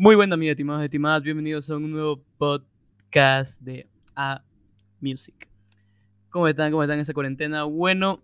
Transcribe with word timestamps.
Muy 0.00 0.14
buen 0.14 0.32
amigos, 0.32 0.52
estimados 0.52 0.82
y 0.82 0.84
estimadas. 0.84 1.24
Bienvenidos 1.24 1.68
a 1.68 1.76
un 1.76 1.90
nuevo 1.90 2.22
podcast 2.38 3.60
de 3.62 3.88
A 4.14 4.44
Music. 5.00 5.48
¿Cómo 6.30 6.46
están? 6.46 6.70
¿Cómo 6.70 6.84
están 6.84 6.98
en 6.98 7.00
esa 7.00 7.12
cuarentena? 7.12 7.64
Bueno, 7.64 8.22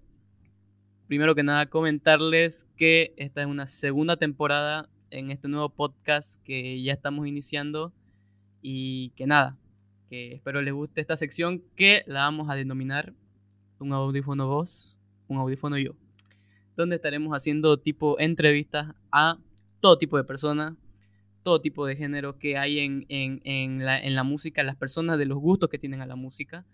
primero 1.09 1.35
que 1.35 1.43
nada 1.43 1.67
comentarles 1.67 2.69
que 2.77 3.13
esta 3.17 3.41
es 3.41 3.49
una 3.49 3.67
segunda 3.67 4.17
temporada 4.17 4.89
en 5.11 5.33
este 5.33 5.49
nuevo 5.49 5.69
podcast 5.69 6.41
que 6.45 6.81
ya 6.81 6.93
estamos 6.93 7.27
iniciando 7.27 7.93
y 8.63 9.09
que 9.17 9.27
nada, 9.27 9.59
que 10.09 10.35
espero 10.35 10.63
les 10.63 10.75
guste 10.75 11.01
esta 11.01 11.17
sección 11.17 11.61
que 11.75 12.05
la 12.07 12.21
vamos 12.21 12.49
a 12.51 12.55
denominar 12.55 13.13
un 13.81 13.93
audífono 13.93 14.47
voz, 14.47 14.97
un 15.27 15.39
audífono 15.39 15.77
yo, 15.77 15.97
donde 16.77 16.95
estaremos 16.95 17.33
haciendo 17.33 17.79
tipo 17.79 18.17
entrevistas 18.21 18.95
a 19.11 19.39
todo 19.81 19.99
tipo 19.99 20.17
de 20.17 20.23
personas 20.23 20.75
todo 21.45 21.61
tipo 21.61 21.87
de 21.87 21.95
género 21.95 22.39
que 22.39 22.57
hay 22.57 22.81
en, 22.81 23.07
en, 23.11 23.85
la, 23.85 24.01
en, 24.01 24.15
la, 24.17 24.25
música, 24.25 24.63
las 24.63 24.77
personas 24.77 25.19
de 25.19 25.27
los 25.27 25.39
gustos 25.39 25.69
que 25.69 25.79
tienen 25.79 26.01
a 26.01 26.07
la 26.07 26.17
música. 26.17 26.65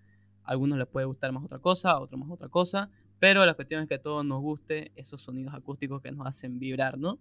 A 0.45 0.52
algunos 0.52 0.78
les 0.78 0.87
puede 0.87 1.06
gustar 1.06 1.33
más 1.33 1.45
otra 1.45 1.59
cosa, 1.59 1.91
a 1.91 2.01
otros 2.01 2.19
más 2.19 2.30
otra 2.30 2.48
cosa, 2.48 2.88
pero 3.19 3.45
la 3.45 3.55
cuestión 3.55 3.83
es 3.83 3.88
que 3.88 3.97
a 3.97 4.02
todos 4.02 4.25
nos 4.25 4.41
guste 4.41 4.92
esos 4.95 5.20
sonidos 5.20 5.52
acústicos 5.55 6.01
que 6.01 6.12
nos 6.12 6.27
hacen 6.27 6.59
vibrar, 6.59 6.98
¿no? 6.98 7.19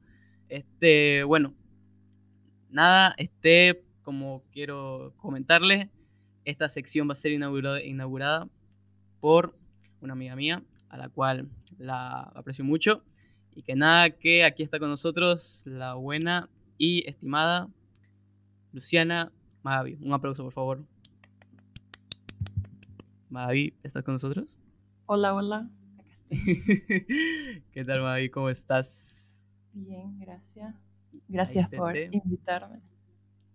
Este, 0.48 1.23
bueno, 1.23 1.54
nada, 2.70 3.16
este, 3.17 3.84
como 4.04 4.43
quiero 4.52 5.13
comentarles, 5.18 5.90
esta 6.45 6.70
sección 6.70 7.09
va 7.09 7.13
a 7.13 7.16
ser 7.16 7.31
inaugurada, 7.31 7.84
inaugurada 7.84 8.48
por 9.20 9.57
una 10.02 10.13
amiga 10.13 10.35
mía, 10.35 10.63
a 10.88 10.98
la 10.98 11.09
cual 11.09 11.49
la 11.79 12.21
aprecio 12.35 12.63
mucho. 12.63 13.04
Y 13.55 13.63
que 13.63 13.76
nada, 13.76 14.12
que 14.12 14.43
aquí 14.43 14.62
está 14.62 14.79
con 14.79 14.90
nosotros 14.90 15.63
la 15.66 15.95
buena 15.95 16.48
y 16.79 17.07
estimada 17.07 17.69
Luciana 18.71 19.31
Magavi. 19.61 19.99
Un 20.01 20.13
aplauso, 20.13 20.43
por 20.43 20.53
favor. 20.53 20.83
Magavi, 23.29 23.76
¿estás 23.84 24.04
con 24.04 24.15
nosotros? 24.15 24.57
Hola, 25.05 25.35
hola. 25.35 25.70
¿Qué 26.29 27.85
tal, 27.85 28.01
Magavi? 28.01 28.29
¿Cómo 28.29 28.49
estás? 28.49 29.45
Bien, 29.73 30.17
gracias. 30.20 30.73
Gracias 31.27 31.70
por 31.70 31.95
invitarme. 31.98 32.79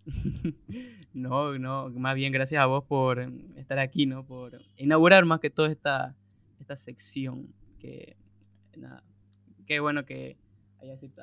no, 1.13 1.57
no, 1.57 1.89
más 1.89 2.15
bien 2.15 2.31
gracias 2.31 2.61
a 2.61 2.67
vos 2.67 2.83
por 2.83 3.19
estar 3.55 3.79
aquí, 3.79 4.05
¿no? 4.05 4.23
Por 4.23 4.61
inaugurar 4.77 5.25
más 5.25 5.39
que 5.39 5.49
todo 5.49 5.65
esta, 5.65 6.15
esta 6.59 6.75
sección. 6.75 7.47
Que 7.79 8.15
nada, 8.77 9.03
qué 9.65 9.79
bueno 9.79 10.05
que 10.05 10.37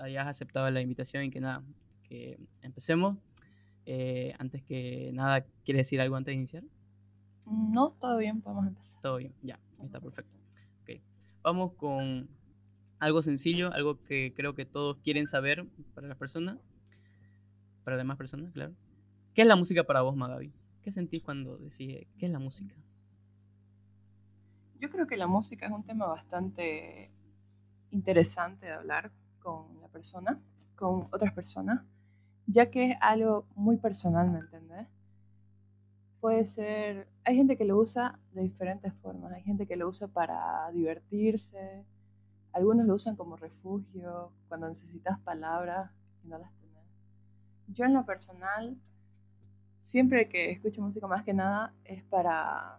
hayas 0.00 0.27
aceptado 0.27 0.68
la 0.70 0.80
invitación 0.80 1.24
y 1.24 1.30
que 1.30 1.40
nada, 1.40 1.62
empecemos. 2.62 3.18
Eh, 3.84 4.34
antes 4.38 4.62
que 4.62 5.10
nada, 5.12 5.44
¿quieres 5.64 5.86
decir 5.86 6.00
algo 6.00 6.16
antes 6.16 6.32
de 6.32 6.36
iniciar? 6.36 6.64
No, 7.46 7.91
todo 8.00 8.18
bien, 8.18 8.41
podemos 8.41 8.66
empezar. 8.66 9.02
Todo 9.02 9.16
bien, 9.16 9.34
ya, 9.42 9.58
está 9.82 10.00
perfecto. 10.00 10.36
Okay. 10.83 11.02
Vamos 11.42 11.72
con 11.74 12.28
algo 12.98 13.22
sencillo, 13.22 13.72
algo 13.72 14.00
que 14.05 14.33
creo 14.36 14.55
que 14.55 14.64
todos 14.64 14.98
quieren 14.98 15.27
saber 15.27 15.66
para 15.94 16.06
las 16.06 16.16
personas, 16.16 16.58
para 17.84 17.96
las 17.96 18.05
demás 18.05 18.16
personas, 18.16 18.52
claro. 18.52 18.74
¿Qué 19.34 19.42
es 19.42 19.48
la 19.48 19.56
música 19.56 19.84
para 19.84 20.02
vos, 20.02 20.14
Magabi? 20.14 20.52
¿Qué 20.83 20.92
sentís 20.92 21.22
cuando 21.22 21.56
decís 21.56 22.06
qué 22.18 22.27
es 22.27 22.30
la 22.30 22.38
música? 22.38 22.74
Yo 24.78 24.90
creo 24.90 25.06
que 25.06 25.16
la 25.16 25.27
música 25.27 25.66
es 25.66 25.72
un 25.72 25.84
tema 25.84 26.06
bastante 26.06 27.10
interesante 27.90 28.66
de 28.66 28.72
hablar 28.72 29.10
con 29.40 29.80
la 29.80 29.88
persona, 29.88 30.40
con 30.77 31.08
otras 31.12 31.33
personas, 31.33 31.83
ya 32.46 32.70
que 32.70 32.92
es 32.92 32.98
algo 33.00 33.46
muy 33.54 33.76
personal, 33.76 34.30
¿me 34.30 34.40
entendés? 34.40 34.86
Puede 36.20 36.44
ser, 36.44 37.08
hay 37.24 37.36
gente 37.36 37.56
que 37.56 37.64
lo 37.64 37.78
usa 37.78 38.18
de 38.32 38.42
diferentes 38.42 38.92
formas, 38.94 39.32
hay 39.32 39.42
gente 39.42 39.66
que 39.66 39.76
lo 39.76 39.88
usa 39.88 40.08
para 40.08 40.70
divertirse, 40.72 41.84
algunos 42.52 42.86
lo 42.86 42.94
usan 42.94 43.17
como 43.17 43.36
refugio, 43.36 44.30
cuando 44.48 44.68
necesitas 44.68 45.18
palabras 45.20 45.90
y 46.24 46.28
no 46.28 46.39
las 46.39 46.52
tenés. 46.52 46.84
Yo 47.68 47.84
en 47.86 47.94
lo 47.94 48.05
personal, 48.05 48.77
siempre 49.80 50.28
que 50.28 50.50
escucho 50.52 50.83
música 50.83 51.06
más 51.06 51.24
que 51.24 51.34
nada 51.34 51.74
es 51.84 52.02
para 52.05 52.78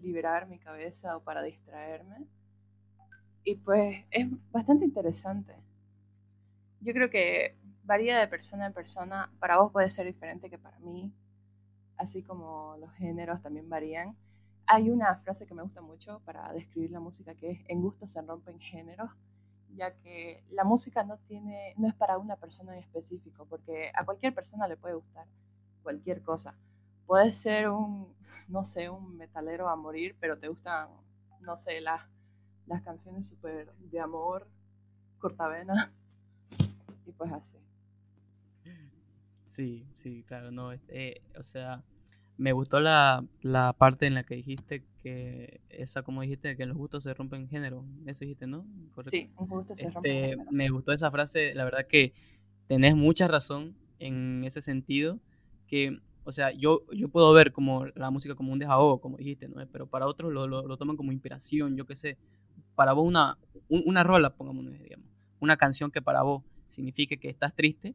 liberar 0.00 0.46
mi 0.48 0.58
cabeza 0.58 1.16
o 1.16 1.20
para 1.20 1.42
distraerme. 1.42 2.26
Y 3.44 3.56
pues 3.56 4.04
es 4.10 4.28
bastante 4.52 4.84
interesante. 4.84 5.54
Yo 6.80 6.92
creo 6.92 7.10
que 7.10 7.56
varía 7.84 8.18
de 8.18 8.28
persona 8.28 8.66
en 8.66 8.72
persona. 8.72 9.30
Para 9.38 9.58
vos 9.58 9.72
puede 9.72 9.90
ser 9.90 10.06
diferente 10.06 10.50
que 10.50 10.58
para 10.58 10.78
mí, 10.80 11.12
así 11.96 12.22
como 12.22 12.76
los 12.78 12.92
géneros 12.94 13.42
también 13.42 13.68
varían. 13.68 14.16
Hay 14.66 14.90
una 14.90 15.16
frase 15.16 15.46
que 15.46 15.54
me 15.54 15.62
gusta 15.62 15.80
mucho 15.80 16.20
para 16.24 16.52
describir 16.52 16.90
la 16.90 17.00
música 17.00 17.34
que 17.34 17.50
es 17.50 17.60
en 17.68 17.82
gusto 17.82 18.06
se 18.06 18.22
rompen 18.22 18.60
géneros, 18.60 19.10
ya 19.74 19.94
que 19.96 20.44
la 20.50 20.64
música 20.64 21.02
no 21.04 21.18
tiene 21.28 21.74
no 21.76 21.88
es 21.88 21.94
para 21.94 22.18
una 22.18 22.36
persona 22.36 22.72
en 22.74 22.80
específico, 22.80 23.46
porque 23.46 23.90
a 23.94 24.04
cualquier 24.04 24.34
persona 24.34 24.68
le 24.68 24.76
puede 24.76 24.94
gustar 24.94 25.26
cualquier 25.82 26.22
cosa. 26.22 26.54
Puede 27.06 27.32
ser 27.32 27.68
un 27.68 28.14
no 28.48 28.64
sé, 28.64 28.90
un 28.90 29.16
metalero 29.16 29.68
a 29.68 29.76
morir, 29.76 30.16
pero 30.20 30.38
te 30.38 30.48
gustan 30.48 30.88
no 31.40 31.56
sé, 31.56 31.80
las 31.80 32.02
las 32.66 32.82
canciones 32.82 33.26
súper 33.26 33.72
de 33.76 34.00
amor, 34.00 34.46
cortavena 35.18 35.92
y 37.06 37.12
pues 37.12 37.32
así. 37.32 37.58
Sí, 39.52 39.84
sí, 39.98 40.24
claro, 40.26 40.50
no, 40.50 40.72
este, 40.72 41.20
o 41.38 41.44
sea, 41.44 41.84
me 42.38 42.54
gustó 42.54 42.80
la, 42.80 43.22
la, 43.42 43.74
parte 43.74 44.06
en 44.06 44.14
la 44.14 44.24
que 44.24 44.36
dijiste 44.36 44.82
que 45.02 45.60
esa, 45.68 46.02
como 46.02 46.22
dijiste, 46.22 46.56
que 46.56 46.64
los 46.64 46.74
gustos 46.74 47.04
se 47.04 47.12
rompen 47.12 47.42
en 47.42 47.48
género, 47.50 47.84
eso 48.06 48.20
dijiste, 48.20 48.46
¿no? 48.46 48.64
Sí, 49.08 49.30
un 49.36 49.48
gusto 49.48 49.76
se 49.76 49.90
rompe 49.90 50.30
este, 50.30 50.44
Me 50.50 50.70
gustó 50.70 50.92
esa 50.92 51.10
frase, 51.10 51.54
la 51.54 51.64
verdad 51.64 51.86
que 51.86 52.14
tenés 52.66 52.96
mucha 52.96 53.28
razón 53.28 53.76
en 53.98 54.42
ese 54.42 54.62
sentido, 54.62 55.20
que, 55.66 55.98
o 56.24 56.32
sea, 56.32 56.50
yo, 56.52 56.86
yo 56.90 57.10
puedo 57.10 57.30
ver 57.34 57.52
como 57.52 57.84
la 57.94 58.10
música 58.10 58.34
como 58.34 58.54
un 58.54 58.58
desahogo, 58.58 59.02
como 59.02 59.18
dijiste, 59.18 59.48
¿no? 59.48 59.56
Pero 59.70 59.86
para 59.86 60.06
otros 60.06 60.32
lo, 60.32 60.46
lo, 60.46 60.76
toman 60.78 60.96
como 60.96 61.12
inspiración, 61.12 61.76
yo 61.76 61.84
qué 61.84 61.94
sé, 61.94 62.16
para 62.74 62.94
vos 62.94 63.06
una, 63.06 63.36
una 63.68 64.02
rola, 64.02 64.34
pongamos, 64.34 64.64
digamos, 64.78 65.10
una 65.40 65.58
canción 65.58 65.90
que 65.90 66.00
para 66.00 66.22
vos 66.22 66.42
signifique 66.68 67.18
que 67.18 67.28
estás 67.28 67.54
triste, 67.54 67.94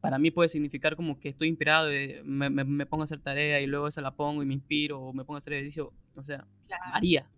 para 0.00 0.18
mí 0.18 0.30
puede 0.30 0.48
significar 0.48 0.96
como 0.96 1.18
que 1.18 1.30
estoy 1.30 1.48
inspirado, 1.48 1.88
me, 2.24 2.50
me, 2.50 2.86
pongo 2.86 3.02
a 3.02 3.04
hacer 3.04 3.20
tarea 3.20 3.60
y 3.60 3.66
luego 3.66 3.90
se 3.90 4.02
la 4.02 4.12
pongo 4.12 4.42
y 4.42 4.46
me 4.46 4.54
inspiro, 4.54 5.00
o 5.00 5.12
me 5.12 5.24
pongo 5.24 5.36
a 5.36 5.38
hacer 5.38 5.54
ejercicio, 5.54 5.92
o 6.14 6.22
sea, 6.22 6.46
varía, 6.92 7.28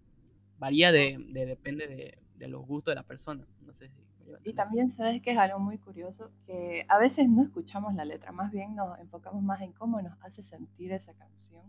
varía 0.58 0.92
de, 0.92 1.24
de 1.30 1.46
depende 1.46 1.86
de, 1.86 2.18
de, 2.36 2.48
los 2.48 2.66
gustos 2.66 2.92
de 2.92 2.96
la 2.96 3.04
persona. 3.04 3.46
No 3.64 3.72
sé 3.72 3.88
si 3.88 4.08
y 4.44 4.54
también 4.54 4.90
sabes 4.90 5.22
que 5.22 5.32
es 5.32 5.38
algo 5.38 5.58
muy 5.58 5.78
curioso, 5.78 6.30
que 6.46 6.84
a 6.88 6.98
veces 6.98 7.28
no 7.28 7.42
escuchamos 7.42 7.94
la 7.94 8.04
letra, 8.04 8.32
más 8.32 8.50
bien 8.50 8.74
nos 8.74 8.98
enfocamos 8.98 9.42
más 9.42 9.60
en 9.62 9.72
cómo 9.72 10.00
nos 10.02 10.18
hace 10.22 10.42
sentir 10.42 10.92
esa 10.92 11.14
canción, 11.14 11.62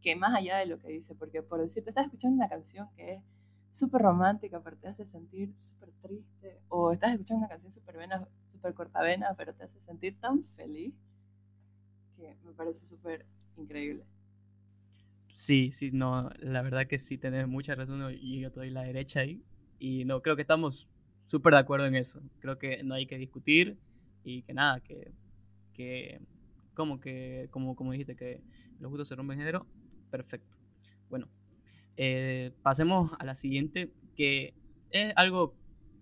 que 0.00 0.14
más 0.16 0.34
allá 0.34 0.58
de 0.58 0.66
lo 0.66 0.78
que 0.78 0.88
dice, 0.88 1.14
porque 1.14 1.42
por 1.42 1.60
decir, 1.60 1.82
te 1.82 1.90
estás 1.90 2.06
escuchando 2.06 2.36
una 2.36 2.48
canción 2.48 2.88
que 2.96 3.14
es 3.14 3.22
súper 3.70 4.02
romántica, 4.02 4.60
pero 4.62 4.76
te 4.76 4.88
hace 4.88 5.04
sentir 5.04 5.56
súper 5.58 5.90
triste, 6.00 6.60
o 6.68 6.92
estás 6.92 7.12
escuchando 7.12 7.40
una 7.40 7.48
canción 7.48 7.72
súper 7.72 7.96
buena, 7.96 8.28
súper 8.56 8.74
cortavena, 8.74 9.34
pero 9.36 9.54
te 9.54 9.64
hace 9.64 9.78
sentir 9.80 10.18
tan 10.20 10.44
feliz 10.56 10.94
que 12.16 12.34
me 12.44 12.52
parece 12.52 12.84
súper 12.86 13.26
increíble. 13.56 14.04
Sí, 15.32 15.70
sí, 15.70 15.90
no, 15.92 16.30
la 16.38 16.62
verdad 16.62 16.86
que 16.86 16.98
sí 16.98 17.18
tenés 17.18 17.46
mucha 17.46 17.74
razón 17.74 18.02
y 18.18 18.40
yo 18.40 18.50
te 18.50 18.60
doy 18.60 18.70
la 18.70 18.82
derecha 18.82 19.20
ahí. 19.20 19.42
Y 19.78 20.06
no, 20.06 20.22
creo 20.22 20.34
que 20.34 20.42
estamos 20.42 20.88
súper 21.26 21.52
de 21.52 21.58
acuerdo 21.60 21.86
en 21.86 21.94
eso. 21.94 22.22
Creo 22.40 22.58
que 22.58 22.82
no 22.82 22.94
hay 22.94 23.06
que 23.06 23.18
discutir 23.18 23.76
y 24.24 24.42
que 24.42 24.54
nada, 24.54 24.80
que, 24.80 25.12
que 25.74 26.20
como 26.74 27.00
que, 27.00 27.48
como, 27.50 27.76
como 27.76 27.92
dijiste, 27.92 28.16
que 28.16 28.40
los 28.80 28.90
gustos 28.90 29.08
se 29.08 29.14
rompen 29.14 29.38
género, 29.38 29.66
perfecto. 30.10 30.56
Bueno, 31.10 31.28
eh, 31.98 32.52
pasemos 32.62 33.12
a 33.18 33.24
la 33.26 33.34
siguiente, 33.34 33.92
que 34.16 34.54
es 34.90 35.12
algo 35.16 35.54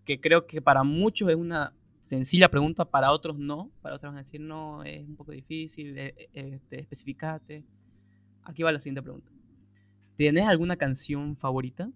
que 0.05 0.21
creo 0.21 0.47
que 0.47 0.63
para 0.63 0.85
muchos 0.85 1.29
es 1.29 1.37
una 1.37 1.73
sencilla 2.05 2.51
pregunta, 2.51 2.85
para 2.85 3.11
otros 3.11 3.39
no, 3.39 3.71
para 3.81 3.97
otros 3.97 4.11
van 4.11 4.19
a 4.19 4.21
decir 4.21 4.41
no, 4.41 4.85
es 4.85 5.07
un 5.07 5.17
poco 5.17 5.33
difícil, 5.33 5.99
eh, 5.99 6.15
eh, 6.33 6.55
este, 6.55 6.81
especificate. 6.81 7.65
Aquí 8.45 8.63
va 8.63 8.71
la 8.71 8.79
siguiente 8.79 9.03
pregunta. 9.03 9.33
¿Tienes 10.17 10.47
alguna 10.47 10.77
canción 10.77 11.37
favorita? 11.37 11.91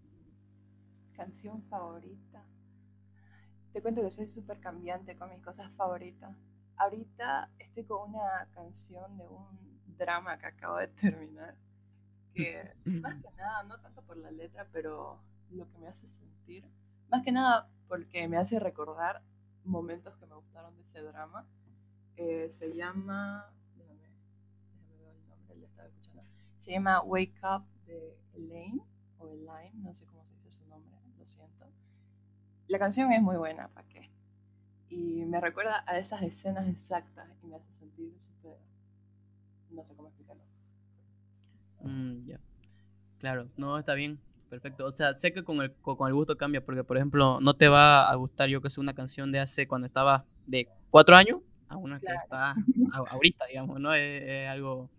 Canción 1.15 1.63
favorita. 1.65 2.43
Te 3.73 3.83
cuento 3.83 4.03
que 4.03 4.11
soy 4.11 4.27
súper 4.27 4.59
cambiante 4.61 5.15
con 5.17 5.29
mis 5.31 5.43
cosas 5.43 5.71
favoritas. 5.77 6.35
Ahorita 6.77 7.51
estoy 7.59 7.85
con 7.85 8.11
una 8.11 8.49
canción 8.55 9.19
de 9.19 9.25
un 9.29 9.97
drama 9.99 10.39
que 10.39 10.47
acabo 10.47 10.79
de 10.79 10.89
terminar 10.89 11.55
que 12.35 12.73
más 12.85 13.23
que 13.23 13.31
nada, 13.37 13.63
no 13.65 13.79
tanto 13.81 14.03
por 14.03 14.17
la 14.17 14.31
letra, 14.31 14.67
pero 14.73 15.21
lo 15.51 15.69
que 15.71 15.79
me 15.79 15.89
hace 15.89 16.07
sentir, 16.07 16.65
más 17.11 17.23
que 17.23 17.33
nada 17.33 17.69
porque 17.89 18.27
me 18.27 18.37
hace 18.37 18.59
recordar 18.59 19.23
momentos 19.69 20.17
que 20.17 20.26
me 20.26 20.35
gustaron 20.35 20.75
de 20.76 20.82
ese 20.82 21.00
drama. 21.03 21.47
Eh, 22.17 22.50
se 22.50 22.75
llama. 22.75 23.53
Déjame, 23.76 24.03
déjame 24.73 24.97
ver 24.99 25.15
el 25.15 25.29
nombre, 25.29 25.67
estaba 25.67 25.88
escuchando. 25.88 26.23
Se 26.56 26.73
llama 26.73 27.03
Wake 27.03 27.38
Up 27.43 27.65
de 27.87 28.19
Elaine, 28.35 28.82
o 29.19 29.29
Elaine, 29.29 29.82
no 29.82 29.94
sé 29.94 30.05
cómo 30.06 30.25
se 30.25 30.35
dice 30.35 30.50
su 30.50 30.67
nombre, 30.67 30.97
lo 31.19 31.26
siento. 31.26 31.67
La 32.67 32.79
canción 32.79 33.12
es 33.12 33.23
muy 33.23 33.37
buena, 33.37 33.69
¿para 33.69 33.88
qué? 33.88 34.11
Y 34.91 35.25
me 35.25 35.41
recuerda 35.41 35.85
a 35.87 35.99
esas 35.99 36.23
escenas 36.23 36.69
exactas 36.69 37.29
y 37.43 37.47
me 37.47 37.56
hace 37.56 37.73
sentir 37.73 38.14
súper. 38.21 38.59
No 39.71 39.85
sé 39.85 39.94
cómo 39.94 40.09
explicarlo. 40.09 40.43
Mm, 41.82 42.26
ya. 42.26 42.41
Claro, 43.19 43.49
no, 43.56 43.79
está 43.79 43.94
bien. 43.94 44.21
Perfecto. 44.49 44.87
O 44.87 44.93
sea, 44.93 45.15
sé 45.15 45.33
que 45.33 45.45
con 45.45 45.61
el, 45.61 45.73
con 45.75 46.09
el 46.09 46.15
gusto 46.15 46.37
cambia, 46.37 46.65
porque 46.65 46.85
por 46.85 46.97
ejemplo, 46.97 47.39
no 47.41 47.55
te 47.55 47.69
va 47.69 48.09
a 48.09 48.15
gustar 48.15 48.49
yo 48.49 48.62
que 48.62 48.71
sea 48.71 48.83
una 48.83 48.95
canción 48.95 49.31
de 49.31 49.41
hace 49.41 49.69
cuando 49.69 49.87
estaba 49.87 50.25
de 50.47 50.69
cuatro 50.91 51.17
años 51.17 51.41
a 51.69 51.77
una 51.77 52.00
que 52.00 52.06
está 52.06 52.55
ahorita, 53.11 53.47
digamos, 53.47 53.79
¿no? 53.79 53.93
Es, 53.93 54.49
algo 54.49 54.91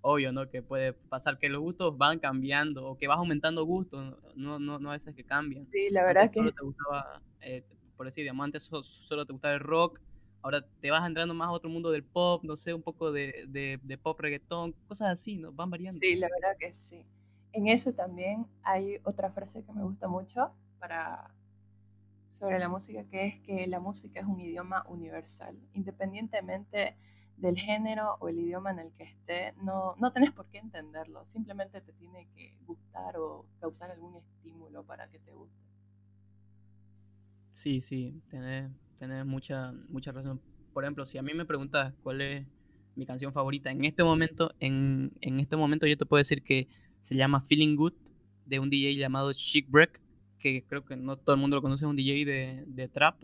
obvio, 0.00 0.32
¿no? 0.32 0.48
Que 0.48 0.62
puede 0.62 0.94
pasar 0.94 1.38
que 1.38 1.48
los 1.48 1.60
gustos 1.60 1.96
van 1.98 2.18
cambiando 2.18 2.86
o 2.86 2.96
que 2.96 3.06
vas 3.06 3.18
aumentando 3.18 3.64
gustos, 3.64 4.16
no, 4.34 4.58
no, 4.58 4.78
no 4.78 4.90
a 4.90 4.92
veces 4.92 5.14
que 5.14 5.24
cambian. 5.24 5.64
Sí, 5.64 5.90
la 5.90 6.04
verdad 6.04 6.28
que... 6.28 6.34
Solo 6.34 6.52
te 6.52 6.64
gustaba, 6.64 7.22
eh, 7.42 7.64
por 7.96 8.06
decir, 8.06 8.22
digamos, 8.22 8.44
antes 8.44 8.62
solo, 8.62 9.26
te 9.26 9.32
gustaba 9.32 9.54
el 9.54 9.60
rock, 9.60 10.00
ahora 10.40 10.64
te 10.80 10.90
vas 10.90 11.06
entrando 11.06 11.34
más 11.34 11.48
a 11.48 11.52
otro 11.52 11.68
mundo 11.68 11.90
del 11.90 12.04
pop, 12.04 12.42
no 12.42 12.56
sé, 12.56 12.72
un 12.72 12.82
poco 12.82 13.12
de, 13.12 13.44
de, 13.48 13.78
de 13.82 13.98
pop 13.98 14.18
reggaetón, 14.18 14.72
cosas 14.88 15.10
así, 15.10 15.36
¿no? 15.36 15.52
Van 15.52 15.68
variando. 15.68 16.00
Sí, 16.00 16.14
la 16.16 16.28
verdad 16.28 16.56
que 16.58 16.72
sí 16.78 17.04
en 17.54 17.68
eso 17.68 17.92
también 17.92 18.46
hay 18.62 18.98
otra 19.04 19.30
frase 19.30 19.64
que 19.64 19.72
me 19.72 19.84
gusta 19.84 20.08
mucho 20.08 20.52
para, 20.80 21.30
sobre 22.28 22.58
la 22.58 22.68
música, 22.68 23.04
que 23.04 23.26
es 23.26 23.40
que 23.40 23.66
la 23.68 23.78
música 23.78 24.20
es 24.20 24.26
un 24.26 24.40
idioma 24.40 24.84
universal. 24.88 25.56
Independientemente 25.72 26.96
del 27.36 27.56
género 27.56 28.16
o 28.20 28.28
el 28.28 28.38
idioma 28.40 28.72
en 28.72 28.80
el 28.80 28.92
que 28.92 29.04
esté, 29.04 29.54
no, 29.62 29.94
no 29.98 30.12
tenés 30.12 30.32
por 30.32 30.46
qué 30.46 30.58
entenderlo, 30.58 31.24
simplemente 31.26 31.80
te 31.80 31.92
tiene 31.92 32.28
que 32.34 32.56
gustar 32.66 33.16
o 33.16 33.46
causar 33.60 33.90
algún 33.92 34.16
estímulo 34.16 34.84
para 34.84 35.08
que 35.08 35.20
te 35.20 35.32
guste. 35.32 35.64
Sí, 37.52 37.80
sí, 37.80 38.20
tenés, 38.30 38.68
mucha, 39.24 39.72
mucha 39.88 40.10
razón. 40.10 40.40
Por 40.72 40.82
ejemplo, 40.82 41.06
si 41.06 41.18
a 41.18 41.22
mí 41.22 41.34
me 41.34 41.44
preguntas 41.44 41.94
cuál 42.02 42.20
es 42.20 42.46
mi 42.96 43.06
canción 43.06 43.32
favorita 43.32 43.70
en 43.70 43.84
este 43.84 44.02
momento, 44.02 44.52
en, 44.58 45.12
en 45.20 45.38
este 45.38 45.56
momento 45.56 45.86
yo 45.86 45.96
te 45.96 46.06
puedo 46.06 46.18
decir 46.18 46.42
que 46.42 46.68
se 47.04 47.16
llama 47.16 47.42
Feeling 47.42 47.76
Good, 47.76 47.92
de 48.46 48.58
un 48.60 48.70
DJ 48.70 48.96
llamado 48.96 49.30
Chic 49.34 49.70
Break, 49.70 50.00
que 50.38 50.64
creo 50.64 50.86
que 50.86 50.96
no 50.96 51.18
todo 51.18 51.34
el 51.34 51.40
mundo 51.40 51.56
lo 51.56 51.60
conoce, 51.60 51.84
es 51.84 51.90
un 51.90 51.96
DJ 51.96 52.24
de, 52.24 52.64
de 52.66 52.88
trap, 52.88 53.22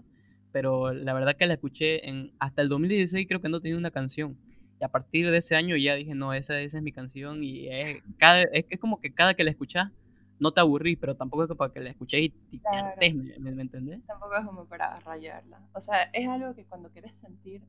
pero 0.52 0.92
la 0.92 1.14
verdad 1.14 1.34
que 1.34 1.46
la 1.46 1.54
escuché 1.54 2.06
en, 2.06 2.30
hasta 2.38 2.60
el 2.60 2.68
2016, 2.68 3.26
creo 3.26 3.40
que 3.40 3.48
no 3.48 3.58
tenía 3.62 3.78
una 3.78 3.90
canción. 3.90 4.36
Y 4.78 4.84
a 4.84 4.88
partir 4.88 5.30
de 5.30 5.38
ese 5.38 5.56
año 5.56 5.78
ya 5.78 5.94
dije, 5.94 6.14
no, 6.14 6.34
esa, 6.34 6.60
esa 6.60 6.76
es 6.76 6.82
mi 6.82 6.92
canción. 6.92 7.42
Y 7.42 7.68
es, 7.68 8.02
cada, 8.18 8.42
es, 8.42 8.66
como 8.78 9.00
que 9.00 9.14
cada 9.14 9.32
que 9.32 9.44
la 9.44 9.50
escuchas, 9.50 9.90
no 10.38 10.52
te 10.52 10.60
aburrís, 10.60 10.98
pero 10.98 11.16
tampoco 11.16 11.44
es 11.44 11.56
para 11.56 11.72
que 11.72 11.80
la 11.80 11.88
escuches 11.88 12.20
y 12.20 12.58
te 12.98 13.14
¿me, 13.14 13.50
me, 13.50 13.62
entendés? 13.62 14.04
Tampoco 14.06 14.36
es 14.36 14.44
como 14.44 14.66
para 14.66 15.00
rayarla. 15.00 15.58
O 15.72 15.80
sea, 15.80 16.02
es 16.12 16.28
algo 16.28 16.54
que 16.54 16.66
cuando 16.66 16.90
quieres 16.90 17.16
sentir 17.16 17.62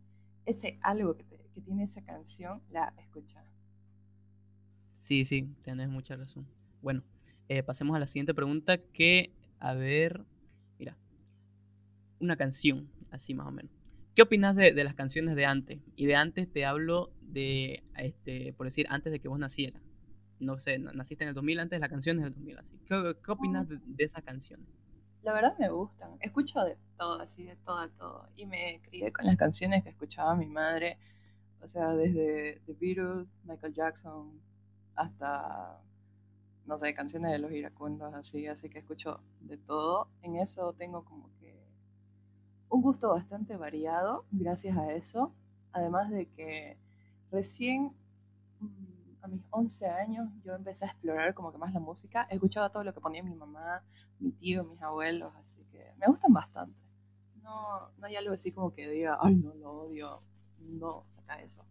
ese 0.45 0.77
algo 0.81 1.15
que, 1.15 1.23
que 1.53 1.61
tiene 1.61 1.83
esa 1.83 2.03
canción, 2.03 2.61
la 2.69 2.93
escuchas. 2.97 3.50
Sí, 5.01 5.25
sí, 5.25 5.49
tienes 5.63 5.89
mucha 5.89 6.15
razón. 6.15 6.45
Bueno, 6.79 7.01
eh, 7.49 7.63
pasemos 7.63 7.95
a 7.95 7.99
la 7.99 8.05
siguiente 8.05 8.35
pregunta 8.35 8.77
que, 8.77 9.33
a 9.57 9.73
ver, 9.73 10.23
mira, 10.77 10.95
una 12.19 12.35
canción, 12.35 12.87
así 13.09 13.33
más 13.33 13.47
o 13.47 13.51
menos. 13.51 13.71
¿Qué 14.13 14.21
opinas 14.21 14.55
de, 14.55 14.71
las 14.83 14.93
canciones 14.93 15.35
de 15.35 15.47
antes? 15.47 15.79
Y 15.95 16.05
de 16.05 16.15
antes 16.15 16.53
te 16.53 16.65
hablo 16.65 17.11
de, 17.19 17.83
este, 17.97 18.53
por 18.53 18.67
decir, 18.67 18.85
antes 18.91 19.11
de 19.11 19.19
que 19.19 19.27
vos 19.27 19.39
nacieras. 19.39 19.81
No 20.39 20.59
sé, 20.59 20.77
naciste 20.77 21.23
en 21.23 21.29
el 21.29 21.33
2000, 21.33 21.61
antes 21.61 21.77
de 21.77 21.79
las 21.79 21.89
canciones 21.89 22.23
del 22.23 22.35
2000, 22.35 22.59
así. 22.59 22.79
¿Qué, 22.85 23.31
opinas 23.31 23.67
de, 23.69 23.79
esas 23.97 24.23
canciones? 24.23 24.67
La 25.23 25.33
verdad 25.33 25.57
me 25.57 25.69
gustan. 25.69 26.11
Escucho 26.19 26.59
de 26.59 26.77
todo, 26.99 27.19
así, 27.19 27.45
de 27.45 27.55
todo 27.55 27.89
todo. 27.97 28.29
Y 28.35 28.45
me 28.45 28.79
crié 28.83 29.11
con 29.11 29.25
las 29.25 29.35
canciones 29.35 29.83
que 29.83 29.89
escuchaba 29.89 30.35
mi 30.35 30.45
madre. 30.45 30.99
O 31.59 31.67
sea, 31.67 31.89
desde 31.95 32.61
The 32.67 32.73
Beatles, 32.79 33.27
Michael 33.45 33.73
Jackson, 33.73 34.50
hasta, 34.95 35.79
no 36.65 36.77
sé, 36.77 36.93
canciones 36.93 37.31
de 37.31 37.39
los 37.39 37.51
iracundos, 37.51 38.13
así, 38.13 38.47
así 38.47 38.69
que 38.69 38.79
escucho 38.79 39.19
de 39.41 39.57
todo. 39.57 40.07
En 40.21 40.37
eso 40.37 40.73
tengo 40.73 41.03
como 41.03 41.29
que 41.39 41.61
un 42.69 42.81
gusto 42.81 43.09
bastante 43.09 43.55
variado, 43.57 44.25
gracias 44.31 44.77
a 44.77 44.91
eso. 44.93 45.33
Además 45.73 46.09
de 46.09 46.27
que 46.27 46.77
recién 47.31 47.93
mm, 48.59 49.23
a 49.23 49.27
mis 49.27 49.41
11 49.51 49.87
años 49.87 50.29
yo 50.43 50.55
empecé 50.55 50.85
a 50.85 50.89
explorar 50.89 51.33
como 51.33 51.51
que 51.51 51.57
más 51.57 51.73
la 51.73 51.79
música. 51.79 52.23
Escuchaba 52.29 52.69
todo 52.69 52.83
lo 52.83 52.93
que 52.93 53.01
ponía 53.01 53.23
mi 53.23 53.35
mamá, 53.35 53.83
mi 54.19 54.31
tío, 54.31 54.63
mis 54.63 54.81
abuelos, 54.81 55.33
así 55.35 55.63
que 55.71 55.93
me 55.97 56.07
gustan 56.07 56.33
bastante. 56.33 56.77
No, 57.43 57.89
no 57.97 58.05
hay 58.05 58.15
algo 58.15 58.33
así 58.33 58.51
como 58.51 58.73
que 58.73 58.87
diga, 58.89 59.17
ay, 59.21 59.35
no 59.35 59.53
lo 59.53 59.71
odio. 59.71 60.19
No, 60.59 61.05
saca 61.09 61.41
eso. 61.41 61.65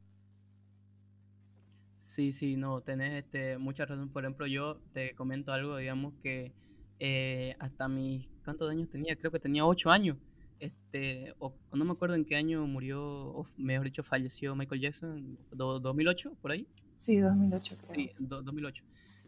Sí, 2.10 2.32
sí, 2.32 2.56
no, 2.56 2.80
tenés 2.80 3.22
este, 3.22 3.56
mucha 3.56 3.86
razón. 3.86 4.08
Por 4.08 4.24
ejemplo, 4.24 4.44
yo 4.48 4.80
te 4.92 5.14
comento 5.14 5.52
algo, 5.52 5.76
digamos 5.76 6.12
que 6.24 6.52
eh, 6.98 7.54
hasta 7.60 7.86
mis, 7.86 8.26
¿cuántos 8.44 8.68
años 8.68 8.90
tenía? 8.90 9.14
Creo 9.14 9.30
que 9.30 9.38
tenía 9.38 9.64
ocho 9.64 9.92
años. 9.92 10.16
Este, 10.58 11.32
o, 11.38 11.54
no 11.72 11.84
me 11.84 11.92
acuerdo 11.92 12.16
en 12.16 12.24
qué 12.24 12.34
año 12.34 12.66
murió, 12.66 13.00
o 13.00 13.46
mejor 13.56 13.86
dicho, 13.86 14.02
falleció 14.02 14.56
Michael 14.56 14.80
Jackson, 14.80 15.38
¿2008 15.52 16.34
por 16.42 16.50
ahí? 16.50 16.66
Sí, 16.96 17.18
2008 17.18 17.76
creo. 17.76 17.94
Sí, 17.94 18.10
2008. 18.18 18.82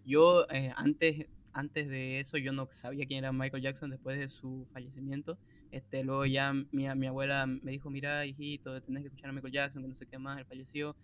Yo 0.05 0.49
eh, 0.51 0.73
antes, 0.75 1.27
antes 1.53 1.89
de 1.89 2.19
eso 2.19 2.37
yo 2.37 2.53
no 2.53 2.67
sabía 2.73 3.07
quién 3.07 3.19
era 3.19 3.33
Michael 3.33 3.63
Jackson 3.63 3.91
después 3.91 4.19
de 4.19 4.27
su 4.27 4.67
fallecimiento. 4.73 5.39
Este, 5.71 6.03
luego 6.03 6.27
ya 6.27 6.53
mi, 6.53 6.89
mi 6.97 7.07
abuela 7.07 7.47
me 7.47 7.71
dijo, 7.71 7.91
mira, 7.91 8.27
hijito, 8.27 8.83
tenés 8.83 9.03
que 9.03 9.07
escuchar 9.07 9.31
a 9.31 9.33
Michael 9.35 9.55
Jackson, 9.55 9.83
que 9.83 9.89
no 9.89 9.95
sé 9.95 10.07
qué 10.07 10.19
más, 10.19 10.41
él 10.41 10.47
falleció. 10.47 10.97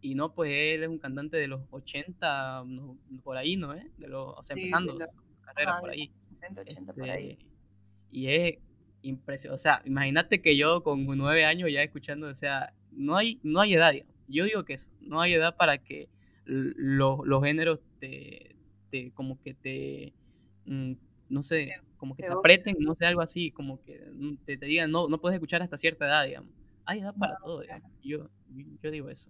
Y 0.00 0.14
no, 0.14 0.34
pues 0.34 0.50
él 0.52 0.82
es 0.82 0.88
un 0.88 0.98
cantante 0.98 1.36
de 1.36 1.48
los 1.48 1.62
80, 1.70 2.64
por 3.22 3.36
ahí, 3.36 3.56
¿no? 3.56 3.74
Eh? 3.74 3.90
De 3.98 4.08
los, 4.08 4.36
o 4.36 4.42
sea, 4.42 4.54
empezando 4.54 4.92
su 4.92 5.40
carrera 5.40 5.80
por 5.80 5.90
ahí. 5.90 6.12
70, 6.40 6.60
80 6.60 6.92
por 6.92 7.10
ahí. 7.10 7.38
Y 8.10 8.28
es 8.28 8.58
impresionante. 9.02 9.54
O 9.54 9.58
sea, 9.58 9.82
imagínate 9.84 10.40
que 10.42 10.56
yo 10.56 10.82
con 10.82 11.06
nueve 11.06 11.44
años 11.44 11.70
ya 11.72 11.82
escuchando, 11.82 12.28
o 12.28 12.34
sea, 12.34 12.72
no 12.92 13.16
hay, 13.16 13.40
no 13.42 13.60
hay 13.60 13.74
edad. 13.74 13.94
Yo 14.28 14.44
digo 14.44 14.64
que 14.64 14.74
eso, 14.74 14.90
no 15.00 15.20
hay 15.20 15.34
edad 15.34 15.56
para 15.56 15.78
que 15.78 16.08
los, 16.44 17.20
los 17.24 17.42
géneros 17.42 17.80
te, 17.98 18.56
te, 18.90 19.10
como 19.12 19.40
que 19.40 19.54
te, 19.54 20.12
mm, 20.66 20.92
no 21.28 21.42
sé, 21.42 21.72
como 21.96 22.14
que 22.14 22.22
te, 22.22 22.28
aprieten, 22.28 22.76
no 22.80 22.94
sé, 22.94 23.06
algo 23.06 23.22
así, 23.22 23.50
como 23.50 23.82
que 23.82 23.98
mm, 24.12 24.36
te, 24.44 24.56
te 24.56 24.66
digan, 24.66 24.90
no, 24.90 25.08
no 25.08 25.20
puedes 25.20 25.36
escuchar 25.36 25.62
hasta 25.62 25.76
cierta 25.76 26.06
edad, 26.06 26.26
digamos. 26.26 26.50
Hay 26.84 27.00
edad 27.00 27.14
para 27.18 27.36
todo, 27.38 27.62
digamos. 27.62 27.90
Yo, 28.02 28.28
yo 28.82 28.90
digo 28.90 29.08
eso 29.08 29.28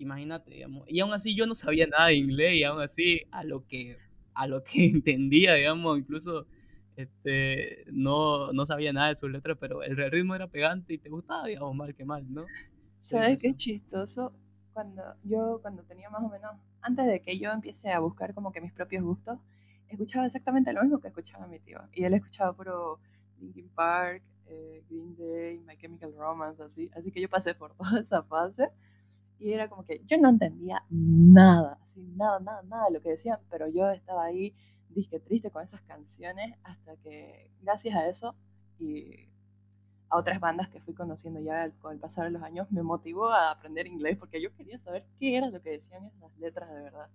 imagínate, 0.00 0.50
digamos. 0.50 0.84
Y 0.88 1.00
aún 1.00 1.12
así 1.12 1.34
yo 1.36 1.46
no 1.46 1.54
sabía 1.54 1.86
nada 1.86 2.06
de 2.06 2.16
inglés 2.16 2.54
y 2.54 2.64
aún 2.64 2.80
así 2.80 3.22
a 3.30 3.44
lo 3.44 3.66
que, 3.66 3.98
a 4.34 4.46
lo 4.46 4.64
que 4.64 4.86
entendía, 4.86 5.54
digamos, 5.54 5.98
incluso 5.98 6.46
este, 6.96 7.84
no, 7.92 8.52
no 8.52 8.66
sabía 8.66 8.92
nada 8.92 9.08
de 9.08 9.14
sus 9.14 9.30
letras, 9.30 9.56
pero 9.60 9.82
el 9.82 9.96
ritmo 10.10 10.34
era 10.34 10.48
pegante 10.48 10.94
y 10.94 10.98
te 10.98 11.08
gustaba, 11.08 11.46
digamos, 11.46 11.74
mal 11.74 11.94
que 11.94 12.04
mal, 12.04 12.24
¿no? 12.32 12.46
¿Sabes 12.98 13.40
qué 13.40 13.54
chistoso? 13.54 14.32
Cuando 14.72 15.02
yo, 15.24 15.58
cuando 15.62 15.82
tenía 15.82 16.10
más 16.10 16.22
o 16.22 16.28
menos, 16.28 16.52
antes 16.80 17.06
de 17.06 17.20
que 17.20 17.38
yo 17.38 17.50
empiece 17.50 17.90
a 17.92 18.00
buscar 18.00 18.34
como 18.34 18.52
que 18.52 18.60
mis 18.60 18.72
propios 18.72 19.02
gustos, 19.02 19.38
escuchaba 19.88 20.26
exactamente 20.26 20.72
lo 20.72 20.82
mismo 20.82 21.00
que 21.00 21.08
escuchaba 21.08 21.46
mi 21.46 21.58
tío. 21.58 21.80
Y 21.92 22.04
él 22.04 22.14
escuchaba 22.14 22.52
puro 22.52 23.00
Linkin 23.40 23.68
Park, 23.70 24.22
eh, 24.46 24.82
Green 24.88 25.16
Day, 25.16 25.58
My 25.60 25.76
Chemical 25.76 26.14
Romance, 26.16 26.62
así. 26.62 26.90
Así 26.94 27.10
que 27.10 27.20
yo 27.20 27.28
pasé 27.28 27.54
por 27.54 27.74
toda 27.76 28.00
esa 28.00 28.22
fase 28.22 28.68
y 29.40 29.54
era 29.54 29.68
como 29.68 29.84
que 29.84 30.02
yo 30.06 30.18
no 30.18 30.28
entendía 30.28 30.84
nada, 30.90 31.78
así, 31.82 32.02
nada, 32.14 32.38
nada, 32.40 32.62
nada 32.62 32.84
de 32.86 32.92
lo 32.92 33.00
que 33.00 33.10
decían, 33.10 33.38
pero 33.50 33.68
yo 33.68 33.90
estaba 33.90 34.24
ahí, 34.24 34.54
disque 34.90 35.18
triste 35.18 35.50
con 35.50 35.64
esas 35.64 35.80
canciones, 35.82 36.56
hasta 36.62 36.96
que 36.96 37.50
gracias 37.62 37.96
a 37.96 38.06
eso 38.06 38.34
y 38.78 39.28
a 40.10 40.18
otras 40.18 40.40
bandas 40.40 40.68
que 40.68 40.80
fui 40.80 40.92
conociendo 40.92 41.40
ya 41.40 41.70
con 41.80 41.92
el 41.92 41.98
pasar 41.98 42.24
de 42.26 42.32
los 42.32 42.42
años, 42.42 42.70
me 42.70 42.82
motivó 42.82 43.30
a 43.30 43.50
aprender 43.50 43.86
inglés 43.86 44.18
porque 44.18 44.42
yo 44.42 44.54
quería 44.54 44.78
saber 44.78 45.06
qué 45.18 45.36
era 45.36 45.48
lo 45.48 45.62
que 45.62 45.70
decían 45.70 46.04
esas 46.04 46.36
letras 46.38 46.68
de 46.68 46.82
verdad. 46.82 47.08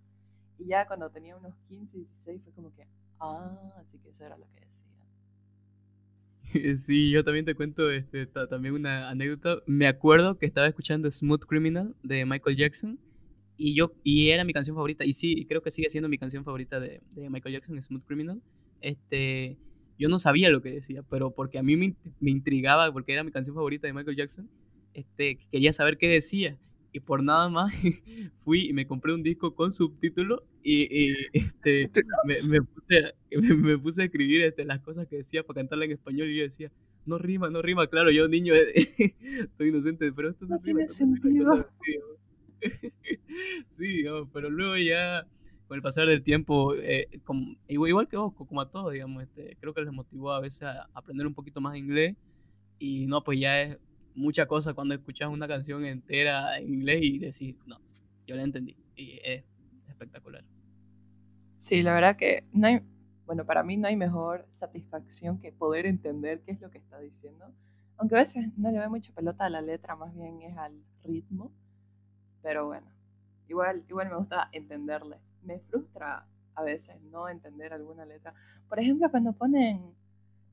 Y 0.58 0.68
ya 0.68 0.88
cuando 0.88 1.10
tenía 1.12 1.36
unos 1.36 1.54
15, 1.68 1.98
16 1.98 2.42
fue 2.42 2.54
como 2.54 2.74
que, 2.74 2.88
ah, 3.20 3.74
así 3.78 4.00
que 4.00 4.10
eso 4.10 4.26
era 4.26 4.38
lo 4.38 4.46
que 4.54 4.62
decía. 4.62 4.95
Sí, 6.80 7.12
yo 7.12 7.24
también 7.24 7.46
te 7.46 7.56
cuento 7.56 7.92
este, 7.92 8.26
también 8.28 8.74
una 8.74 9.10
anécdota. 9.10 9.62
Me 9.66 9.88
acuerdo 9.88 10.38
que 10.38 10.46
estaba 10.46 10.68
escuchando 10.68 11.12
Smooth 11.12 11.46
Criminal 11.46 11.96
de 12.04 12.26
Michael 12.26 12.58
Jackson 12.58 13.00
y 13.58 13.76
yo 13.76 13.94
y 14.04 14.30
era 14.30 14.44
mi 14.44 14.54
canción 14.54 14.76
favorita 14.76 15.06
y 15.06 15.14
sí, 15.14 15.46
creo 15.48 15.62
que 15.62 15.72
sigue 15.72 15.90
siendo 15.90 16.10
mi 16.10 16.18
canción 16.18 16.44
favorita 16.44 16.80
de, 16.80 17.02
Michael 17.16 17.54
Jackson, 17.54 17.82
Smooth 17.82 18.06
Criminal. 18.06 18.42
Este, 18.82 19.58
yo 19.98 20.10
no 20.10 20.20
sabía 20.20 20.50
lo 20.50 20.62
que 20.62 20.72
decía, 20.72 21.04
pero 21.04 21.32
porque 21.32 21.58
a 21.58 21.64
mí 21.64 21.76
me, 21.76 21.96
me, 22.20 22.32
intrigaba, 22.32 22.92
porque 22.92 23.14
era 23.14 23.24
mi 23.24 23.32
canción 23.32 23.56
favorita 23.56 23.88
de 23.88 23.94
Michael 23.94 24.18
Jackson, 24.18 24.50
este, 24.94 25.40
quería 25.52 25.74
saber 25.74 25.98
qué 25.98 26.08
decía. 26.08 26.58
Y 26.92 27.02
por 27.02 27.24
nada 27.24 27.50
más 27.50 27.74
fui 28.44 28.70
y 28.70 28.74
me 28.74 28.88
compré 28.88 29.14
un 29.14 29.24
disco 29.24 29.54
con 29.54 29.74
subtítulos 29.74 30.44
y, 30.68 31.14
este, 31.34 31.92
me, 32.26 32.62
puse, 32.62 33.14
me, 33.32 33.78
puse 33.78 34.02
a 34.02 34.06
escribir 34.06 34.42
este, 34.42 34.66
las 34.66 34.80
cosas 34.82 35.08
que 35.08 35.18
decía 35.18 35.44
para 35.44 35.60
cantarla 35.62 35.86
en 35.86 35.92
español 35.92 36.30
y 36.30 36.38
yo 36.38 36.44
decía, 36.44 36.72
no 37.06 37.20
rima, 37.20 37.52
no 37.52 37.62
rima, 37.62 37.86
claro, 37.88 38.10
yo 38.10 38.28
niño 38.28 38.56
estoy 38.98 39.70
inocente, 39.70 40.12
pero 40.12 40.32
esto 40.32 40.48
no, 40.48 40.60
Tiene 40.60 40.90
sentido. 40.90 41.70
sí, 43.70 44.04
pero 44.34 44.50
luego 44.50 44.76
ya 44.78 45.28
con 45.68 45.76
el 45.76 45.84
pasar 45.84 46.08
del 46.08 46.24
tiempo, 46.24 46.74
eh, 46.76 47.08
como, 47.24 47.56
igual 47.68 48.08
que 48.08 48.18
vos, 48.18 48.34
como 48.34 48.62
a 48.62 48.70
todos, 48.70 48.92
digamos, 48.92 49.22
este, 49.22 49.58
creo 49.60 49.74
que 49.74 49.82
les 49.82 49.94
motivó 49.94 50.32
a 50.32 50.40
veces 50.40 50.64
a 50.64 50.88
aprender 50.96 51.28
un 51.28 51.36
poquito 51.36 51.62
más 51.62 51.78
inglés 51.78 52.16
y 52.80 53.06
no, 53.06 53.24
pues 53.24 53.40
ya 53.40 53.62
es 53.62 53.78
mucha 54.16 54.48
cosa 54.48 54.74
cuando 54.74 54.96
escuchas 54.96 55.30
una 55.30 55.48
canción 55.48 55.86
entera 55.86 56.58
en 56.58 56.74
inglés 56.74 57.00
y 57.04 57.20
decís, 57.20 57.56
no, 57.68 57.80
yo 58.26 58.36
la 58.36 58.44
entendí 58.44 58.76
y 58.96 59.20
es 59.24 59.44
espectacular. 59.88 60.44
Sí, 61.66 61.82
la 61.82 61.96
verdad 61.96 62.16
que 62.16 62.44
no 62.54 62.68
hay, 62.68 62.80
bueno, 63.26 63.44
para 63.44 63.64
mí 63.64 63.76
no 63.76 63.88
hay 63.88 63.96
mejor 63.96 64.46
satisfacción 64.52 65.40
que 65.40 65.52
poder 65.52 65.88
entender 65.88 66.42
qué 66.42 66.52
es 66.52 66.62
lo 66.62 66.70
que 66.70 66.78
está 66.78 67.00
diciendo. 67.00 67.52
Aunque 67.98 68.14
a 68.14 68.20
veces 68.20 68.56
no 68.56 68.70
le 68.70 68.78
doy 68.78 68.88
mucha 68.88 69.12
pelota 69.14 69.46
a 69.46 69.50
la 69.50 69.62
letra, 69.62 69.96
más 69.96 70.14
bien 70.14 70.44
es 70.44 70.56
al 70.60 70.80
ritmo. 71.04 71.52
Pero 72.44 72.68
bueno, 72.68 72.86
igual, 73.48 73.84
igual 73.90 74.10
me 74.10 74.16
gusta 74.16 74.48
entenderle. 74.52 75.18
Me 75.42 75.58
frustra 75.58 76.28
a 76.54 76.62
veces 76.62 77.02
no 77.02 77.28
entender 77.30 77.74
alguna 77.74 78.06
letra. 78.06 78.36
Por 78.70 78.80
ejemplo, 78.80 79.10
cuando 79.10 79.34
ponen 79.34 79.92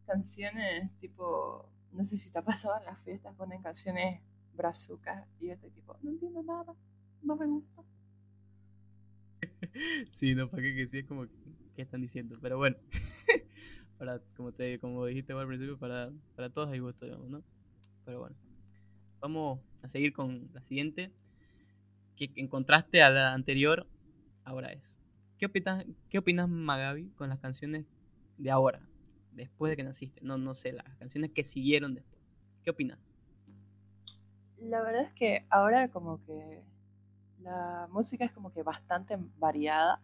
canciones 0.06 0.90
tipo, 0.98 1.68
no 1.92 2.06
sé 2.06 2.16
si 2.16 2.32
te 2.32 2.38
ha 2.38 2.42
pasado 2.42 2.78
en 2.78 2.86
las 2.86 2.98
fiestas, 3.00 3.34
ponen 3.34 3.60
canciones 3.60 4.18
brazucas 4.54 5.28
y 5.40 5.48
yo 5.48 5.52
estoy 5.52 5.72
tipo, 5.72 5.94
no 6.02 6.08
entiendo 6.08 6.42
nada, 6.42 6.72
no 7.22 7.36
me 7.36 7.44
gusta. 7.44 7.82
Sí, 10.10 10.34
no, 10.34 10.48
para 10.48 10.62
que 10.62 10.86
sí 10.86 10.98
es 10.98 11.06
como 11.06 11.26
qué 11.74 11.82
están 11.82 12.00
diciendo, 12.00 12.38
pero 12.40 12.58
bueno. 12.58 12.76
para 13.98 14.20
como 14.36 14.52
te 14.52 14.78
como 14.78 15.06
dijiste 15.06 15.32
al 15.32 15.46
principio, 15.46 15.78
para, 15.78 16.10
para 16.34 16.50
todos 16.50 16.70
hay 16.70 16.80
gusto, 16.80 17.04
digamos, 17.04 17.28
¿no? 17.28 17.42
Pero 18.04 18.20
bueno. 18.20 18.36
Vamos 19.20 19.60
a 19.82 19.88
seguir 19.88 20.12
con 20.12 20.50
la 20.52 20.64
siguiente 20.64 21.12
que 22.16 22.30
en 22.36 22.48
contraste 22.48 23.02
a 23.02 23.10
la 23.10 23.32
anterior, 23.32 23.86
ahora 24.44 24.72
es. 24.72 24.98
¿Qué 25.38 25.46
opinas, 25.46 25.84
qué 26.08 26.18
opinas 26.18 26.48
Magabi 26.48 27.10
con 27.10 27.28
las 27.28 27.38
canciones 27.38 27.86
de 28.38 28.50
ahora, 28.50 28.80
después 29.32 29.70
de 29.70 29.76
que 29.76 29.84
naciste? 29.84 30.20
No, 30.22 30.38
no 30.38 30.54
sé, 30.54 30.72
las 30.72 30.96
canciones 30.96 31.30
que 31.30 31.44
siguieron 31.44 31.94
después. 31.94 32.20
¿Qué 32.62 32.70
opinas? 32.70 32.98
La 34.58 34.82
verdad 34.82 35.02
es 35.02 35.12
que 35.12 35.46
ahora 35.50 35.88
como 35.88 36.24
que 36.24 36.62
la 37.42 37.88
música 37.90 38.24
es 38.24 38.32
como 38.32 38.52
que 38.52 38.62
bastante 38.62 39.18
variada. 39.38 40.00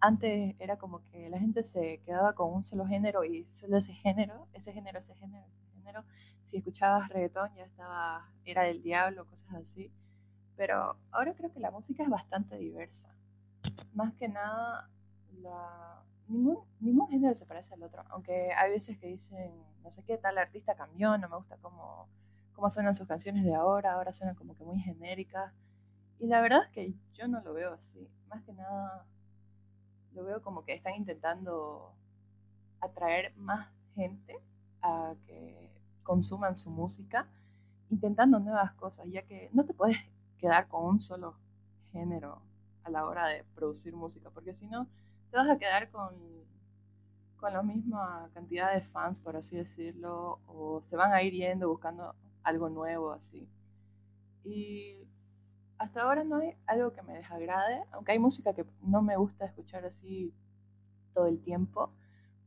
Antes 0.00 0.54
era 0.58 0.76
como 0.76 1.02
que 1.04 1.28
la 1.30 1.38
gente 1.38 1.62
se 1.64 2.00
quedaba 2.04 2.34
con 2.34 2.52
un 2.52 2.64
solo 2.64 2.86
género 2.86 3.24
y 3.24 3.46
solo 3.46 3.76
ese 3.76 3.92
género, 3.94 4.48
ese 4.52 4.72
género, 4.72 5.00
ese 5.00 5.14
género, 5.14 5.46
ese 5.46 5.70
género. 5.72 6.04
Si 6.42 6.58
escuchabas 6.58 7.08
reggaetón 7.08 7.54
ya 7.54 7.64
estaba, 7.64 8.28
era 8.44 8.64
del 8.64 8.82
diablo, 8.82 9.26
cosas 9.26 9.54
así. 9.54 9.90
Pero 10.56 10.96
ahora 11.10 11.34
creo 11.34 11.52
que 11.52 11.60
la 11.60 11.70
música 11.70 12.02
es 12.02 12.10
bastante 12.10 12.58
diversa. 12.58 13.14
Más 13.94 14.12
que 14.14 14.28
nada, 14.28 14.90
ningún, 16.28 16.58
ningún 16.80 17.08
género 17.08 17.34
se 17.34 17.46
parece 17.46 17.74
al 17.74 17.82
otro. 17.82 18.04
Aunque 18.10 18.52
hay 18.52 18.70
veces 18.70 18.98
que 18.98 19.06
dicen, 19.08 19.52
no 19.82 19.90
sé 19.90 20.02
qué, 20.04 20.18
tal 20.18 20.38
artista 20.38 20.74
cambió, 20.74 21.16
no 21.18 21.28
me 21.28 21.36
gusta 21.36 21.56
cómo, 21.60 22.08
cómo 22.54 22.70
suenan 22.70 22.94
sus 22.94 23.06
canciones 23.06 23.44
de 23.44 23.54
ahora, 23.54 23.94
ahora 23.94 24.12
suenan 24.12 24.34
como 24.34 24.54
que 24.54 24.64
muy 24.64 24.78
genéricas. 24.80 25.52
Y 26.24 26.26
la 26.26 26.40
verdad 26.40 26.62
es 26.64 26.70
que 26.70 26.94
yo 27.12 27.28
no 27.28 27.42
lo 27.42 27.52
veo 27.52 27.74
así. 27.74 28.08
Más 28.30 28.42
que 28.44 28.54
nada, 28.54 29.04
lo 30.14 30.24
veo 30.24 30.40
como 30.40 30.64
que 30.64 30.72
están 30.72 30.94
intentando 30.94 31.92
atraer 32.80 33.36
más 33.36 33.68
gente 33.94 34.40
a 34.80 35.12
que 35.26 35.70
consuman 36.02 36.56
su 36.56 36.70
música, 36.70 37.28
intentando 37.90 38.38
nuevas 38.38 38.72
cosas, 38.72 39.06
ya 39.10 39.20
que 39.26 39.50
no 39.52 39.66
te 39.66 39.74
puedes 39.74 39.98
quedar 40.38 40.66
con 40.66 40.86
un 40.86 40.98
solo 40.98 41.36
género 41.92 42.40
a 42.84 42.90
la 42.90 43.04
hora 43.04 43.26
de 43.26 43.44
producir 43.54 43.94
música, 43.94 44.30
porque 44.30 44.54
si 44.54 44.66
no, 44.66 44.88
te 45.30 45.36
vas 45.36 45.50
a 45.50 45.58
quedar 45.58 45.90
con, 45.90 46.14
con 47.36 47.52
la 47.52 47.62
misma 47.62 48.30
cantidad 48.32 48.72
de 48.72 48.80
fans, 48.80 49.20
por 49.20 49.36
así 49.36 49.56
decirlo, 49.56 50.40
o 50.46 50.80
se 50.86 50.96
van 50.96 51.12
a 51.12 51.22
ir 51.22 51.34
yendo 51.34 51.68
buscando 51.68 52.14
algo 52.42 52.70
nuevo 52.70 53.12
así. 53.12 53.46
Y 54.42 55.06
hasta 55.78 56.02
ahora 56.02 56.24
no 56.24 56.36
hay 56.36 56.54
algo 56.66 56.92
que 56.92 57.02
me 57.02 57.14
desagrade, 57.14 57.82
aunque 57.92 58.12
hay 58.12 58.18
música 58.18 58.54
que 58.54 58.64
no 58.82 59.02
me 59.02 59.16
gusta 59.16 59.46
escuchar 59.46 59.84
así 59.84 60.32
todo 61.14 61.26
el 61.26 61.40
tiempo, 61.40 61.90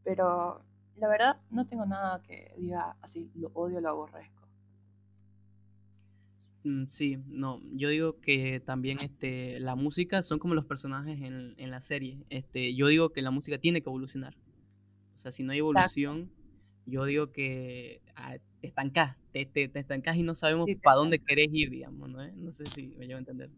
pero 0.04 0.62
la 0.96 1.08
verdad 1.08 1.38
no 1.50 1.68
tengo 1.68 1.86
nada 1.86 2.22
que 2.24 2.54
diga 2.58 2.96
así, 3.02 3.30
lo 3.36 3.50
odio, 3.54 3.82
lo 3.82 3.90
aborrezco. 3.90 4.48
Mm, 6.64 6.86
sí, 6.90 7.18
no, 7.28 7.62
yo 7.74 7.90
digo 7.90 8.20
que 8.20 8.60
también 8.60 8.98
este, 9.02 9.60
la 9.60 9.76
música 9.76 10.22
son 10.22 10.40
como 10.40 10.54
los 10.54 10.66
personajes 10.66 11.22
en, 11.22 11.54
en 11.58 11.72
la 11.72 11.82
serie. 11.82 12.26
Este, 12.30 12.76
yo 12.76 12.88
digo 12.88 13.14
que 13.14 13.22
la 13.22 13.32
música 13.32 13.58
tiene 13.58 13.82
que 13.82 13.90
evolucionar. 13.90 14.36
O 15.16 15.20
sea, 15.20 15.32
si 15.32 15.44
no 15.44 15.54
hay 15.54 15.60
evolución, 15.60 16.32
yo 16.86 17.06
digo 17.06 17.32
que 17.32 18.02
ah, 18.16 18.38
te 19.46 19.68
te, 19.68 19.70
te, 19.70 19.80
estancas 19.80 20.16
y 20.16 20.24
no 20.24 20.36
sabemos 20.36 20.70
para 20.84 20.98
dónde 20.98 21.20
querés 21.20 21.50
ir, 21.52 21.70
digamos, 21.70 22.10
¿no? 22.10 22.26
No 22.36 22.52
sé 22.52 22.66
si 22.66 22.88
me 22.98 23.06
llevo 23.06 23.18
a 23.18 23.20
entender. 23.20 23.50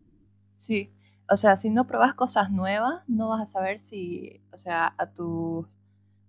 Sí, 0.55 0.91
o 1.29 1.37
sea, 1.37 1.55
si 1.55 1.69
no 1.69 1.85
probas 1.85 2.15
cosas 2.15 2.51
nuevas, 2.51 3.03
no 3.07 3.29
vas 3.29 3.41
a 3.41 3.45
saber 3.45 3.79
si, 3.79 4.41
o 4.51 4.57
sea, 4.57 4.95
a 4.97 5.11
tus, 5.11 5.67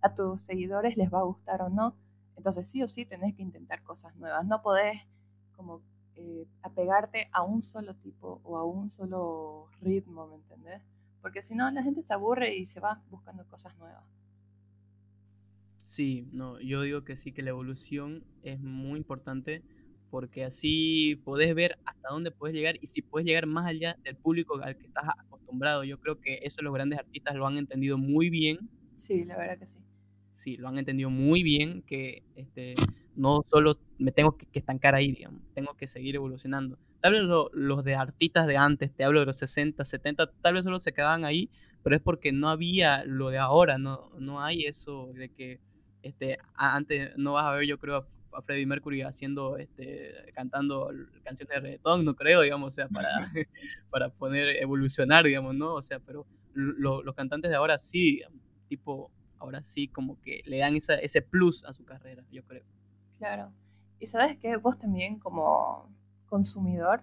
a 0.03 0.15
tus 0.15 0.43
seguidores 0.43 0.97
les 0.97 1.13
va 1.13 1.21
a 1.21 1.25
gustar 1.25 1.63
o 1.63 1.71
no. 1.71 1.97
Entonces 2.37 2.69
sí 2.69 2.83
o 2.83 2.89
sí 2.89 3.07
tenés 3.07 3.35
que 3.35 3.43
intentar 3.43 3.83
cosas 3.83 4.15
nuevas. 4.17 4.47
No 4.47 4.63
podés 4.63 5.01
como 5.57 5.81
eh, 6.17 6.47
apegarte 6.63 7.29
a 7.33 7.43
un 7.43 7.63
solo 7.63 7.95
tipo 7.95 8.41
o 8.45 8.59
a 8.59 8.65
un 8.65 8.91
solo 8.91 9.69
ritmo, 9.81 10.27
¿me 10.27 10.37
entendés? 10.37 10.83
Porque 11.23 11.43
si 11.43 11.55
no, 11.55 11.71
la 11.71 11.83
gente 11.83 12.03
se 12.03 12.13
aburre 12.13 12.55
y 12.55 12.65
se 12.67 12.81
va 12.81 13.03
buscando 13.11 13.47
cosas 13.47 13.77
nuevas. 13.79 14.05
Sí, 15.91 16.29
no, 16.31 16.61
yo 16.61 16.83
digo 16.83 17.03
que 17.03 17.17
sí, 17.17 17.33
que 17.33 17.43
la 17.43 17.51
evolución 17.51 18.23
es 18.45 18.61
muy 18.61 18.97
importante 18.97 19.65
porque 20.09 20.45
así 20.45 21.21
podés 21.25 21.53
ver 21.53 21.81
hasta 21.85 22.11
dónde 22.11 22.31
puedes 22.31 22.55
llegar 22.55 22.77
y 22.81 22.87
si 22.87 23.03
puedes 23.03 23.27
llegar 23.27 23.47
más 23.47 23.67
allá 23.67 23.97
del 24.05 24.15
público 24.15 24.63
al 24.63 24.77
que 24.77 24.87
estás 24.87 25.03
acostumbrado. 25.19 25.83
Yo 25.83 25.99
creo 25.99 26.21
que 26.21 26.39
eso 26.45 26.63
los 26.63 26.73
grandes 26.73 27.01
artistas 27.01 27.35
lo 27.35 27.45
han 27.45 27.59
entendido 27.59 27.99
muy 27.99 28.31
bien. 28.31 28.71
Sí, 28.93 29.25
la 29.25 29.37
verdad 29.37 29.59
que 29.59 29.67
sí. 29.67 29.79
Sí, 30.37 30.57
lo 30.59 30.69
han 30.69 30.79
entendido 30.79 31.11
muy 31.11 31.43
bien, 31.43 31.83
que 31.83 32.23
este, 32.37 32.75
no 33.17 33.45
solo 33.51 33.77
me 33.99 34.13
tengo 34.13 34.37
que, 34.37 34.47
estancar 34.53 34.95
ahí, 34.95 35.11
digamos, 35.11 35.43
tengo 35.55 35.75
que 35.75 35.89
seguir 35.89 36.15
evolucionando. 36.15 36.79
Tal 37.01 37.15
vez 37.15 37.23
los 37.53 37.85
de 37.85 37.97
artistas 37.97 38.47
de 38.47 38.57
antes, 38.57 38.95
te 38.95 39.03
hablo 39.03 39.19
de 39.19 39.27
los 39.27 39.39
60, 39.39 39.85
70, 39.85 40.31
tal 40.41 40.55
vez 40.55 40.63
solo 40.63 40.79
se 40.79 40.93
quedaban 40.93 41.25
ahí, 41.25 41.51
pero 41.83 41.97
es 41.97 42.03
porque 42.03 42.31
no 42.31 42.49
había 42.49 43.05
lo 43.05 43.31
de 43.31 43.39
ahora, 43.39 43.77
no, 43.77 44.13
no 44.21 44.41
hay 44.41 44.67
eso 44.67 45.13
de 45.15 45.31
que 45.31 45.59
este, 46.03 46.39
antes 46.55 47.17
no 47.17 47.35
vas 47.35 47.47
a 47.47 47.53
ver, 47.53 47.67
yo 47.67 47.79
creo, 47.79 48.07
a 48.33 48.43
Freddie 48.43 48.67
Mercury 48.67 49.03
haciendo, 49.03 49.57
este, 49.57 50.33
cantando 50.35 50.91
canciones 51.25 51.55
de 51.55 51.61
reggaetón, 51.61 52.05
no 52.05 52.15
creo, 52.15 52.41
digamos, 52.43 52.69
o 52.69 52.71
sea, 52.71 52.89
para, 52.89 53.09
para 53.91 54.09
poner, 54.11 54.57
evolucionar, 54.57 55.25
digamos, 55.25 55.55
¿no? 55.55 55.75
O 55.75 55.83
sea, 55.83 55.99
pero 56.01 56.27
los 56.55 57.15
cantantes 57.15 57.51
de 57.51 57.57
ahora 57.57 57.79
sí, 57.79 58.23
tipo, 58.69 59.11
ahora 59.39 59.63
sí 59.63 59.89
como 59.89 60.21
que 60.21 60.43
le 60.45 60.59
dan 60.59 60.77
esa, 60.77 60.95
ese 60.95 61.23
plus 61.23 61.65
a 61.65 61.73
su 61.73 61.85
carrera, 61.85 62.25
yo 62.31 62.45
creo. 62.45 62.65
Claro. 63.19 63.53
Y 63.99 64.07
sabes 64.07 64.39
que 64.39 64.57
vos 64.57 64.79
también 64.79 65.19
como 65.19 65.91
consumidor 66.27 67.03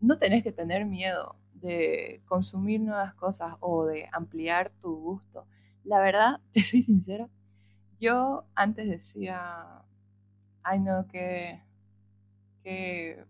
no 0.00 0.18
tenés 0.18 0.42
que 0.42 0.52
tener 0.52 0.84
miedo 0.84 1.36
de 1.54 2.22
consumir 2.26 2.80
nuevas 2.80 3.14
cosas 3.14 3.56
o 3.60 3.86
de 3.86 4.08
ampliar 4.12 4.72
tu 4.80 4.96
gusto. 4.96 5.46
La 5.84 6.00
verdad, 6.00 6.40
te 6.52 6.62
soy 6.62 6.82
sincera, 6.82 7.28
yo 8.02 8.44
antes 8.54 8.88
decía, 8.88 9.64
ay 10.62 10.80
no, 10.80 11.06
que, 11.06 11.62
que, 12.62 13.24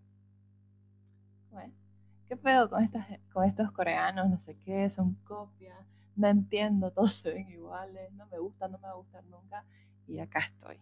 ¿qué 2.29 2.37
pedo 2.37 2.69
con, 2.71 2.83
estas, 2.83 3.07
con 3.33 3.45
estos 3.45 3.71
coreanos? 3.73 4.29
No 4.29 4.39
sé 4.39 4.57
qué, 4.65 4.89
son 4.91 5.15
copias, 5.25 5.79
no 6.17 6.29
entiendo, 6.29 6.91
todos 6.95 7.13
se 7.15 7.33
ven 7.33 7.49
iguales, 7.51 8.11
no 8.15 8.27
me 8.27 8.39
gusta, 8.39 8.67
no 8.69 8.79
me 8.79 8.85
va 8.85 8.91
a 8.91 8.97
gustar 8.97 9.25
nunca. 9.27 9.65
Y 10.09 10.19
acá 10.19 10.41
estoy 10.41 10.79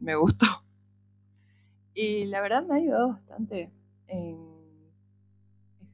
me 0.00 0.16
gustó. 0.16 0.46
Y 1.94 2.24
la 2.26 2.40
verdad 2.40 2.62
me 2.62 2.74
ha 2.74 2.76
ayudado 2.78 3.08
bastante 3.08 3.70
en 4.08 4.59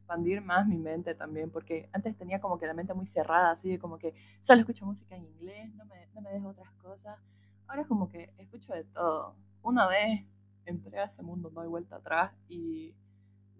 expandir 0.07 0.41
más 0.41 0.67
mi 0.67 0.79
mente 0.79 1.15
también, 1.15 1.51
porque 1.51 1.89
antes 1.93 2.17
tenía 2.17 2.41
como 2.41 2.59
que 2.59 2.67
la 2.67 2.75
mente 2.75 2.95
muy 2.95 3.07
cerrada, 3.07 3.51
así 3.51 3.71
de 3.71 3.79
como 3.79 3.99
que 3.99 4.15
solo 4.41 4.61
escucho 4.61 4.87
música 4.87 5.17
en 5.17 5.25
inglés, 5.25 5.75
no 5.75 5.85
me, 5.85 6.07
no 6.15 6.21
me 6.21 6.31
dejo 6.31 6.49
otras 6.49 6.71
cosas. 6.75 7.19
Ahora 7.67 7.83
es 7.83 7.89
como 7.89 8.09
que 8.09 8.33
escucho 8.39 8.73
de 8.73 8.85
todo. 8.85 9.35
Una 9.63 9.89
vez 9.89 10.25
entré 10.65 10.99
a 11.01 11.05
ese 11.05 11.23
mundo, 11.23 11.51
no 11.53 11.61
hay 11.61 11.69
vuelta 11.69 11.97
atrás 11.97 12.33
y 12.49 12.95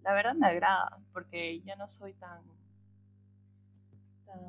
la 0.03 0.13
verdad 0.13 0.35
me 0.35 0.47
agrada 0.47 0.97
porque 1.11 1.59
ya 1.61 1.75
no 1.75 1.87
soy 1.87 2.13
tan, 2.13 2.41
tan 4.25 4.39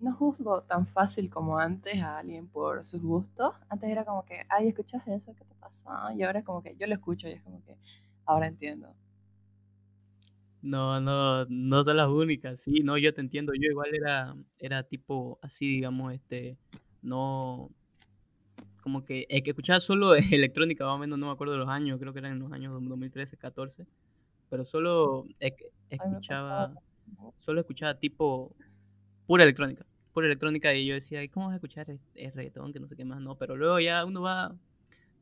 no 0.00 0.14
juzgo 0.14 0.62
tan 0.62 0.86
fácil 0.86 1.28
como 1.28 1.58
antes 1.58 2.00
a 2.02 2.18
alguien 2.18 2.46
por 2.46 2.84
sus 2.86 3.02
gustos. 3.02 3.54
Antes 3.68 3.90
era 3.90 4.04
como 4.04 4.24
que, 4.24 4.46
ay, 4.48 4.68
¿escuchas 4.68 5.06
eso? 5.08 5.34
¿Qué 5.34 5.44
te 5.44 5.54
pasa? 5.56 6.14
Y 6.14 6.22
ahora 6.22 6.40
es 6.40 6.44
como 6.44 6.62
que 6.62 6.76
yo 6.76 6.86
lo 6.86 6.94
escucho 6.94 7.28
y 7.28 7.32
es 7.32 7.42
como 7.42 7.62
que, 7.64 7.76
ahora 8.24 8.46
entiendo. 8.46 8.94
No, 10.60 11.00
no, 11.00 11.44
no 11.46 11.84
son 11.84 11.96
las 11.96 12.08
únicas, 12.08 12.60
sí, 12.60 12.80
no, 12.80 12.98
yo 12.98 13.14
te 13.14 13.20
entiendo, 13.20 13.52
yo 13.54 13.70
igual 13.70 13.94
era, 13.94 14.34
era 14.58 14.82
tipo 14.82 15.38
así, 15.40 15.68
digamos, 15.68 16.12
este, 16.14 16.56
no, 17.00 17.70
como 18.82 19.04
que, 19.04 19.26
el 19.28 19.42
que 19.42 19.50
escuchaba 19.50 19.78
solo 19.78 20.14
electrónica, 20.16 20.84
más 20.84 20.94
o 20.94 20.98
menos, 20.98 21.18
no 21.18 21.26
me 21.26 21.32
acuerdo 21.32 21.52
de 21.52 21.60
los 21.60 21.68
años, 21.68 22.00
creo 22.00 22.12
que 22.12 22.18
eran 22.18 22.32
en 22.32 22.38
los 22.40 22.52
años 22.52 22.72
2013, 22.72 23.36
14, 23.36 23.86
pero 24.50 24.64
solo 24.64 25.26
escuchaba, 25.90 26.74
solo 27.38 27.60
escuchaba 27.60 27.94
tipo 27.94 28.56
pura 29.26 29.44
electrónica, 29.44 29.86
pura 30.12 30.26
electrónica 30.26 30.74
y 30.74 30.86
yo 30.86 30.94
decía, 30.94 31.22
¿y 31.22 31.28
cómo 31.28 31.46
vas 31.46 31.52
a 31.52 31.56
escuchar 31.56 31.86
el, 31.88 32.32
reggaetón? 32.32 32.72
Que 32.72 32.80
no 32.80 32.88
sé 32.88 32.96
qué 32.96 33.04
más, 33.04 33.20
no, 33.20 33.36
pero 33.36 33.56
luego 33.56 33.78
ya 33.78 34.04
uno 34.04 34.22
va, 34.22 34.56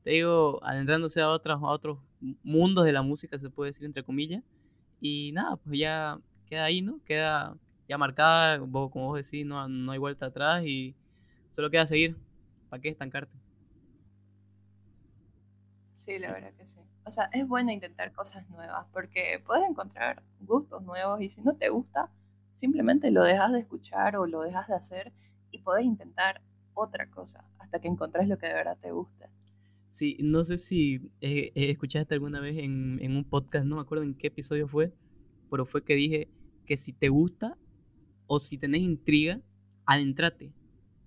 te 0.03 0.13
digo, 0.13 0.61
adentrándose 0.63 1.21
a, 1.21 1.29
otros 1.29 1.63
a 1.63 1.67
otros 1.67 1.99
mundos 2.43 2.87
de 2.87 2.93
la 2.93 3.03
música, 3.03 3.39
se 3.39 3.51
puede 3.51 3.71
decir 3.71 3.85
entre 3.85 4.03
comillas, 4.03 4.43
y 5.01 5.33
nada, 5.33 5.57
pues 5.57 5.79
ya 5.79 6.19
queda 6.47 6.65
ahí, 6.65 6.83
¿no? 6.83 7.01
Queda 7.05 7.57
ya 7.89 7.99
marcada, 7.99 8.59
como 8.61 8.91
vos 8.91 9.17
decís, 9.31 9.47
no, 9.47 9.69
no 9.69 9.93
hay 9.93 9.99
vuelta 9.99 10.27
atrás 10.27 10.65
y 10.67 10.97
solo 11.55 11.71
queda 11.71 11.87
seguir. 11.87 12.17
¿Para 12.69 12.83
qué 12.83 12.89
estancarte? 12.91 13.39
Sí, 15.93 16.19
la 16.19 16.33
verdad 16.33 16.53
que 16.55 16.67
sí. 16.67 16.81
O 17.05 17.11
sea, 17.11 17.29
es 17.33 17.47
bueno 17.49 17.73
intentar 17.73 18.13
cosas 18.13 18.49
nuevas 18.51 18.87
porque 18.93 19.43
puedes 19.47 19.69
encontrar 19.69 20.23
gustos 20.41 20.83
nuevos 20.83 21.21
y 21.21 21.29
si 21.29 21.43
no 21.43 21.57
te 21.57 21.69
gusta, 21.71 22.11
simplemente 22.53 23.11
lo 23.11 23.23
dejas 23.23 23.53
de 23.53 23.61
escuchar 23.61 24.17
o 24.17 24.27
lo 24.27 24.43
dejas 24.43 24.69
de 24.69 24.75
hacer 24.75 25.13
y 25.51 25.59
podés 25.61 25.85
intentar 25.87 26.43
otra 26.75 27.11
cosa 27.11 27.45
hasta 27.59 27.81
que 27.81 27.89
encontres 27.89 28.29
lo 28.29 28.39
que 28.39 28.47
de 28.49 28.55
verdad 28.55 28.79
te 28.81 28.93
guste. 28.93 29.29
Sí, 29.89 30.17
no 30.21 30.45
sé 30.45 30.57
si 30.57 31.11
eh, 31.21 31.53
escuchaste 31.55 32.15
alguna 32.15 32.41
vez 32.41 32.59
en, 32.59 32.99
en, 33.01 33.17
un 33.17 33.25
podcast, 33.25 33.65
no 33.65 33.77
me 33.77 33.83
acuerdo 33.83 34.05
en 34.05 34.15
qué 34.15 34.27
episodio 34.27 34.69
fue, 34.69 34.93
pero 35.51 35.65
fue 35.65 35.85
que 35.85 35.95
dije 35.95 36.29
que 36.67 36.77
si 36.77 36.93
te 36.93 37.09
gusta 37.09 37.57
o 38.27 38.41
si 38.41 38.59
tenés 38.59 38.83
intriga, 38.83 39.41
adentrate. 39.87 40.53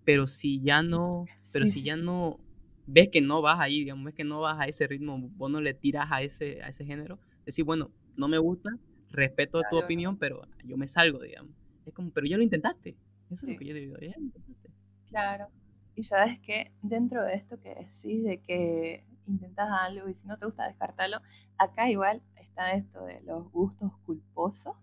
Pero 0.06 0.26
si 0.28 0.62
ya 0.62 0.82
no, 0.82 1.26
pero 1.54 1.68
si 1.68 1.84
ya 1.84 1.96
no 1.96 2.40
ves 2.88 3.10
que 3.10 3.22
no 3.22 3.42
vas 3.42 3.60
ahí, 3.60 3.80
digamos, 3.80 4.06
ves 4.06 4.16
que 4.16 4.24
no 4.24 4.42
vas 4.42 4.60
a 4.60 4.66
ese 4.66 4.88
ritmo, 4.88 5.20
vos 5.20 5.52
no 5.52 5.62
le 5.62 5.74
tiras 5.74 6.08
a 6.10 6.24
ese, 6.24 6.62
a 6.64 6.70
ese 6.70 6.86
género, 6.86 7.20
decir, 7.46 7.64
bueno, 7.64 7.92
no 8.16 8.28
me 8.28 8.40
gusta, 8.40 8.72
respeto 9.12 9.62
tu 9.70 9.78
opinión, 9.78 10.18
pero 10.18 10.48
yo 10.64 10.78
me 10.78 10.88
salgo, 10.88 11.20
digamos. 11.22 11.54
Es 11.86 11.94
como, 11.94 12.12
pero 12.12 12.26
ya 12.26 12.38
lo 12.38 12.44
intentaste. 12.44 12.96
Eso 13.30 13.46
es 13.46 13.54
lo 13.54 13.60
que 13.60 13.66
yo 13.66 13.74
digo, 13.76 13.96
ya 14.00 14.14
lo 14.18 14.24
intentaste. 14.24 14.72
Claro. 15.08 15.48
Y 15.96 16.04
sabes 16.04 16.40
que 16.40 16.72
dentro 16.82 17.24
de 17.24 17.36
esto 17.36 17.60
que 17.60 17.70
decís 17.70 18.24
de 18.24 18.42
que 18.46 19.06
intentas 19.28 19.70
algo 19.70 20.10
y 20.10 20.16
si 20.16 20.28
no 20.28 20.38
te 20.38 20.46
gusta 20.46 20.68
descartarlo, 20.68 21.22
acá 21.58 21.90
igual 21.90 22.22
está 22.36 22.74
esto 22.74 23.06
de 23.06 23.22
los 23.22 23.52
gustos 23.52 23.92
culposos. 24.06 24.76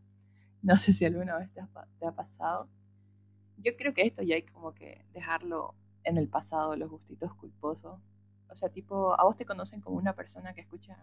No 0.62 0.76
sé 0.76 0.92
si 0.92 1.04
alguna 1.04 1.38
vez 1.38 1.50
te 1.52 1.60
ha, 2.06 2.12
pasado. 2.12 2.68
Yo 3.58 3.76
creo 3.76 3.94
que 3.94 4.02
esto 4.02 4.22
ya 4.22 4.36
hay 4.36 4.42
como 4.42 4.74
que 4.74 5.04
dejarlo 5.12 5.74
en 6.04 6.18
el 6.18 6.28
pasado, 6.28 6.76
los 6.76 6.90
gustitos 6.90 7.32
culposos. 7.34 7.98
O 8.48 8.56
sea, 8.56 8.68
tipo, 8.68 9.18
a 9.18 9.24
vos 9.24 9.36
te 9.36 9.44
conocen 9.44 9.80
como 9.80 9.96
una 9.96 10.14
persona 10.14 10.54
que 10.54 10.60
escucha, 10.60 10.96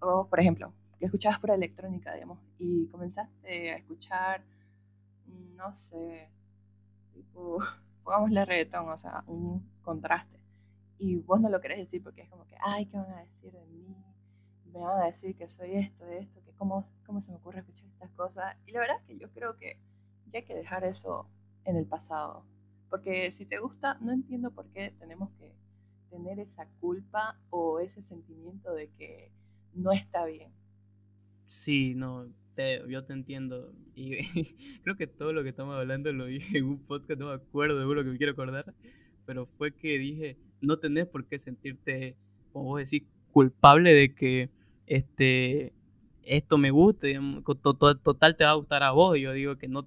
o 0.00 0.26
por 0.28 0.40
ejemplo, 0.40 0.72
que 0.98 1.06
escuchabas 1.06 1.40
por 1.40 1.50
electrónica, 1.50 2.14
digamos, 2.14 2.38
y 2.58 2.86
comenzaste 2.86 3.72
a 3.72 3.76
escuchar, 3.76 4.44
no 5.26 5.76
sé, 5.76 6.28
tipo, 7.12 7.58
pongámosle 8.02 8.44
reggaetón, 8.44 8.88
o 8.88 8.98
sea, 8.98 9.24
un 9.26 9.68
contraste. 9.82 10.40
Y 10.98 11.16
vos 11.16 11.40
no 11.40 11.48
lo 11.48 11.60
querés 11.60 11.78
decir 11.78 12.02
porque 12.02 12.22
es 12.22 12.30
como 12.30 12.46
que, 12.46 12.56
ay, 12.60 12.86
¿qué 12.86 12.96
van 12.96 13.10
a 13.10 13.20
decir 13.20 13.52
de 13.52 13.64
mí? 13.66 13.96
Me 14.72 14.80
van 14.80 15.02
a 15.02 15.06
decir 15.06 15.36
que 15.36 15.48
soy 15.48 15.72
esto, 15.74 16.06
esto, 16.06 16.42
que 16.44 16.52
cómo, 16.52 16.88
cómo 17.04 17.20
se 17.20 17.30
me 17.30 17.36
ocurre 17.38 17.60
escuchar 17.60 17.86
estas 17.88 18.10
cosas. 18.12 18.56
Y 18.66 18.72
la 18.72 18.80
verdad 18.80 18.96
es 19.00 19.04
que 19.04 19.18
yo 19.18 19.30
creo 19.32 19.56
que 19.56 19.78
ya 20.30 20.38
hay 20.38 20.44
que 20.44 20.54
dejar 20.54 20.84
eso 20.84 21.28
en 21.64 21.76
el 21.76 21.86
pasado. 21.86 22.44
Porque 22.88 23.30
si 23.30 23.46
te 23.46 23.58
gusta, 23.58 23.98
no 24.00 24.12
entiendo 24.12 24.50
por 24.50 24.68
qué 24.68 24.94
tenemos 24.98 25.30
que 25.38 25.54
tener 26.10 26.38
esa 26.38 26.66
culpa 26.80 27.38
o 27.50 27.80
ese 27.80 28.02
sentimiento 28.02 28.72
de 28.74 28.90
que 28.90 29.32
no 29.74 29.92
está 29.92 30.24
bien. 30.26 30.52
Sí, 31.46 31.94
no, 31.94 32.26
yo 32.88 33.04
te 33.04 33.12
entiendo. 33.12 33.72
Y 33.94 34.16
creo 34.82 34.96
que 34.96 35.06
todo 35.06 35.32
lo 35.32 35.42
que 35.42 35.50
estamos 35.50 35.74
hablando 35.76 36.12
lo 36.12 36.26
dije 36.26 36.58
en 36.58 36.64
un 36.64 36.78
podcast, 36.78 37.18
no 37.20 37.28
me 37.28 37.34
acuerdo 37.34 37.78
de 37.78 37.94
lo 37.94 38.04
que 38.04 38.10
me 38.10 38.18
quiero 38.18 38.32
acordar, 38.32 38.74
pero 39.26 39.46
fue 39.58 39.72
que 39.72 39.98
dije, 39.98 40.36
no 40.60 40.78
tenés 40.78 41.06
por 41.06 41.26
qué 41.26 41.38
sentirte, 41.38 42.16
como 42.52 42.66
vos 42.66 42.90
decís, 42.90 43.06
culpable 43.32 43.92
de 43.94 44.14
que 44.14 44.50
este 44.86 45.72
esto 46.24 46.56
me 46.56 46.70
guste, 46.70 47.18
total, 47.44 48.36
te 48.36 48.44
va 48.44 48.50
a 48.50 48.54
gustar 48.54 48.82
a 48.82 48.92
vos. 48.92 49.18
Yo 49.18 49.32
digo 49.32 49.56
que 49.56 49.68
no, 49.68 49.86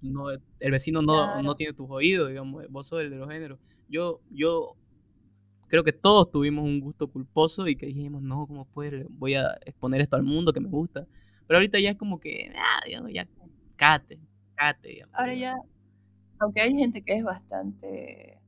no 0.00 0.30
el 0.30 0.70
vecino 0.70 1.02
no, 1.02 1.42
no 1.42 1.54
tiene 1.56 1.74
tus 1.74 1.90
oídos, 1.90 2.28
digamos, 2.28 2.64
vos 2.70 2.88
sos 2.88 3.02
el 3.02 3.10
de 3.10 3.16
los 3.16 3.28
géneros. 3.28 3.58
Yo, 3.88 4.20
yo 4.30 4.76
creo 5.68 5.84
que 5.84 5.92
todos 5.92 6.30
tuvimos 6.30 6.64
un 6.64 6.80
gusto 6.80 7.08
culposo 7.08 7.68
y 7.68 7.76
que 7.76 7.86
dijimos, 7.86 8.22
no, 8.22 8.46
¿cómo 8.46 8.64
puede? 8.66 9.06
Voy 9.10 9.34
a 9.34 9.58
exponer 9.64 10.00
esto 10.00 10.16
al 10.16 10.22
mundo 10.22 10.52
que 10.52 10.60
me 10.60 10.68
gusta. 10.68 11.06
Pero 11.46 11.58
ahorita 11.58 11.78
ya 11.78 11.90
es 11.90 11.96
como 11.96 12.20
que, 12.20 12.52
ah, 12.56 12.80
digamos, 12.86 13.12
ya, 13.12 13.26
cate, 13.76 14.18
cate, 14.54 14.88
digamos. 14.88 15.14
Ahora 15.14 15.34
ya, 15.34 15.54
aunque 16.38 16.60
hay 16.60 16.74
gente 16.74 17.02
que 17.02 17.16
es 17.16 17.24
bastante, 17.24 18.38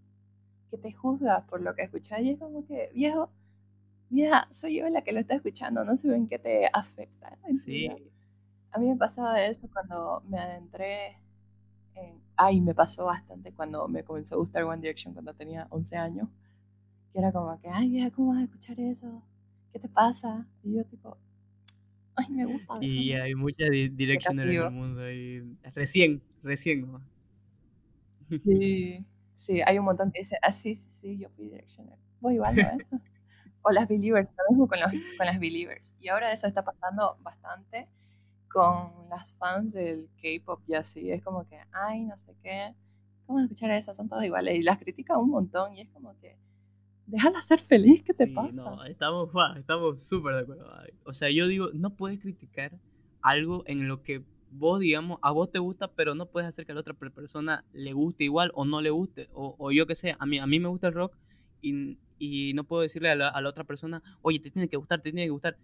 que 0.70 0.78
te 0.78 0.92
juzga 0.92 1.46
por 1.46 1.60
lo 1.60 1.74
que 1.74 1.82
escuchas, 1.82 2.20
y 2.20 2.30
es 2.30 2.38
como 2.38 2.66
que, 2.66 2.90
viejo, 2.94 3.30
vieja, 4.08 4.48
soy 4.50 4.78
yo 4.78 4.88
la 4.88 5.02
que 5.02 5.12
lo 5.12 5.20
está 5.20 5.34
escuchando, 5.34 5.84
no 5.84 5.96
sé 5.96 6.14
en 6.14 6.28
qué 6.28 6.38
te 6.38 6.68
afecta. 6.72 7.38
Sí. 7.64 7.88
A 8.72 8.78
mí 8.78 8.88
me 8.88 8.96
pasaba 8.96 9.42
eso 9.42 9.68
cuando 9.72 10.22
me 10.28 10.38
adentré 10.38 11.16
en... 11.94 12.20
Ay, 12.36 12.60
me 12.60 12.74
pasó 12.74 13.06
bastante 13.06 13.52
cuando 13.52 13.88
me 13.88 14.04
comenzó 14.04 14.34
a 14.34 14.38
gustar 14.38 14.64
One 14.64 14.82
Direction 14.82 15.14
cuando 15.14 15.32
tenía 15.32 15.66
11 15.70 15.96
años 15.96 16.28
era 17.16 17.32
como 17.32 17.58
que, 17.60 17.68
ay, 17.68 17.88
vieja, 17.88 18.10
¿cómo 18.10 18.32
vas 18.32 18.40
a 18.40 18.44
escuchar 18.44 18.78
eso? 18.78 19.22
¿Qué 19.72 19.78
te 19.78 19.88
pasa? 19.88 20.46
Y 20.62 20.74
yo 20.74 20.84
tipo, 20.84 21.16
ay, 22.16 22.26
me 22.30 22.46
gusta. 22.46 22.74
Y 22.80 23.12
hay 23.12 23.34
muchas 23.34 23.70
direcciones 23.70 24.46
en 24.46 24.50
el 24.50 24.70
mundo. 24.70 25.10
Y 25.10 25.56
recién, 25.74 26.22
recién. 26.42 26.90
¿no? 26.90 27.00
Sí, 28.44 29.04
sí, 29.34 29.60
hay 29.64 29.78
un 29.78 29.84
montón 29.84 30.10
que 30.10 30.20
dice, 30.20 30.36
ah, 30.42 30.52
sí, 30.52 30.74
sí, 30.74 30.88
sí, 30.88 31.18
yo 31.18 31.28
fui 31.30 31.46
directioner. 31.46 31.98
Voy 32.20 32.34
igual, 32.34 32.56
¿no? 32.56 32.62
o 33.62 33.70
las 33.70 33.88
Believers, 33.88 34.28
lo 34.28 34.50
mismo 34.50 34.68
con, 34.68 34.80
los, 34.80 34.90
con 35.16 35.26
las 35.26 35.38
Believers. 35.38 35.92
Y 36.00 36.08
ahora 36.08 36.32
eso 36.32 36.46
está 36.46 36.64
pasando 36.64 37.16
bastante 37.20 37.88
con 38.48 39.08
las 39.10 39.34
fans 39.34 39.74
del 39.74 40.08
K-pop 40.22 40.62
y 40.66 40.74
así. 40.74 41.10
Es 41.10 41.22
como 41.22 41.46
que, 41.46 41.58
ay, 41.72 42.04
no 42.04 42.16
sé 42.16 42.34
qué, 42.42 42.74
¿cómo 43.26 43.40
escuchar 43.40 43.70
eso? 43.72 43.92
Son 43.94 44.08
todos 44.08 44.24
iguales. 44.24 44.56
Y 44.56 44.62
las 44.62 44.78
critican 44.78 45.18
un 45.18 45.30
montón 45.30 45.74
y 45.74 45.82
es 45.82 45.88
como 45.90 46.16
que 46.20 46.36
déjala 47.06 47.40
ser 47.40 47.60
feliz, 47.60 48.02
¿qué 48.04 48.12
te 48.12 48.26
pasa? 48.26 48.70
No, 48.70 48.84
estamos 48.84 49.30
estamos 49.56 50.02
súper 50.02 50.34
de 50.34 50.40
acuerdo. 50.40 50.70
O 51.04 51.14
sea, 51.14 51.30
yo 51.30 51.46
digo, 51.46 51.70
no 51.72 51.90
puedes 51.90 52.20
criticar 52.20 52.72
algo 53.22 53.62
en 53.66 53.88
lo 53.88 54.02
que 54.02 54.22
vos, 54.50 54.80
digamos, 54.80 55.18
a 55.22 55.30
vos 55.30 55.50
te 55.50 55.58
gusta, 55.58 55.88
pero 55.88 56.14
no 56.14 56.26
puedes 56.26 56.48
hacer 56.48 56.66
que 56.66 56.72
a 56.72 56.74
la 56.74 56.80
otra 56.80 56.94
persona 56.94 57.64
le 57.72 57.92
guste 57.92 58.24
igual 58.24 58.50
o 58.54 58.64
no 58.64 58.80
le 58.80 58.90
guste. 58.90 59.28
O, 59.32 59.70
yo 59.70 59.86
qué 59.86 59.94
sé, 59.94 60.16
a 60.18 60.26
mí, 60.26 60.38
a 60.38 60.46
mí 60.46 60.60
me 60.60 60.68
gusta 60.68 60.88
el 60.88 60.94
rock 60.94 61.16
y, 61.60 61.98
y 62.18 62.52
no 62.54 62.64
puedo 62.64 62.82
decirle 62.82 63.10
a 63.10 63.14
la, 63.14 63.28
a 63.28 63.40
la, 63.40 63.48
otra 63.48 63.64
persona, 63.64 64.02
oye, 64.22 64.38
te 64.38 64.50
tiene 64.50 64.68
que 64.68 64.76
gustar, 64.76 65.00
te 65.00 65.10
tiene 65.10 65.24
que 65.24 65.30
gustar. 65.30 65.56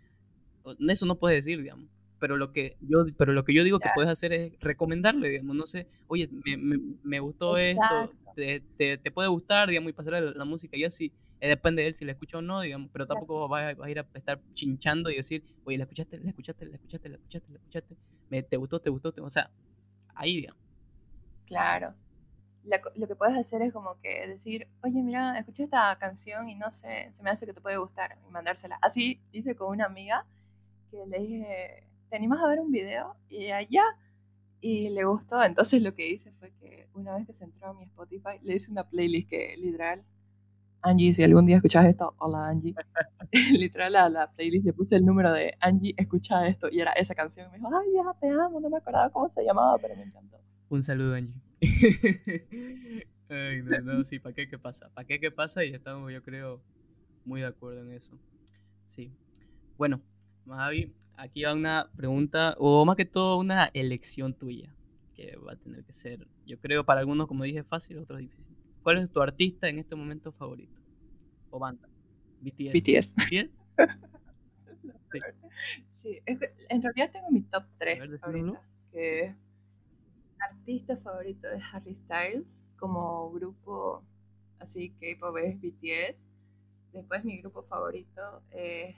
Eso 0.89 1.07
no 1.07 1.17
puedes 1.17 1.45
decir, 1.45 1.61
digamos. 1.61 1.89
Pero 2.19 2.37
lo 2.37 2.53
que 2.53 2.77
yo, 2.81 3.05
pero 3.17 3.33
lo 3.33 3.45
que 3.45 3.53
yo 3.53 3.65
digo 3.65 3.81
que 3.81 3.89
puedes 3.97 4.11
hacer 4.11 4.33
es 4.33 4.53
recomendarle, 4.61 5.29
digamos, 5.29 5.57
no 5.57 5.67
sé, 5.67 5.89
oye, 6.07 6.29
me, 6.45 6.57
me, 6.57 6.79
me 7.03 7.19
gustó 7.19 7.57
esto, 7.57 8.13
te, 8.37 8.63
te, 8.77 8.97
te, 8.97 9.11
puede 9.11 9.29
gustar, 9.29 9.69
digamos, 9.69 9.91
y 9.91 9.93
pasar 9.93 10.13
la, 10.13 10.21
la 10.21 10.45
música 10.45 10.77
y 10.77 10.85
así 10.85 11.13
eh, 11.43 11.49
depende 11.49 11.83
de 11.83 11.89
él 11.89 11.95
si 11.97 12.05
le 12.05 12.13
escucha 12.13 12.39
o 12.39 12.41
no, 12.41 12.61
digamos, 12.61 12.89
pero 12.93 13.05
tampoco 13.05 13.49
vas 13.49 13.77
a, 13.77 13.91
ir 13.91 13.99
a 13.99 14.07
estar 14.15 14.41
chinchando 14.55 15.11
y 15.11 15.17
decir, 15.17 15.45
oye, 15.65 15.77
¿la 15.77 15.83
escuchaste? 15.83 16.21
¿La 16.21 16.31
escuchaste? 16.31 16.67
¿La 16.67 16.77
escuchaste? 16.77 17.09
¿La 17.09 17.17
escuchaste? 17.17 17.51
¿La 17.51 17.59
escuchaste? 17.59 17.97
Me, 18.31 18.45
¿Te 18.45 18.57
gustó? 18.57 18.81
¿Te 18.81 18.91
gustó? 18.91 19.13
O 19.21 19.29
sea, 19.29 19.51
ahí, 20.15 20.37
digamos. 20.37 20.63
Claro. 21.47 21.95
lo 22.63 23.09
que 23.09 23.17
puedes 23.17 23.37
hacer 23.37 23.61
es 23.63 23.73
como 23.73 23.99
que 24.01 24.25
decir, 24.29 24.69
oye, 24.85 25.03
mira, 25.03 25.37
escuché 25.37 25.65
esta 25.65 25.99
canción 25.99 26.49
y 26.49 26.55
no 26.55 26.71
sé, 26.71 27.09
se 27.11 27.25
me 27.25 27.31
hace 27.31 27.45
que 27.45 27.53
te 27.53 27.61
puede 27.61 27.77
gustar 27.77 28.19
y 28.25 28.31
mandársela. 28.31 28.79
Así 28.81 29.21
hice 29.33 29.57
con 29.57 29.71
una 29.71 29.87
amiga 29.87 30.25
que 30.93 31.05
le 31.07 31.19
dije, 31.19 31.89
¿te 32.09 32.15
animas 32.15 32.39
a 32.41 32.47
ver 32.47 32.61
un 32.61 32.71
video? 32.71 33.17
Y 33.29 33.51
allá, 33.51 33.83
y 34.61 34.91
le 34.91 35.03
gustó. 35.03 35.43
Entonces 35.43 35.83
lo 35.83 35.93
que 35.93 36.09
hice 36.09 36.31
fue 36.39 36.53
que 36.61 36.89
una 36.95 37.17
vez 37.17 37.27
que 37.27 37.35
se 37.35 37.43
entró 37.43 37.67
a 37.67 37.75
mi 37.75 37.83
Spotify, 37.83 38.39
le 38.43 38.55
hice 38.55 38.71
una 38.71 38.89
playlist 38.89 39.29
que 39.29 39.57
literal 39.57 40.05
Angie, 40.83 41.12
si 41.12 41.23
algún 41.23 41.47
día 41.47 41.57
escuchas 41.57 41.87
esto, 41.87 42.14
hola 42.18 42.49
Angie. 42.49 42.75
Literal 43.53 43.97
a 43.97 44.09
la 44.09 44.31
playlist 44.31 44.66
le 44.66 44.73
puse 44.73 44.97
el 44.97 45.07
número 45.07 45.33
de 45.33 45.55
Angie, 45.61 45.95
escucha 45.97 46.47
esto, 46.47 46.68
y 46.68 46.81
era 46.81 46.92
esa 46.92 47.14
canción. 47.14 47.51
Me 47.51 47.57
dijo, 47.57 47.71
ay, 47.75 47.88
ya 47.95 48.21
te 48.21 48.29
amo, 48.29 48.61
no 48.61 48.68
me 48.68 48.77
acordaba 48.77 49.09
cómo 49.11 49.31
se 49.31 49.45
llamaba, 49.45 49.79
pero 49.79 49.97
me 49.97 50.03
encantó. 50.03 50.38
Un 50.68 50.83
saludo, 50.83 51.14
Angie. 51.14 51.35
ay, 53.31 53.62
no, 53.62 53.81
no, 53.81 54.05
sí, 54.05 54.18
¿para 54.18 54.35
qué 54.35 54.49
qué 54.49 54.59
pasa? 54.59 54.90
¿Para 54.92 55.07
qué 55.07 55.21
qué 55.21 55.31
pasa? 55.31 55.64
Y 55.64 55.73
estamos, 55.73 56.12
yo 56.12 56.23
creo, 56.23 56.61
muy 57.25 57.40
de 57.40 57.47
acuerdo 57.47 57.83
en 57.83 57.92
eso. 57.92 58.18
Sí. 58.88 59.12
Bueno, 59.79 60.03
Mavi, 60.45 60.92
aquí 61.16 61.45
va 61.45 61.55
una 61.55 61.90
pregunta, 61.97 62.55
o 62.59 62.85
más 62.85 62.97
que 62.97 63.05
todo 63.05 63.38
una 63.38 63.71
elección 63.73 64.35
tuya, 64.35 64.75
que 65.14 65.37
va 65.37 65.53
a 65.53 65.57
tener 65.57 65.85
que 65.85 65.92
ser, 65.92 66.27
yo 66.45 66.59
creo, 66.59 66.85
para 66.85 67.01
algunos, 67.01 67.29
como 67.29 67.45
dije, 67.45 67.62
fácil, 67.62 67.99
otros 67.99 68.18
difícil. 68.18 68.52
¿Cuál 68.83 68.99
es 68.99 69.11
tu 69.11 69.21
artista 69.21 69.68
en 69.68 69.79
este 69.79 69.95
momento 69.95 70.33
favorito? 70.33 70.81
¿O 71.51 71.59
banda? 71.59 71.88
BTS. 72.40 72.73
BTS. 72.73 73.14
¿BTS? 73.14 73.51
Sí, 75.12 75.21
sí 75.90 76.18
es 76.25 76.38
que 76.38 76.47
en 76.71 76.83
realidad 76.83 77.11
tengo 77.12 77.31
mi 77.31 77.42
top 77.42 77.64
3 77.79 78.01
ver, 78.01 78.21
ahorita. 78.23 78.62
Que 78.90 79.35
artista 80.40 80.97
favorito 80.97 81.47
de 81.47 81.61
Harry 81.73 81.95
Styles, 81.95 82.64
como 82.79 83.31
grupo 83.31 84.03
así 84.59 84.90
K-pop 84.90 85.37
es 85.38 85.61
BTS. 85.61 86.27
Después 86.92 87.25
mi 87.25 87.38
grupo 87.40 87.62
favorito 87.62 88.42
es 88.51 88.97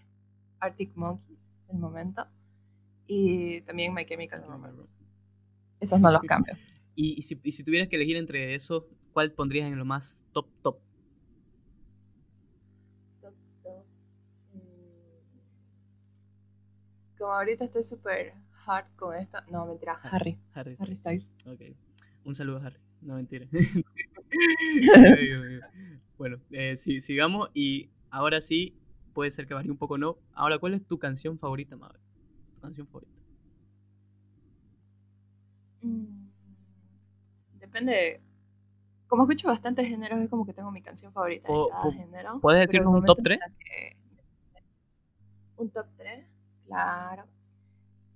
Arctic 0.61 0.95
Monkeys, 0.95 1.39
el 1.69 1.79
momento. 1.79 2.27
Y 3.07 3.61
también 3.63 3.93
My 3.93 4.07
Chemical 4.07 4.41
My 4.41 4.47
Chemical 4.47 4.49
Romance. 4.49 4.95
Esos 5.81 6.01
no 6.01 6.11
los 6.11 6.23
cambio. 6.23 6.55
Y, 6.95 7.19
y 7.19 7.23
si, 7.23 7.39
y 7.43 7.53
si 7.53 7.65
tuvieras 7.65 7.89
que 7.89 7.97
elegir 7.97 8.17
entre 8.17 8.55
esos, 8.55 8.85
¿cuál 9.15 9.33
pondrías 9.33 9.73
en 9.73 9.79
lo 9.79 9.87
más 9.87 10.27
top, 10.33 10.47
top? 10.63 10.79
Top, 13.21 13.35
top. 13.63 13.85
Mm. 14.55 14.61
Como 17.19 17.33
ahorita 17.33 17.65
estoy 17.65 17.83
súper 17.83 18.35
hard 18.67 18.87
con 18.97 19.17
esto. 19.17 19.39
No, 19.51 19.67
mentira, 19.67 19.99
Harry. 20.03 20.39
Harry. 20.53 20.77
Harry 20.79 20.97
Styles. 20.97 21.31
Ok. 21.47 21.61
Un 22.25 22.35
saludo 22.35 22.59
a 22.59 22.67
Harry. 22.67 22.79
No, 23.01 23.15
mentira. 23.15 23.47
Bueno, 26.17 26.39
eh, 26.51 26.77
sí, 26.77 27.01
sigamos 27.01 27.51
y 27.55 27.91
ahora 28.11 28.41
sí, 28.41 28.77
puede 29.13 29.31
ser 29.31 29.47
que 29.47 29.55
varíe 29.55 29.71
un 29.71 29.79
poco 29.79 29.99
no. 29.99 30.19
Ahora, 30.33 30.59
¿cuál 30.59 30.75
es 30.75 30.87
tu 30.87 30.99
canción 30.99 31.39
favorita, 31.39 31.77
Mabel? 31.77 32.01
Tu 32.55 32.61
canción 32.61 32.87
favorita. 32.87 33.13
Mm, 35.85 36.31
Depende. 37.61 38.21
Como 39.09 39.23
escucho 39.25 39.49
bastantes 39.49 39.87
géneros, 39.87 40.19
es 40.21 40.29
como 40.29 40.45
que 40.47 40.53
tengo 40.53 40.71
mi 40.71 40.83
canción 40.83 41.13
favorita 41.13 41.53
de 41.53 41.59
cada 41.71 41.93
género. 41.93 42.41
¿puedes 42.41 42.67
decirnos 42.67 42.95
un 42.95 43.05
top 43.05 43.19
momento 43.19 43.23
tres? 43.23 43.39
en 43.47 43.53
el 43.53 43.59
que- 43.59 43.97
Un 45.57 45.71
top 45.71 45.87
3, 45.97 46.27
claro. 46.67 47.25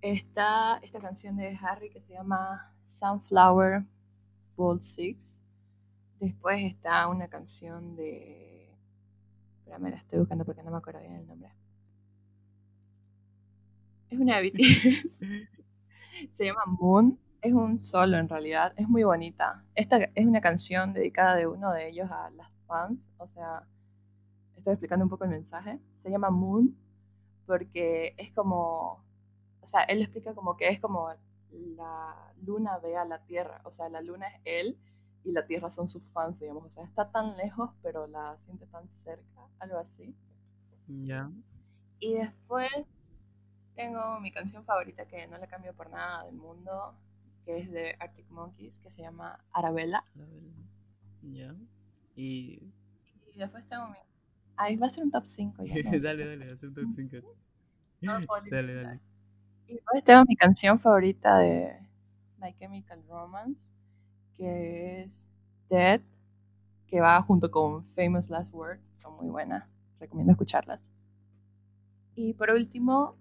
Está 0.01 0.79
esta 0.83 0.99
canción 1.01 1.37
de 1.37 1.57
Harry 1.61 1.91
que 1.91 2.01
se 2.01 2.13
llama 2.15 2.73
Sunflower 2.85 3.85
Ball 4.57 4.81
6. 4.81 5.41
Después 6.21 6.65
está 6.65 7.07
una 7.07 7.29
canción 7.29 7.95
de. 7.95 8.75
Espérame, 9.59 9.91
la 9.91 9.97
estoy 9.99 10.19
buscando 10.21 10.45
porque 10.45 10.63
no 10.65 10.71
me 10.73 10.79
acuerdo 10.79 11.01
bien 11.01 11.15
el 11.15 11.27
nombre. 11.29 11.53
Es 14.11 14.19
una 14.19 14.39
de 14.41 14.51
BTS. 14.51 15.21
Se 16.33 16.45
llama 16.45 16.63
Moon. 16.67 17.19
Es 17.41 17.53
un 17.53 17.79
solo 17.79 18.19
en 18.19 18.29
realidad. 18.29 18.73
Es 18.77 18.89
muy 18.89 19.05
bonita. 19.05 19.65
Esta 19.75 19.99
es 20.15 20.27
una 20.27 20.41
canción 20.41 20.93
dedicada 20.93 21.37
de 21.37 21.47
uno 21.47 21.73
de 21.73 21.89
ellos 21.89 22.11
a 22.11 22.31
las 22.31 22.51
fans. 22.67 23.09
O 23.19 23.29
sea, 23.29 23.63
estoy 24.57 24.73
explicando 24.73 25.05
un 25.05 25.11
poco 25.11 25.25
el 25.25 25.31
mensaje. 25.31 25.79
Se 26.03 26.11
llama 26.11 26.31
Moon 26.31 26.77
porque 27.47 28.15
es 28.17 28.33
como. 28.33 29.05
O 29.61 29.67
sea, 29.67 29.83
él 29.83 30.03
explica 30.03 30.35
como 30.35 30.57
que 30.57 30.69
es 30.69 30.81
como 30.81 31.11
la 31.77 32.33
luna 32.43 32.79
ve 32.79 32.97
a 32.97 33.05
la 33.05 33.21
tierra. 33.25 33.61
O 33.65 33.71
sea, 33.71 33.89
la 33.89 34.01
luna 34.01 34.27
es 34.29 34.41
él 34.45 34.79
y 35.25 35.33
la 35.33 35.47
tierra 35.47 35.71
son 35.71 35.89
sus 35.89 36.03
fans, 36.13 36.39
digamos. 36.41 36.65
O 36.65 36.71
sea, 36.71 36.85
está 36.85 37.11
tan 37.11 37.37
lejos, 37.37 37.71
pero 37.83 38.07
la 38.07 38.37
siente 38.45 38.67
tan 38.67 38.89
cerca. 39.05 39.41
Algo 39.61 39.79
así. 39.79 40.15
Ya. 40.89 41.31
Y 42.01 42.15
después 42.15 42.71
tengo 43.75 44.19
mi 44.21 44.33
canción 44.33 44.65
favorita 44.65 45.07
que 45.07 45.27
no 45.29 45.39
la 45.39 45.47
cambio 45.47 45.73
por 45.73 45.89
nada 45.91 46.25
del 46.25 46.35
mundo, 46.35 46.95
que 47.49 47.57
es 47.57 47.71
de 47.71 47.97
Arctic 47.99 48.29
Monkeys, 48.29 48.79
que 48.79 48.91
se 48.91 49.01
llama 49.01 49.43
Arabella. 49.53 50.05
A 50.15 50.19
ver, 50.19 50.29
Ya. 51.23 51.55
Y. 52.15 52.75
Y 53.33 53.39
después 53.39 53.67
tengo 53.71 53.89
mi... 53.89 53.97
Ahí 54.55 54.77
va 54.77 54.87
a 54.87 54.91
ser 54.91 55.05
un 55.05 55.11
top 55.11 55.27
5 55.27 55.65
ya. 55.65 55.75
¿no? 55.83 55.91
dale, 56.03 56.27
dale, 56.27 56.53
haz 56.53 56.63
un 56.63 56.75
top 56.75 56.85
5. 56.95 57.17
No. 58.01 58.21
Dale, 58.51 58.75
dale. 58.75 59.01
Y 59.67 59.75
después 59.75 60.05
tengo 60.05 60.25
mi 60.29 60.37
canción 60.37 60.79
favorita 60.79 61.39
de 61.39 61.75
My 62.39 62.55
Chemical 62.55 63.03
Romance, 63.09 63.71
que 64.35 65.01
es 65.01 65.27
Dead, 65.71 66.03
que 66.87 67.01
va 67.01 67.21
junto 67.23 67.51
con 67.51 67.85
Famous 67.87 68.29
Last 68.29 68.53
Words. 68.53 68.83
Son 68.95 69.17
muy 69.17 69.31
buenas, 69.31 69.67
recomiendo 69.99 70.33
escucharlas. 70.33 70.93
Y 72.15 72.35
por 72.35 72.51
último, 72.51 73.17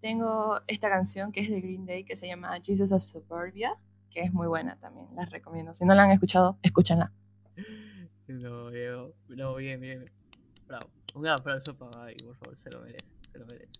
tengo 0.00 0.60
esta 0.66 0.88
canción 0.88 1.32
que 1.32 1.40
es 1.40 1.50
de 1.50 1.60
Green 1.60 1.86
Day, 1.86 2.04
que 2.04 2.16
se 2.16 2.26
llama 2.26 2.58
Jesus 2.62 2.92
of 2.92 3.02
Suburbia, 3.02 3.74
que 4.10 4.20
es 4.20 4.32
muy 4.32 4.46
buena 4.46 4.76
también, 4.80 5.06
las 5.14 5.30
recomiendo. 5.30 5.74
Si 5.74 5.84
no 5.84 5.94
la 5.94 6.04
han 6.04 6.10
escuchado, 6.10 6.58
escúchenla. 6.62 7.12
No, 8.26 8.70
yo- 8.70 9.12
no, 9.28 9.54
bien, 9.56 9.80
bien. 9.80 10.10
Bravo. 10.66 10.90
Un 11.14 11.26
aplauso 11.26 11.74
para 11.76 11.96
Mavi, 11.98 12.16
por 12.16 12.36
favor, 12.36 12.56
se 12.58 12.70
lo 12.70 12.80
merece, 12.82 13.12
se 13.32 13.38
lo 13.38 13.46
merece. 13.46 13.72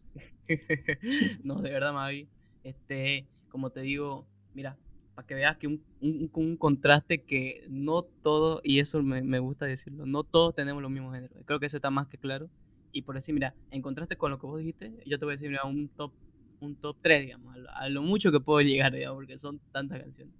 no, 1.44 1.61
de 1.61 1.70
verdad, 1.70 1.92
Mavi. 1.92 2.26
Este, 2.64 3.26
como 3.50 3.70
te 3.70 3.81
digo, 3.81 4.26
mira, 4.54 4.76
para 5.14 5.26
que 5.26 5.35
veas 5.35 5.57
que 5.59 5.66
un, 5.66 5.83
un, 6.00 6.31
un 6.33 6.57
contraste 6.57 7.22
que 7.22 7.64
no 7.68 8.02
todo, 8.02 8.61
y 8.64 8.81
eso 8.81 9.02
me, 9.02 9.22
me 9.22 9.38
gusta 9.38 9.66
decirlo, 9.66 10.07
no 10.07 10.24
todos 10.24 10.54
tenemos 10.54 10.83
los 10.83 10.90
mismos 10.90 11.14
géneros. 11.14 11.37
Creo 11.44 11.61
que 11.61 11.66
eso 11.66 11.76
está 11.76 11.90
más 11.90 12.09
que 12.09 12.18
claro. 12.18 12.48
Y 12.92 13.03
por 13.03 13.14
decir, 13.14 13.35
mira, 13.35 13.55
en 13.70 13.83
contraste 13.83 14.16
con 14.16 14.31
lo 14.31 14.38
que 14.38 14.46
vos 14.46 14.59
dijiste, 14.59 15.03
yo 15.07 15.18
te 15.18 15.24
voy 15.24 15.33
a 15.33 15.37
decir, 15.37 15.51
mira, 15.51 15.64
un 15.64 15.88
top, 15.90 16.12
un 16.61 16.77
top 16.77 16.96
3, 17.03 17.22
digamos, 17.22 17.57
a 17.74 17.88
lo, 17.88 18.03
mucho 18.03 18.33
que 18.33 18.40
puedo 18.40 18.61
llegar, 18.61 18.92
digamos, 18.92 19.16
porque 19.18 19.38
son 19.38 19.61
tantas 19.72 20.01
canciones. 20.01 20.35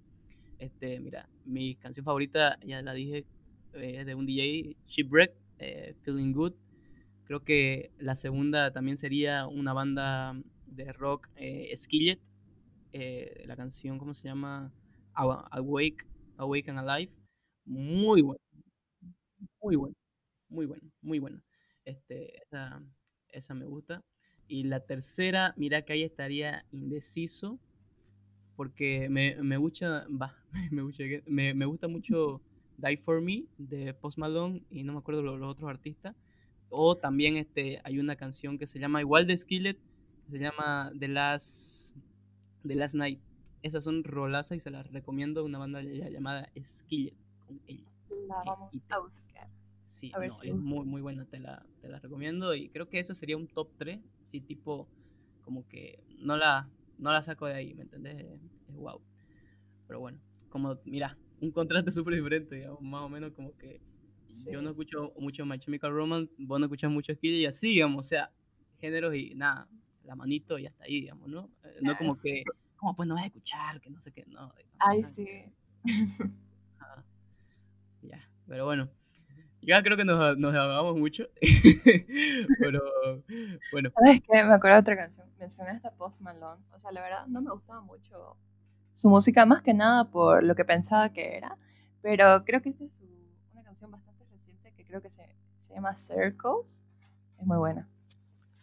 Este, 0.57 0.99
mira, 0.99 1.29
mi 1.45 1.75
canción 1.75 2.05
favorita, 2.05 2.57
ya 2.65 2.81
la 2.81 2.93
dije, 2.93 3.25
eh, 3.73 3.97
es 3.99 4.05
de 4.05 4.15
un 4.15 4.25
DJ, 4.25 4.77
Shipwreck, 4.87 5.33
eh, 5.59 5.95
Feeling 6.03 6.33
Good. 6.33 6.53
Creo 7.25 7.43
que 7.43 7.91
la 7.97 8.15
segunda 8.15 8.71
también 8.73 8.97
sería 8.97 9.47
una 9.47 9.73
banda 9.73 10.35
de 10.65 10.91
rock, 10.93 11.29
eh, 11.35 11.71
Skillet. 11.77 12.21
la 13.45 13.55
canción, 13.55 13.97
¿cómo 13.97 14.13
se 14.13 14.27
llama? 14.27 14.71
Awa- 15.13 15.47
Awake, 15.51 16.05
Awake 16.37 16.69
and 16.71 16.79
Alive. 16.79 17.11
Muy 17.65 18.21
buena, 18.21 18.39
muy 19.61 19.75
buena, 19.75 19.95
muy 20.49 20.65
buena, 20.67 20.89
muy 21.01 21.19
buena. 21.19 21.43
Este, 21.89 22.43
esa, 22.43 22.81
esa 23.29 23.53
me 23.53 23.65
gusta. 23.65 24.03
Y 24.47 24.63
la 24.63 24.79
tercera, 24.79 25.53
mira 25.57 25.81
que 25.83 25.93
ahí 25.93 26.03
estaría 26.03 26.65
indeciso, 26.71 27.59
porque 28.55 29.09
me, 29.09 29.35
me 29.41 29.57
gusta, 29.57 30.05
va, 30.09 30.35
me, 30.71 30.81
gusta, 30.81 31.03
me, 31.25 31.53
me 31.53 31.65
gusta 31.65 31.87
mucho 31.87 32.41
Die 32.77 32.97
For 32.97 33.21
Me 33.21 33.45
de 33.57 33.93
Post 33.93 34.17
Malone 34.17 34.63
y 34.69 34.83
no 34.83 34.93
me 34.93 34.99
acuerdo 34.99 35.21
los, 35.21 35.39
los 35.39 35.51
otros 35.51 35.69
artistas. 35.69 36.15
O 36.69 36.95
también 36.95 37.37
este, 37.37 37.81
hay 37.83 37.99
una 37.99 38.15
canción 38.15 38.57
que 38.57 38.67
se 38.67 38.79
llama 38.79 39.01
igual 39.01 39.25
de 39.25 39.35
Skillet, 39.35 39.77
que 40.25 40.31
se 40.31 40.39
llama 40.39 40.91
The 40.99 41.07
Last, 41.07 41.95
The 42.67 42.75
Last 42.75 42.95
Night. 42.95 43.19
Esas 43.63 43.83
son 43.83 44.03
rolazas 44.03 44.57
y 44.57 44.59
se 44.59 44.69
las 44.69 44.89
recomiendo, 44.91 45.43
una 45.43 45.57
banda 45.57 45.81
llamada 45.81 46.49
Skillet 46.63 47.15
con 47.47 47.59
ella. 47.67 47.89
La 48.27 48.41
Eh, 48.41 48.45
vamos 48.45 48.71
a 48.89 48.99
buscar. 48.99 49.58
Sí, 49.89 50.11
no, 50.11 50.31
si 50.31 50.49
es 50.49 50.55
muy, 50.55 50.85
muy 50.85 51.01
buena, 51.01 51.25
te 51.25 51.39
la, 51.39 51.65
te 51.81 51.89
la 51.89 51.99
recomiendo 51.99 52.53
y 52.53 52.69
creo 52.69 52.87
que 52.87 52.99
ese 52.99 53.15
sería 53.15 53.35
un 53.37 53.47
top 53.47 53.71
3, 53.77 53.99
sí, 54.23 54.39
tipo, 54.39 54.87
como 55.43 55.67
que 55.67 56.03
no 56.19 56.37
la, 56.37 56.69
no 56.99 57.11
la 57.11 57.23
saco 57.23 57.47
de 57.47 57.55
ahí, 57.55 57.73
¿me 57.73 57.81
entendés? 57.83 58.19
Es, 58.19 58.75
wow. 58.75 59.01
Pero 59.87 59.99
bueno, 59.99 60.19
como, 60.49 60.79
mira, 60.85 61.17
un 61.41 61.51
contraste 61.51 61.89
súper 61.91 62.13
diferente, 62.13 62.55
digamos, 62.55 62.81
más 62.81 63.01
o 63.01 63.09
menos 63.09 63.33
como 63.33 63.51
que 63.57 63.81
Sí. 64.27 64.51
yo 64.51 64.61
no 64.61 64.69
escucho 64.69 65.11
mucho 65.17 65.43
My 65.43 65.57
Chemical 65.57 65.91
Romance, 65.91 66.31
vos 66.37 66.59
no 66.59 66.67
escuchas 66.67 66.91
mucho 66.91 67.11
Skid 67.15 67.33
y 67.33 67.45
así, 67.47 67.69
digamos, 67.69 68.05
o 68.05 68.07
sea, 68.07 68.31
géneros 68.79 69.15
y 69.15 69.33
nada, 69.33 69.67
la 70.03 70.15
manito 70.15 70.59
y 70.59 70.67
hasta 70.67 70.83
ahí, 70.83 71.01
digamos, 71.01 71.27
¿no? 71.29 71.49
Eh, 71.63 71.79
No 71.81 71.97
como 71.97 72.15
que, 72.15 72.43
¿cómo 72.75 72.95
pues 72.95 73.09
no 73.09 73.15
vas 73.15 73.23
a 73.23 73.27
escuchar? 73.27 73.81
Que 73.81 73.89
no 73.89 73.99
sé 73.99 74.11
qué, 74.11 74.23
no. 74.27 74.53
digamos, 74.55 74.77
Ay, 74.77 75.01
sí. 75.03 75.27
Ya, 78.03 78.29
pero 78.47 78.65
bueno. 78.65 78.89
Ya 79.61 79.81
creo 79.83 79.97
que 79.97 80.05
nos, 80.05 80.37
nos 80.37 80.55
ahogamos 80.55 80.97
mucho. 80.97 81.27
pero 82.59 82.81
bueno, 83.71 83.89
¿Sabes 83.95 84.21
qué? 84.21 84.43
Me 84.43 84.53
acuerdo 84.53 84.75
de 84.75 84.81
otra 84.81 84.95
canción. 84.95 85.27
Mencionaste 85.39 85.87
a 85.87 85.91
Post 85.91 86.19
Malone. 86.21 86.61
O 86.73 86.79
sea, 86.79 86.91
la 86.91 87.01
verdad 87.01 87.27
no 87.27 87.41
me 87.41 87.51
gustaba 87.51 87.81
mucho 87.81 88.37
su 88.91 89.09
música, 89.09 89.45
más 89.45 89.61
que 89.61 89.73
nada 89.73 90.05
por 90.05 90.43
lo 90.43 90.55
que 90.55 90.65
pensaba 90.65 91.11
que 91.11 91.37
era. 91.37 91.57
Pero 92.01 92.43
creo 92.45 92.61
que 92.61 92.69
esta 92.69 92.83
es 92.83 92.91
una 93.53 93.63
canción 93.63 93.91
bastante 93.91 94.25
reciente 94.31 94.73
que 94.75 94.85
creo 94.85 95.01
que 95.01 95.09
se, 95.09 95.23
se 95.57 95.69
se 95.69 95.75
llama 95.75 95.95
Circles. 95.95 96.81
Es 97.37 97.45
muy 97.45 97.57
buena. 97.57 97.87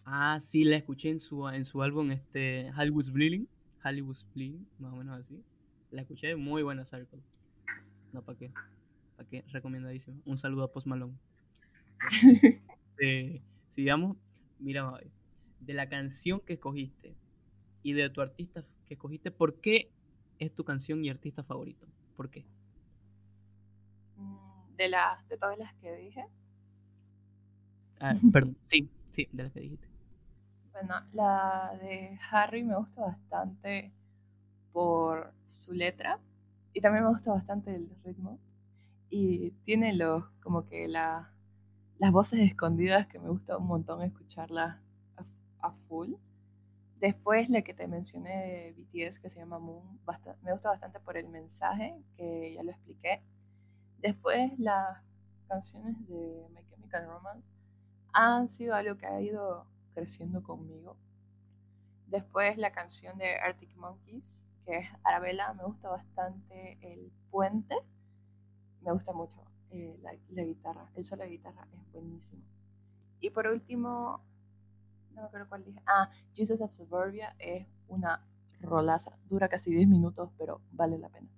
Ah, 0.05 0.39
sí, 0.41 0.65
la 0.65 0.77
escuché 0.77 1.11
en 1.11 1.19
su, 1.19 1.49
en 1.49 1.65
su 1.65 1.83
álbum 1.83 2.11
este, 2.11 2.71
Hollywood's 2.77 3.11
Bleeding. 3.11 3.49
Hollywood's 3.85 4.27
Bleeding, 4.35 4.67
más 4.79 4.93
o 4.93 4.97
menos 4.97 5.19
así. 5.19 5.43
La 5.91 6.03
escuché, 6.03 6.37
muy 6.37 6.63
buena 6.63 6.85
Circles. 6.85 7.23
No, 8.13 8.23
¿para 8.23 8.39
qué? 8.39 8.53
¿Para 9.17 9.29
qué? 9.29 9.45
Recomendadísimo. 9.49 10.21
Un 10.25 10.39
saludo 10.39 10.65
a 10.65 10.73
Post 10.73 10.87
Malone. 10.87 11.17
Eh, 12.99 13.43
sigamos. 13.69 14.17
Mira, 14.59 14.91
de 15.61 15.75
la 15.75 15.87
canción 15.87 16.41
que 16.41 16.55
escogiste 16.55 17.15
y 17.83 17.93
de 17.93 18.09
tu 18.09 18.23
artista 18.23 18.65
que 18.87 18.95
escogiste, 18.95 19.31
¿por 19.31 19.61
qué 19.61 19.91
es 20.39 20.55
tu 20.55 20.65
canción 20.65 21.05
y 21.05 21.11
artista 21.11 21.43
favorito? 21.43 21.87
¿Por 22.17 22.31
qué? 22.31 22.47
Mm, 24.17 24.77
de, 24.77 24.89
las 24.89 25.29
de 25.29 25.37
todas 25.37 25.59
las 25.59 25.75
que 25.75 25.95
dije. 25.95 26.25
Ah, 28.01 28.15
perdón, 28.33 28.57
sí, 28.65 28.89
sí, 29.11 29.29
de 29.31 29.43
las 29.43 29.53
que 29.53 29.61
dijiste. 29.61 29.89
Bueno, 30.73 30.95
la 31.13 31.77
de 31.79 32.19
Harry 32.31 32.63
me 32.63 32.77
gusta 32.77 33.03
bastante 33.03 33.93
por 34.73 35.35
su 35.45 35.75
letra 35.75 36.19
y 36.73 36.81
también 36.81 37.05
me 37.05 37.11
gusta 37.11 37.33
bastante 37.33 37.75
el 37.75 37.91
ritmo 38.05 38.39
y 39.11 39.51
tiene 39.65 39.95
los 39.95 40.25
como 40.43 40.67
que 40.67 40.89
la, 40.89 41.33
las 41.99 42.13
voces 42.13 42.41
escondidas 42.41 43.07
que 43.07 43.19
me 43.19 43.29
gusta 43.29 43.57
un 43.57 43.67
montón 43.67 44.03
escucharlas 44.03 44.79
a, 45.61 45.73
full. 45.89 46.15
Después 47.01 47.51
la 47.51 47.63
que 47.63 47.75
te 47.75 47.89
mencioné 47.89 48.31
de 48.31 48.73
BTS 48.73 49.19
que 49.19 49.29
se 49.29 49.41
llama 49.41 49.59
Moon, 49.59 49.99
me 50.43 50.53
gusta 50.53 50.71
bastante 50.71 51.01
por 51.01 51.17
el 51.17 51.29
mensaje 51.29 52.01
que 52.17 52.55
ya 52.55 52.63
lo 52.63 52.71
expliqué. 52.71 53.23
Después 53.99 54.57
las 54.59 54.99
canciones 55.49 55.97
de 56.09 56.47
My 56.55 56.65
Chemical 56.69 57.07
Romance 57.07 57.47
han 58.13 58.49
sido 58.49 58.75
algo 58.75 58.97
que 58.97 59.07
ha 59.07 59.21
ido 59.21 59.67
creciendo 59.95 60.43
conmigo. 60.43 60.97
Después 62.07 62.57
la 62.57 62.73
canción 62.73 63.19
de 63.19 63.37
Arctic 63.37 63.75
Monkeys, 63.77 64.45
que 64.65 64.79
es 64.79 64.89
Arabella, 65.03 65.53
me 65.55 65.65
gusta 65.65 65.89
bastante 65.89 66.79
el 66.81 67.11
puente 67.31 67.75
me 68.87 68.93
gusta 68.93 69.13
mucho 69.13 69.37
eh, 69.71 69.99
la, 70.03 70.45
guitarra, 70.45 70.89
el 70.95 71.05
solo 71.05 71.25
de 71.25 71.31
guitarra 71.31 71.67
es 71.73 71.93
buenísimo. 71.93 72.43
Y 73.21 73.31
por 73.31 73.49
último, 73.49 74.21
no 75.13 75.23
me 75.23 75.27
acuerdo 75.27 75.49
cuál 75.49 75.65
dije, 75.65 75.81
ah, 75.87 76.11
Jesus 76.35 76.61
of 76.61 76.73
Suburbia 76.73 77.35
es 77.39 77.67
una 77.89 78.25
rolaza, 78.61 79.19
dura 79.29 79.49
casi 79.49 79.73
10 79.73 79.89
minutos, 79.89 80.31
pero 80.39 80.61
vale 80.73 80.99
la 80.99 81.09
pena. 81.09 81.29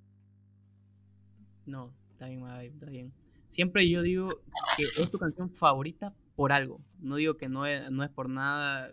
No, 1.64 1.92
está 2.12 2.26
bien, 2.26 2.44
está 2.46 2.86
bien. 2.86 3.12
Siempre 3.48 3.88
yo 3.88 4.02
digo 4.02 4.28
que 4.76 4.82
es 4.82 5.10
tu 5.10 5.18
canción 5.18 5.50
favorita 5.50 6.14
por 6.36 6.52
algo. 6.52 6.80
No 6.98 7.16
digo 7.16 7.34
que 7.38 7.48
no 7.48 7.64
es, 7.64 7.90
no 7.90 8.04
es 8.04 8.10
por 8.10 8.28
nada. 8.28 8.90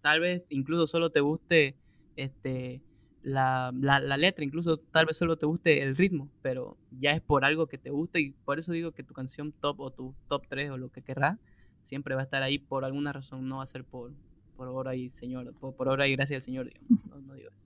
Tal 0.00 0.20
vez 0.20 0.42
incluso 0.48 0.86
solo 0.86 1.10
te 1.10 1.20
guste 1.20 1.76
este 2.16 2.80
la, 3.24 3.72
la, 3.72 4.16
letra, 4.18 4.44
incluso 4.44 4.76
tal 4.76 5.06
vez 5.06 5.16
solo 5.16 5.36
te 5.36 5.46
guste 5.46 5.82
el 5.82 5.96
ritmo, 5.96 6.28
pero 6.42 6.76
ya 6.90 7.12
es 7.12 7.22
por 7.22 7.46
algo 7.46 7.66
que 7.66 7.78
te 7.78 7.88
guste 7.88 8.20
y 8.20 8.30
por 8.44 8.58
eso 8.58 8.72
digo 8.72 8.92
que 8.92 9.02
tu 9.02 9.14
canción 9.14 9.50
top 9.50 9.80
o 9.80 9.90
tu 9.90 10.14
top 10.28 10.46
3 10.46 10.72
o 10.72 10.76
lo 10.76 10.90
que 10.90 11.00
querrás 11.00 11.38
siempre 11.80 12.14
va 12.14 12.20
a 12.20 12.24
estar 12.24 12.42
ahí 12.42 12.58
por 12.58 12.84
alguna 12.84 13.14
razón, 13.14 13.48
no 13.48 13.58
va 13.58 13.62
a 13.62 13.66
ser 13.66 13.84
por, 13.84 14.12
por 14.58 14.68
obra 14.68 14.94
y 14.94 15.08
señor, 15.08 15.54
por, 15.54 15.74
por 15.74 15.88
obra 15.88 16.06
y 16.06 16.12
gracia 16.12 16.36
del 16.36 16.42
Señor, 16.42 16.66
digamos, 16.66 17.26
no, 17.26 17.32
digo 17.34 17.48
eso. 17.48 17.62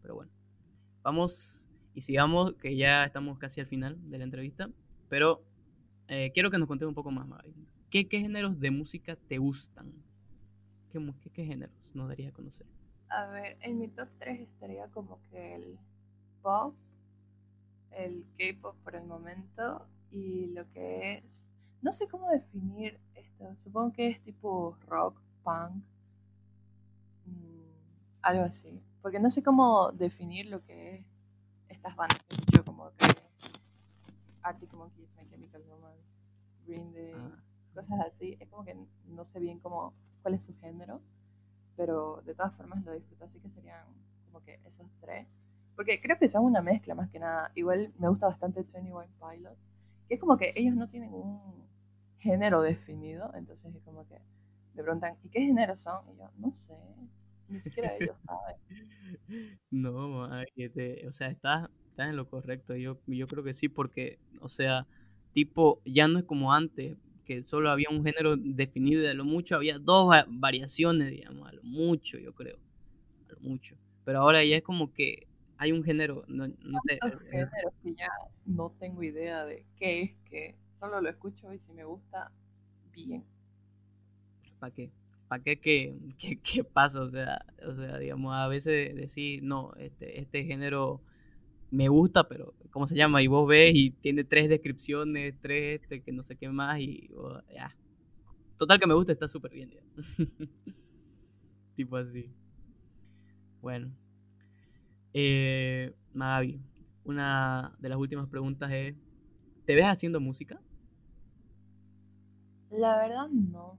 Pero 0.00 0.14
bueno, 0.14 0.32
vamos 1.02 1.68
y 1.94 2.00
sigamos, 2.00 2.54
que 2.54 2.74
ya 2.74 3.04
estamos 3.04 3.38
casi 3.38 3.60
al 3.60 3.66
final 3.66 3.98
de 4.10 4.16
la 4.16 4.24
entrevista, 4.24 4.70
pero 5.10 5.42
eh, 6.08 6.30
quiero 6.32 6.50
que 6.50 6.56
nos 6.56 6.66
contes 6.66 6.88
un 6.88 6.94
poco 6.94 7.10
más, 7.10 7.28
Mavi. 7.28 7.52
¿Qué, 7.90 8.08
¿Qué, 8.08 8.20
géneros 8.20 8.58
de 8.58 8.70
música 8.70 9.16
te 9.28 9.36
gustan? 9.36 9.92
¿Qué, 10.90 10.98
qué, 11.22 11.30
qué 11.30 11.44
géneros 11.44 11.92
nos 11.94 12.08
darías 12.08 12.32
a 12.32 12.34
conocer? 12.34 12.66
A 13.14 13.26
ver, 13.26 13.58
en 13.60 13.78
mi 13.78 13.88
top 13.88 14.08
3 14.18 14.40
estaría 14.40 14.88
como 14.88 15.18
que 15.30 15.56
el 15.56 15.78
pop, 16.40 16.74
el 17.90 18.24
K-pop 18.38 18.74
por 18.82 18.96
el 18.96 19.04
momento 19.04 19.86
y 20.10 20.46
lo 20.46 20.66
que 20.70 21.18
es, 21.18 21.46
no 21.82 21.92
sé 21.92 22.08
cómo 22.08 22.30
definir 22.30 22.98
esto, 23.14 23.54
supongo 23.56 23.92
que 23.92 24.08
es 24.08 24.22
tipo 24.22 24.78
rock, 24.86 25.20
punk, 25.44 25.84
mm, 27.26 28.22
algo 28.22 28.44
así, 28.44 28.82
porque 29.02 29.20
no 29.20 29.28
sé 29.28 29.42
cómo 29.42 29.92
definir 29.92 30.46
lo 30.46 30.64
que 30.64 30.94
es 30.94 31.06
estas 31.68 31.94
bandas 31.94 32.18
que 32.22 32.34
escucho 32.34 32.64
como 32.64 32.92
que 32.92 33.06
Arctic 34.40 34.72
Monkeys, 34.72 35.10
My 35.18 35.28
Chemical 35.28 35.62
Romance, 35.68 36.02
Green 36.66 36.94
Day, 36.94 37.12
ah. 37.14 37.42
cosas 37.74 38.00
así, 38.06 38.38
es 38.40 38.48
como 38.48 38.64
que 38.64 38.74
no 39.04 39.24
sé 39.26 39.38
bien 39.38 39.58
cómo, 39.58 39.92
cuál 40.22 40.32
es 40.32 40.44
su 40.44 40.56
género 40.56 41.02
pero 41.76 42.22
de 42.24 42.34
todas 42.34 42.54
formas 42.54 42.84
lo 42.84 42.92
disfruto, 42.92 43.24
así 43.24 43.38
que 43.40 43.50
serían 43.50 43.84
como 44.26 44.44
que 44.44 44.60
esos 44.66 44.86
tres. 45.00 45.26
Porque 45.74 46.00
creo 46.00 46.18
que 46.18 46.28
son 46.28 46.44
una 46.44 46.60
mezcla 46.60 46.94
más 46.94 47.10
que 47.10 47.18
nada. 47.18 47.50
Igual 47.54 47.92
me 47.98 48.08
gusta 48.08 48.26
bastante 48.26 48.62
21 48.72 49.06
Pilots, 49.18 49.58
que 50.08 50.14
es 50.14 50.20
como 50.20 50.36
que 50.36 50.52
ellos 50.54 50.74
no 50.74 50.88
tienen 50.88 51.12
un 51.12 51.40
género 52.18 52.62
definido, 52.62 53.32
entonces 53.34 53.74
es 53.74 53.82
como 53.82 54.06
que 54.06 54.16
me 54.74 54.82
preguntan, 54.82 55.16
¿y 55.22 55.28
qué 55.28 55.40
género 55.40 55.76
son? 55.76 56.08
Y 56.08 56.18
yo, 56.18 56.30
no 56.38 56.52
sé, 56.52 56.76
ni 57.48 57.60
siquiera 57.60 57.94
ellos 57.96 58.16
saben. 58.26 59.58
No, 59.70 60.24
o 60.24 61.12
sea, 61.12 61.28
estás, 61.28 61.68
estás 61.88 62.08
en 62.08 62.16
lo 62.16 62.28
correcto. 62.28 62.74
Yo, 62.76 62.98
yo 63.06 63.26
creo 63.26 63.44
que 63.44 63.54
sí, 63.54 63.68
porque, 63.68 64.18
o 64.40 64.48
sea, 64.48 64.86
tipo, 65.32 65.80
ya 65.84 66.08
no 66.08 66.18
es 66.18 66.24
como 66.24 66.52
antes 66.52 66.96
que 67.24 67.42
solo 67.44 67.70
había 67.70 67.88
un 67.90 68.04
género 68.04 68.36
definido 68.36 69.02
y 69.02 69.06
de 69.06 69.14
lo 69.14 69.24
mucho 69.24 69.56
había 69.56 69.78
dos 69.78 70.14
variaciones, 70.28 71.10
digamos, 71.10 71.48
a 71.48 71.52
lo 71.52 71.62
mucho, 71.62 72.18
yo 72.18 72.34
creo, 72.34 72.58
a 73.28 73.32
lo 73.32 73.40
mucho. 73.40 73.76
Pero 74.04 74.20
ahora 74.20 74.44
ya 74.44 74.56
es 74.56 74.62
como 74.62 74.92
que 74.92 75.26
hay 75.58 75.72
un 75.72 75.84
género, 75.84 76.24
no, 76.26 76.48
no 76.48 76.80
sé. 76.86 76.94
Eh, 76.94 77.00
géneros 77.30 77.74
que 77.82 77.94
ya 77.94 78.08
no 78.46 78.74
tengo 78.78 79.02
idea 79.02 79.44
de 79.44 79.64
qué 79.76 80.02
es, 80.02 80.10
que 80.28 80.56
solo 80.78 81.00
lo 81.00 81.08
escucho 81.08 81.52
y 81.52 81.58
si 81.58 81.72
me 81.72 81.84
gusta, 81.84 82.32
bien. 82.92 83.24
¿Para 84.58 84.74
qué? 84.74 84.90
¿Para 85.28 85.42
qué? 85.42 85.58
¿Qué, 85.60 86.38
qué, 86.42 86.64
pasa? 86.64 87.00
O 87.00 87.08
sea, 87.08 87.44
o 87.66 87.74
sea, 87.74 87.98
digamos, 87.98 88.34
a 88.34 88.48
veces 88.48 88.94
decir, 88.96 89.42
no, 89.42 89.72
este, 89.76 90.20
este 90.20 90.44
género 90.44 91.00
me 91.72 91.88
gusta, 91.88 92.28
pero 92.28 92.54
¿cómo 92.70 92.86
se 92.86 92.94
llama? 92.94 93.22
Y 93.22 93.28
vos 93.28 93.48
ves 93.48 93.72
y 93.74 93.90
tiene 93.90 94.24
tres 94.24 94.48
descripciones, 94.50 95.34
tres, 95.40 95.80
este, 95.80 96.02
que 96.02 96.12
no 96.12 96.22
sé 96.22 96.36
qué 96.36 96.48
más, 96.50 96.78
y 96.78 97.10
oh, 97.16 97.40
ya. 97.52 97.74
Total 98.58 98.78
que 98.78 98.86
me 98.86 98.94
gusta, 98.94 99.12
está 99.12 99.26
súper 99.26 99.52
bien. 99.52 99.72
tipo 101.74 101.96
así. 101.96 102.30
Bueno. 103.62 103.90
Eh, 105.14 105.94
Mavi, 106.12 106.60
una 107.04 107.74
de 107.78 107.88
las 107.88 107.98
últimas 107.98 108.28
preguntas 108.28 108.70
es, 108.70 108.94
¿te 109.64 109.74
ves 109.74 109.86
haciendo 109.86 110.20
música? 110.20 110.60
La 112.70 112.98
verdad 112.98 113.30
no. 113.30 113.78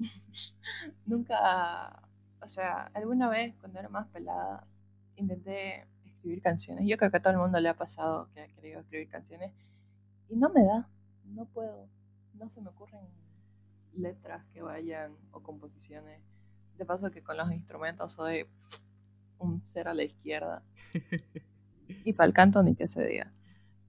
Nunca, 1.06 2.08
o 2.40 2.48
sea, 2.48 2.90
alguna 2.92 3.28
vez 3.28 3.54
cuando 3.60 3.78
era 3.78 3.88
más 3.88 4.08
pelada 4.08 4.66
intenté 5.14 5.86
escribir 6.22 6.40
canciones. 6.40 6.86
Yo 6.86 6.96
creo 6.96 7.10
que 7.10 7.16
a 7.16 7.20
todo 7.20 7.32
el 7.32 7.38
mundo 7.40 7.58
le 7.58 7.68
ha 7.68 7.74
pasado 7.74 8.28
que 8.32 8.40
ha 8.40 8.46
querido 8.46 8.80
escribir 8.80 9.08
canciones 9.08 9.52
y 10.28 10.36
no 10.36 10.50
me 10.50 10.64
da, 10.64 10.88
no 11.24 11.46
puedo, 11.46 11.88
no 12.34 12.48
se 12.48 12.60
me 12.60 12.68
ocurren 12.68 13.00
letras 13.96 14.44
que 14.54 14.62
vayan 14.62 15.16
o 15.32 15.42
composiciones. 15.42 16.20
De 16.78 16.86
paso 16.86 17.10
que 17.10 17.22
con 17.22 17.36
los 17.36 17.50
instrumentos 17.52 18.12
soy 18.12 18.46
un 19.38 19.64
ser 19.64 19.88
a 19.88 19.94
la 19.94 20.04
izquierda. 20.04 20.62
y 22.04 22.12
para 22.12 22.28
el 22.28 22.32
canto 22.32 22.62
ni 22.62 22.76
que 22.76 22.86
se 22.86 23.04
diga. 23.04 23.32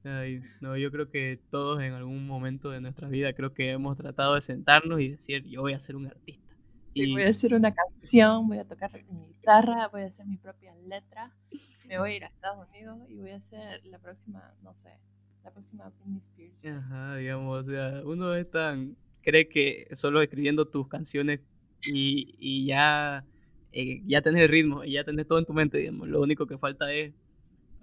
no, 0.04 0.76
yo 0.76 0.92
creo 0.92 1.10
que 1.12 1.40
todos 1.52 1.82
en 1.84 1.94
algún 1.94 2.26
momento 2.26 2.72
de 2.72 2.82
nuestra 2.82 3.08
vida 3.08 3.34
creo 3.34 3.54
que 3.54 3.72
hemos 3.72 3.96
tratado 3.96 4.34
de 4.34 4.42
sentarnos 4.42 5.00
y 5.02 5.10
decir, 5.10 5.44
yo 5.46 5.62
voy 5.62 5.74
a 5.74 5.80
ser 5.80 5.96
un 5.96 6.08
artista. 6.08 6.43
Y... 6.94 7.14
voy 7.14 7.24
a 7.24 7.30
hacer 7.30 7.54
una 7.54 7.74
canción, 7.74 8.48
voy 8.48 8.60
a 8.60 8.66
tocar 8.66 8.92
mi 9.10 9.28
guitarra, 9.28 9.88
voy 9.88 10.02
a 10.02 10.06
hacer 10.06 10.26
mis 10.26 10.40
propias 10.40 10.78
letras 10.86 11.32
me 11.88 12.00
voy 12.00 12.12
a 12.12 12.16
ir 12.16 12.24
a 12.24 12.28
Estados 12.28 12.68
Unidos 12.70 13.00
y 13.10 13.16
voy 13.18 13.32
a 13.32 13.36
hacer 13.36 13.86
la 13.86 14.00
próxima, 14.00 14.54
no 14.64 14.74
sé, 14.76 14.90
la 15.44 15.52
próxima 15.52 15.90
Britney 15.90 16.22
Spears. 16.30 16.66
Ajá, 16.66 17.18
digamos, 17.18 17.66
o 17.66 17.70
sea, 17.70 18.02
uno 18.06 18.34
es 18.36 18.50
tan, 18.50 18.96
cree 19.22 19.48
que 19.48 19.88
solo 19.92 20.22
escribiendo 20.22 20.66
tus 20.66 20.88
canciones 20.88 21.42
y, 21.82 22.36
y 22.40 22.66
ya, 22.66 23.26
eh, 23.72 24.02
ya 24.06 24.22
tenés 24.22 24.44
el 24.44 24.50
ritmo, 24.50 24.84
y 24.84 24.94
ya 24.94 25.04
tenés 25.04 25.28
todo 25.28 25.40
en 25.40 25.46
tu 25.46 25.54
mente, 25.54 25.78
digamos, 25.78 26.08
lo 26.08 26.22
único 26.22 26.48
que 26.48 26.58
falta 26.58 26.92
es 26.92 27.14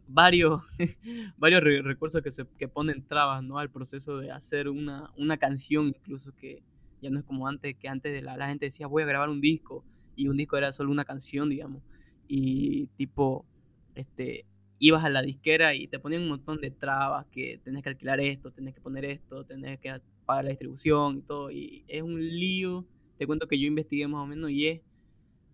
varios, 0.08 0.62
varios 1.36 1.62
recursos 1.62 2.22
que, 2.22 2.30
se, 2.30 2.46
que 2.58 2.68
ponen 2.68 3.06
trabas, 3.06 3.42
¿no? 3.42 3.58
Al 3.58 3.70
proceso 3.70 4.18
de 4.18 4.30
hacer 4.30 4.68
una, 4.68 5.10
una 5.16 5.36
canción, 5.36 5.88
incluso 5.88 6.32
que 6.34 6.62
ya 7.00 7.10
no 7.10 7.18
es 7.18 7.24
como 7.24 7.46
antes, 7.48 7.76
que 7.76 7.88
antes 7.88 8.12
de 8.12 8.22
la, 8.22 8.36
la 8.36 8.48
gente 8.48 8.66
decía 8.66 8.86
voy 8.86 9.02
a 9.02 9.06
grabar 9.06 9.28
un 9.28 9.40
disco, 9.40 9.84
y 10.16 10.28
un 10.28 10.36
disco 10.36 10.56
era 10.56 10.72
solo 10.72 10.90
una 10.90 11.04
canción, 11.04 11.48
digamos, 11.48 11.82
y 12.28 12.86
tipo 12.96 13.44
este, 13.94 14.44
ibas 14.80 15.04
a 15.04 15.10
la 15.10 15.22
disquera 15.22 15.74
y 15.74 15.86
te 15.86 15.98
ponían 15.98 16.22
un 16.22 16.28
montón 16.30 16.60
de 16.60 16.70
trabas, 16.70 17.26
que 17.26 17.60
tenés 17.62 17.82
que 17.82 17.90
alquilar 17.90 18.18
esto, 18.18 18.50
tenés 18.50 18.74
que 18.74 18.80
poner 18.80 19.04
esto, 19.04 19.44
tenés 19.44 19.78
que 19.78 19.92
pagar 20.24 20.44
la 20.44 20.50
distribución 20.50 21.18
y 21.18 21.22
todo. 21.22 21.50
Y 21.50 21.84
es 21.86 22.02
un 22.02 22.18
lío. 22.18 22.86
Te 23.18 23.26
cuento 23.26 23.46
que 23.46 23.60
yo 23.60 23.66
investigué 23.66 24.08
más 24.08 24.22
o 24.22 24.26
menos 24.26 24.50
y 24.50 24.66
es 24.66 24.80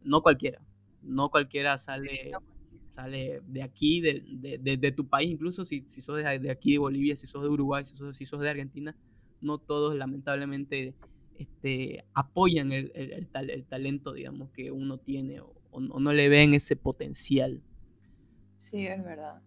no 0.04 0.22
cualquiera. 0.22 0.61
No 1.02 1.28
cualquiera 1.28 1.76
sale, 1.76 2.32
sale 2.92 3.42
de 3.48 3.62
aquí, 3.62 4.00
de, 4.00 4.59
de, 4.61 4.92
tu 4.92 5.09
país, 5.09 5.30
incluso 5.30 5.64
si, 5.64 5.85
si 5.88 6.00
sos 6.00 6.16
de, 6.16 6.50
aquí, 6.50 6.72
de 6.72 6.78
Bolivia, 6.78 7.16
si 7.16 7.26
sos 7.26 7.42
de 7.42 7.48
Uruguay, 7.48 7.85
si 7.85 7.96
sos, 7.96 8.16
si 8.16 8.26
sos 8.26 8.40
de 8.40 8.50
Argentina. 8.50 8.96
No 9.40 9.59
todos, 9.59 9.96
lamentablemente, 9.96 10.94
este, 11.38 12.05
apoyan 12.14 12.72
el, 12.72 12.92
el, 12.94 13.29
el, 13.51 13.66
talento, 13.66 14.12
digamos, 14.12 14.51
que 14.51 14.70
uno 14.70 14.99
tiene 14.99 15.40
o, 15.40 15.55
o, 15.70 15.81
no 15.81 16.12
le 16.12 16.29
ven 16.29 16.55
ese 16.55 16.77
potencial. 16.77 17.62
Sí, 18.57 18.87
es 18.87 19.03
verdad. 19.05 19.42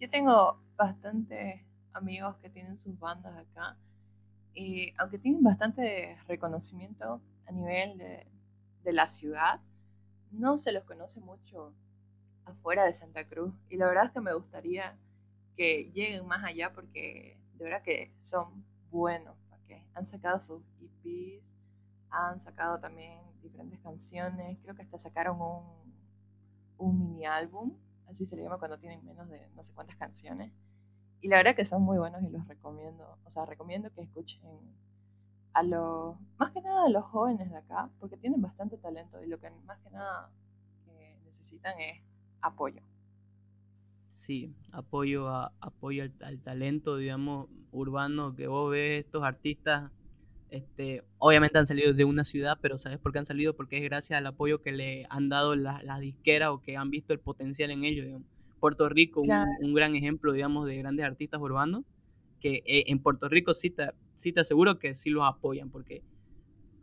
Yo 0.00 0.08
tengo 0.10 0.62
bastantes 0.76 1.60
amigos 1.92 2.36
que 2.36 2.50
tienen 2.50 2.76
sus 2.76 2.98
bandas 2.98 3.36
acá 3.36 3.76
y 4.54 4.92
aunque 4.98 5.18
tienen 5.18 5.42
bastante 5.42 6.16
reconocimiento 6.26 7.20
a 7.46 7.52
nivel 7.52 7.98
de, 7.98 8.26
de 8.84 8.92
la 8.92 9.06
ciudad, 9.06 9.60
no 10.30 10.56
se 10.56 10.72
los 10.72 10.84
conoce 10.84 11.20
mucho 11.20 11.74
afuera 12.44 12.84
de 12.84 12.92
Santa 12.92 13.28
Cruz 13.28 13.54
y 13.68 13.76
la 13.76 13.86
verdad 13.86 14.06
es 14.06 14.10
que 14.12 14.20
me 14.20 14.34
gustaría 14.34 14.96
que 15.56 15.90
lleguen 15.92 16.26
más 16.26 16.44
allá 16.44 16.72
porque 16.72 17.38
de 17.54 17.64
verdad 17.64 17.82
que 17.82 18.12
son 18.20 18.64
buenos, 18.90 19.36
han 19.94 20.06
sacado 20.06 20.38
sus 20.40 20.62
EPs, 20.80 21.44
han 22.10 22.40
sacado 22.40 22.78
también 22.78 23.20
diferentes 23.42 23.78
canciones, 23.80 24.58
creo 24.62 24.74
que 24.74 24.82
hasta 24.82 24.98
sacaron 24.98 25.38
un, 26.78 26.98
mini 26.98 27.24
álbum, 27.24 27.76
así 28.08 28.26
se 28.26 28.36
le 28.36 28.42
llama 28.42 28.58
cuando 28.58 28.78
tienen 28.78 29.04
menos 29.04 29.28
de 29.28 29.48
no 29.54 29.62
sé 29.62 29.72
cuántas 29.72 29.96
canciones. 29.96 30.52
Y 31.20 31.28
la 31.28 31.36
verdad 31.36 31.54
que 31.54 31.64
son 31.64 31.82
muy 31.82 31.98
buenos 31.98 32.22
y 32.24 32.28
los 32.28 32.46
recomiendo. 32.48 33.18
O 33.24 33.30
sea, 33.30 33.46
recomiendo 33.46 33.92
que 33.92 34.02
escuchen 34.02 34.40
a 35.52 35.62
los, 35.62 36.16
más 36.38 36.50
que 36.50 36.60
nada 36.60 36.86
a 36.86 36.88
los 36.88 37.04
jóvenes 37.04 37.50
de 37.50 37.56
acá, 37.56 37.88
porque 38.00 38.16
tienen 38.16 38.42
bastante 38.42 38.76
talento 38.78 39.22
y 39.22 39.28
lo 39.28 39.38
que 39.38 39.50
más 39.50 39.78
que 39.78 39.90
nada 39.90 40.30
necesitan 41.24 41.78
es 41.80 42.02
apoyo. 42.40 42.82
Sí, 44.12 44.52
apoyo, 44.72 45.26
a, 45.28 45.52
apoyo 45.60 46.04
al, 46.20 46.38
talento, 46.40 46.98
digamos, 46.98 47.48
urbano, 47.72 48.36
que 48.36 48.46
vos 48.46 48.70
ves 48.70 49.06
estos 49.06 49.24
artistas, 49.24 49.90
este, 50.50 51.02
obviamente 51.16 51.56
han 51.56 51.66
salido 51.66 51.94
de 51.94 52.04
una 52.04 52.22
ciudad, 52.22 52.58
pero 52.60 52.76
¿sabes 52.76 52.98
por 52.98 53.12
qué 53.12 53.20
han 53.20 53.26
salido? 53.26 53.56
Porque 53.56 53.78
es 53.78 53.84
gracias 53.84 54.18
al 54.18 54.26
apoyo 54.26 54.60
que 54.60 54.70
le 54.70 55.06
han 55.08 55.30
dado 55.30 55.56
las 55.56 56.00
disqueras 56.00 56.50
o 56.50 56.60
que 56.60 56.76
han 56.76 56.90
visto 56.90 57.14
el 57.14 57.20
potencial 57.20 57.70
en 57.70 57.84
ellos, 57.84 58.04
digamos. 58.04 58.28
Puerto 58.60 58.86
Rico, 58.90 59.22
un, 59.22 59.74
gran 59.74 59.96
ejemplo, 59.96 60.32
digamos, 60.34 60.66
de 60.66 60.76
grandes 60.76 61.06
artistas 61.06 61.40
urbanos, 61.40 61.82
que 62.38 62.62
eh, 62.66 62.84
en 62.88 62.98
Puerto 62.98 63.30
Rico 63.30 63.54
sí 63.54 63.70
te, 63.70 63.92
sí 64.16 64.30
te 64.32 64.40
aseguro 64.40 64.78
que 64.78 64.94
sí 64.94 65.08
los 65.08 65.24
apoyan, 65.24 65.70
porque 65.70 66.02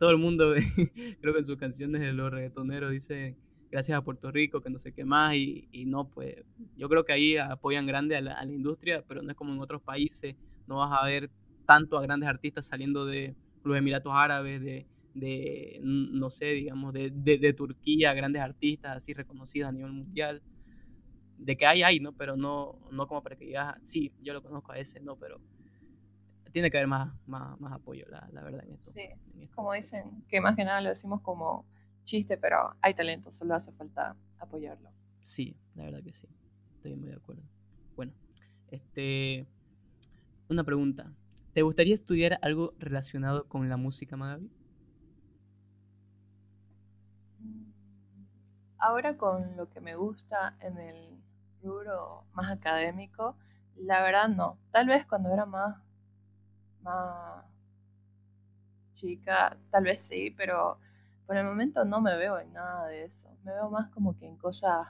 todo 0.00 0.10
el 0.10 0.18
mundo, 0.18 0.52
creo 1.20 1.32
que 1.32 1.40
en 1.40 1.46
sus 1.46 1.58
canciones 1.58 2.00
de 2.00 2.12
los 2.12 2.32
reggaetoneros 2.32 2.90
dice 2.90 3.36
gracias 3.70 3.96
a 3.96 4.02
Puerto 4.02 4.30
Rico, 4.30 4.60
que 4.60 4.70
no 4.70 4.78
sé 4.78 4.92
qué 4.92 5.04
más, 5.04 5.34
y, 5.34 5.84
no, 5.86 6.08
pues 6.08 6.36
yo 6.76 6.88
creo 6.88 7.04
que 7.04 7.12
ahí 7.12 7.36
apoyan 7.36 7.86
grande 7.86 8.16
a 8.16 8.20
la, 8.20 8.44
industria, 8.44 9.04
pero 9.06 9.22
no 9.22 9.30
es 9.30 9.36
como 9.36 9.52
en 9.52 9.60
otros 9.60 9.80
países, 9.82 10.34
no 10.66 10.78
vas 10.78 11.00
a 11.00 11.04
ver 11.06 11.30
tanto 11.66 11.96
a 11.96 12.02
grandes 12.02 12.28
artistas 12.28 12.66
saliendo 12.66 13.06
de 13.06 13.34
los 13.62 13.76
Emiratos 13.76 14.12
Árabes, 14.14 14.60
de, 14.60 14.86
de 15.14 15.80
no 15.82 16.30
sé, 16.30 16.46
digamos, 16.46 16.92
de, 16.92 17.10
de, 17.10 17.38
de 17.38 17.52
Turquía, 17.52 18.12
grandes 18.14 18.42
artistas 18.42 18.96
así 18.96 19.12
reconocidos 19.14 19.68
a 19.68 19.72
nivel 19.72 19.92
mundial 19.92 20.42
de 21.40 21.56
que 21.56 21.66
hay, 21.66 21.82
hay, 21.82 22.00
¿no? 22.00 22.12
Pero 22.12 22.36
no, 22.36 22.78
no 22.90 23.06
como 23.06 23.22
para 23.22 23.36
que 23.36 23.46
digas, 23.46 23.76
sí, 23.82 24.12
yo 24.20 24.32
lo 24.34 24.42
conozco 24.42 24.72
a 24.72 24.78
ese, 24.78 25.00
no, 25.00 25.16
pero 25.16 25.40
tiene 26.52 26.70
que 26.70 26.78
haber 26.78 26.88
más, 26.88 27.12
más, 27.26 27.58
más 27.60 27.72
apoyo, 27.72 28.04
la, 28.08 28.28
la, 28.32 28.42
verdad. 28.42 28.64
En 28.64 28.72
esto, 28.72 28.90
sí, 28.90 29.08
como 29.54 29.72
dicen, 29.72 30.24
que 30.28 30.40
más 30.40 30.56
que 30.56 30.64
nada 30.64 30.80
lo 30.80 30.88
decimos 30.88 31.20
como 31.22 31.64
chiste, 32.04 32.36
pero 32.36 32.74
hay 32.80 32.94
talento, 32.94 33.30
solo 33.30 33.54
hace 33.54 33.72
falta 33.72 34.16
apoyarlo. 34.38 34.90
Sí, 35.24 35.56
la 35.74 35.84
verdad 35.84 36.02
que 36.02 36.12
sí, 36.14 36.28
estoy 36.76 36.96
muy 36.96 37.08
de 37.10 37.16
acuerdo. 37.16 37.42
Bueno, 37.96 38.12
este, 38.68 39.46
una 40.48 40.64
pregunta. 40.64 41.12
¿Te 41.52 41.62
gustaría 41.62 41.94
estudiar 41.94 42.38
algo 42.42 42.74
relacionado 42.78 43.46
con 43.48 43.68
la 43.68 43.76
música, 43.76 44.16
Magabi? 44.16 44.50
Mm, 47.40 47.70
ahora 48.78 49.16
con 49.16 49.56
lo 49.56 49.68
que 49.68 49.80
me 49.80 49.96
gusta 49.96 50.56
en 50.60 50.78
el 50.78 51.22
rubro 51.62 52.24
más 52.32 52.50
académico, 52.50 53.36
la 53.76 54.02
verdad 54.02 54.28
no. 54.28 54.58
Tal 54.72 54.86
vez 54.88 55.06
cuando 55.06 55.32
era 55.32 55.46
más, 55.46 55.76
más 56.82 57.44
chica, 58.94 59.56
tal 59.70 59.84
vez 59.84 60.00
sí, 60.00 60.30
pero 60.36 60.78
por 61.30 61.36
el 61.36 61.44
momento 61.44 61.84
no 61.84 62.00
me 62.00 62.16
veo 62.16 62.40
en 62.40 62.52
nada 62.52 62.88
de 62.88 63.04
eso. 63.04 63.28
Me 63.44 63.52
veo 63.52 63.70
más 63.70 63.88
como 63.90 64.18
que 64.18 64.26
en 64.26 64.36
cosas 64.36 64.88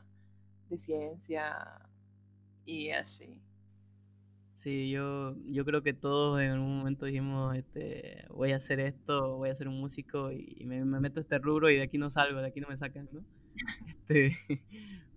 de 0.70 0.78
ciencia 0.78 1.54
y 2.64 2.88
así. 2.92 3.38
Sí, 4.56 4.88
yo, 4.90 5.36
yo 5.44 5.66
creo 5.66 5.82
que 5.82 5.92
todos 5.92 6.40
en 6.40 6.52
algún 6.52 6.78
momento 6.78 7.04
dijimos, 7.04 7.54
este, 7.56 8.24
voy 8.30 8.52
a 8.52 8.56
hacer 8.56 8.80
esto, 8.80 9.36
voy 9.36 9.50
a 9.50 9.54
ser 9.54 9.68
un 9.68 9.78
músico 9.78 10.32
y 10.32 10.64
me, 10.64 10.82
me 10.82 10.98
meto 10.98 11.20
este 11.20 11.38
rubro 11.38 11.68
y 11.68 11.76
de 11.76 11.82
aquí 11.82 11.98
no 11.98 12.08
salgo, 12.08 12.40
de 12.40 12.48
aquí 12.48 12.60
no 12.60 12.68
me 12.68 12.76
sacan, 12.78 13.06
¿no? 13.12 13.20
Este, 14.08 14.34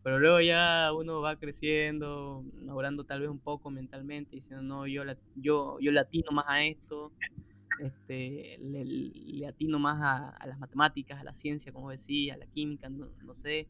pero 0.04 0.20
luego 0.20 0.42
ya 0.42 0.92
uno 0.92 1.22
va 1.22 1.38
creciendo, 1.38 2.44
logrando 2.66 3.06
tal 3.06 3.22
vez 3.22 3.30
un 3.30 3.40
poco 3.40 3.72
mentalmente, 3.72 4.36
diciendo, 4.36 4.62
no, 4.62 4.88
yo, 4.88 5.04
yo, 5.38 5.80
yo 5.80 5.92
latino 5.94 6.34
más 6.34 6.48
a 6.50 6.66
esto, 6.66 7.14
este, 7.84 8.58
le, 8.62 9.46
atino 9.48 9.78
más 9.78 10.00
a, 10.02 10.48
las 10.48 10.58
matemáticas, 10.58 11.20
a 11.20 11.24
la 11.24 11.34
ciencia, 11.34 11.74
como 11.74 11.92
decía, 11.92 12.36
a 12.36 12.38
la 12.38 12.48
química, 12.48 12.90
no, 12.90 13.36
sé, 13.36 13.68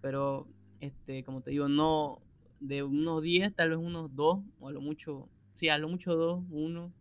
pero 0.00 0.48
este, 0.80 1.22
como 1.24 1.40
te 1.40 1.52
digo, 1.52 1.68
no, 1.68 2.20
de 2.60 2.82
unos 2.82 3.22
10, 3.22 3.54
tal 3.54 3.70
vez 3.70 3.78
unos 3.78 4.14
2, 4.14 4.40
o 4.58 4.68
a 4.68 4.72
lo 4.72 4.80
mucho, 4.80 5.28
sí, 5.54 5.68
a 5.68 5.78
lo 5.78 5.88
mucho 5.88 6.16
2, 6.16 6.44
1, 6.50 6.92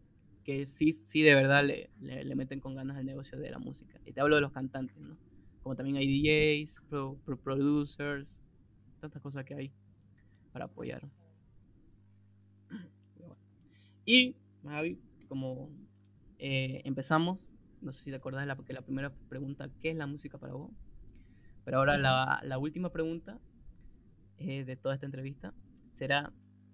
que 0.43 0.65
sí, 0.65 0.91
sí 0.91 1.23
de 1.23 1.33
verdad 1.33 1.65
le, 1.65 1.89
le, 1.99 2.35
meten 2.35 2.59
con 2.59 2.75
ganas 2.75 2.97
al 2.97 3.05
negocio 3.05 3.37
de 3.37 3.49
la 3.49 3.59
música. 3.59 3.99
Y 4.05 4.13
te 4.13 4.21
hablo 4.21 4.35
de 4.35 4.41
los 4.41 4.51
cantantes, 4.51 4.95
¿no? 4.97 5.17
Como 5.61 5.75
también 5.75 5.97
hay 5.97 6.07
DJs, 6.07 6.81
producers, 7.43 8.37
tantas 9.01 9.21
cosas 9.21 9.43
que 9.43 9.55
hay 9.55 9.71
para 10.53 10.65
apoyar. 10.65 11.01
Y, 14.09 14.37
Javi, 14.63 14.97
como 15.27 15.69
eh, 16.39 16.81
empezamos, 16.85 17.39
no 17.81 17.91
sé 17.91 18.03
si 18.03 18.09
te 18.11 18.17
acordás 18.17 18.45
la, 18.45 18.55
la 18.55 18.81
primera 18.81 19.11
pregunta, 19.29 19.69
¿qué 19.81 19.91
es 19.91 19.95
la 19.95 20.07
música 20.07 20.37
para 20.37 20.53
vos? 20.53 20.71
Pero 21.65 21.79
ahora 21.79 21.97
la, 21.97 22.39
la, 22.43 22.57
última 22.57 22.91
pregunta 22.91 23.37
eh, 24.37 24.63
de 24.63 24.75
toda 24.77 24.95
esta 24.95 25.05
entrevista 25.05 25.53
será, 25.91 26.31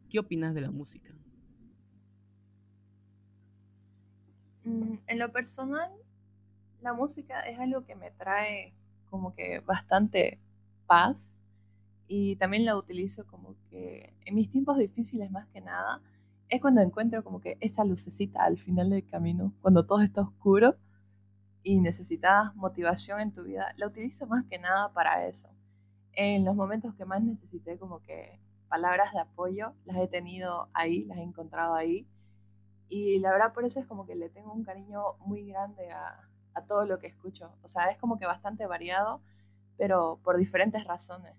¿qué 0.10 0.20
opinas 0.20 0.54
de 0.54 0.62
la 0.62 0.72
música? 0.72 1.12
Mm, 4.66 4.96
en 5.08 5.20
lo 5.20 5.32
personal, 5.32 5.92
la 6.82 6.94
música 6.94 7.40
es 7.42 7.58
algo 7.60 7.86
que 7.86 7.96
me 7.96 8.12
trae 8.12 8.74
como 9.10 9.34
que 9.34 9.60
bastante 9.62 10.40
paz 10.86 11.40
y 12.08 12.36
también 12.36 12.66
la 12.66 12.78
utilizo 12.78 13.26
como 13.26 13.56
que 13.70 14.14
en 14.26 14.36
mis 14.36 14.50
tiempos 14.50 14.78
difíciles 14.78 15.32
más 15.32 15.48
que 15.48 15.62
nada 15.62 16.02
es 16.50 16.62
cuando 16.62 16.82
encuentro 16.82 17.24
como 17.24 17.42
que 17.42 17.58
esa 17.62 17.84
lucecita 17.84 18.44
al 18.44 18.58
final 18.58 18.90
del 18.90 19.08
camino, 19.08 19.54
cuando 19.62 19.86
todo 19.86 20.02
está 20.02 20.22
oscuro 20.22 20.76
y 21.64 21.80
necesitas 21.80 22.56
motivación 22.56 23.20
en 23.20 23.32
tu 23.32 23.44
vida, 23.44 23.74
la 23.78 23.88
utilizo 23.88 24.28
más 24.28 24.46
que 24.46 24.60
nada 24.60 24.92
para 24.94 25.26
eso. 25.28 25.50
En 26.14 26.46
los 26.46 26.56
momentos 26.56 26.94
que 26.96 27.06
más 27.06 27.24
necesité 27.24 27.78
como 27.78 28.02
que 28.02 28.40
palabras 28.68 29.14
de 29.14 29.20
apoyo, 29.20 29.74
las 29.86 29.98
he 29.98 30.08
tenido 30.08 30.70
ahí, 30.74 31.06
las 31.06 31.18
he 31.18 31.22
encontrado 31.22 31.76
ahí. 31.76 32.08
Y 32.90 33.20
la 33.20 33.32
verdad 33.32 33.54
por 33.54 33.66
eso 33.66 33.80
es 33.80 33.88
como 33.88 34.06
que 34.06 34.16
le 34.16 34.30
tengo 34.30 34.54
un 34.54 34.64
cariño 34.64 35.16
muy 35.20 35.46
grande 35.46 35.92
a, 35.92 36.30
a 36.54 36.62
todo 36.66 36.86
lo 36.86 37.00
que 37.00 37.08
escucho. 37.08 37.52
O 37.64 37.68
sea, 37.68 37.90
es 37.90 37.98
como 37.98 38.20
que 38.20 38.26
bastante 38.26 38.68
variado, 38.68 39.22
pero 39.78 40.20
por 40.24 40.38
diferentes 40.38 40.84
razones. 40.84 41.36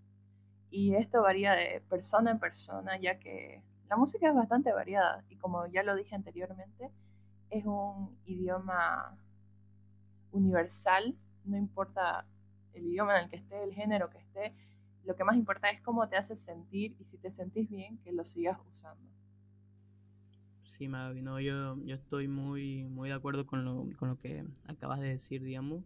Y 0.70 0.94
esto 0.96 1.22
varía 1.22 1.52
de 1.52 1.82
persona 1.88 2.32
en 2.32 2.38
persona, 2.40 2.98
ya 2.98 3.18
que 3.18 3.62
la 3.88 3.96
música 3.96 4.28
es 4.28 4.34
bastante 4.34 4.72
variada 4.72 5.24
y 5.28 5.36
como 5.36 5.66
ya 5.66 5.82
lo 5.82 5.94
dije 5.94 6.14
anteriormente, 6.14 6.90
es 7.50 7.64
un 7.64 8.16
idioma 8.24 9.16
universal, 10.32 11.16
no 11.44 11.56
importa 11.56 12.26
el 12.72 12.86
idioma 12.86 13.18
en 13.18 13.24
el 13.24 13.30
que 13.30 13.36
esté, 13.36 13.62
el 13.62 13.74
género 13.74 14.10
que 14.10 14.18
esté, 14.18 14.54
lo 15.04 15.14
que 15.14 15.24
más 15.24 15.36
importa 15.36 15.70
es 15.70 15.80
cómo 15.82 16.08
te 16.08 16.16
hace 16.16 16.34
sentir 16.34 16.96
y 16.98 17.04
si 17.04 17.18
te 17.18 17.30
sentís 17.30 17.68
bien, 17.68 17.98
que 17.98 18.12
lo 18.12 18.24
sigas 18.24 18.58
usando. 18.70 19.02
Sí, 20.64 20.88
Mavi, 20.88 21.22
no, 21.22 21.38
yo, 21.38 21.76
yo 21.84 21.94
estoy 21.94 22.26
muy, 22.26 22.84
muy 22.84 23.10
de 23.10 23.14
acuerdo 23.14 23.46
con 23.46 23.64
lo, 23.64 23.86
con 23.98 24.08
lo 24.08 24.18
que 24.18 24.44
acabas 24.66 24.98
de 25.00 25.08
decir, 25.08 25.44
digamos, 25.44 25.84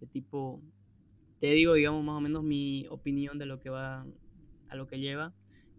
que 0.00 0.06
tipo, 0.06 0.62
te 1.40 1.48
digo, 1.48 1.74
digamos, 1.74 2.02
más 2.02 2.16
o 2.16 2.20
menos 2.20 2.42
mi 2.42 2.86
opinión 2.88 3.38
de 3.38 3.44
lo 3.46 3.60
que 3.60 3.68
va, 3.68 4.06
a 4.70 4.76
lo 4.76 4.86
que 4.86 4.98
lleva, 4.98 5.34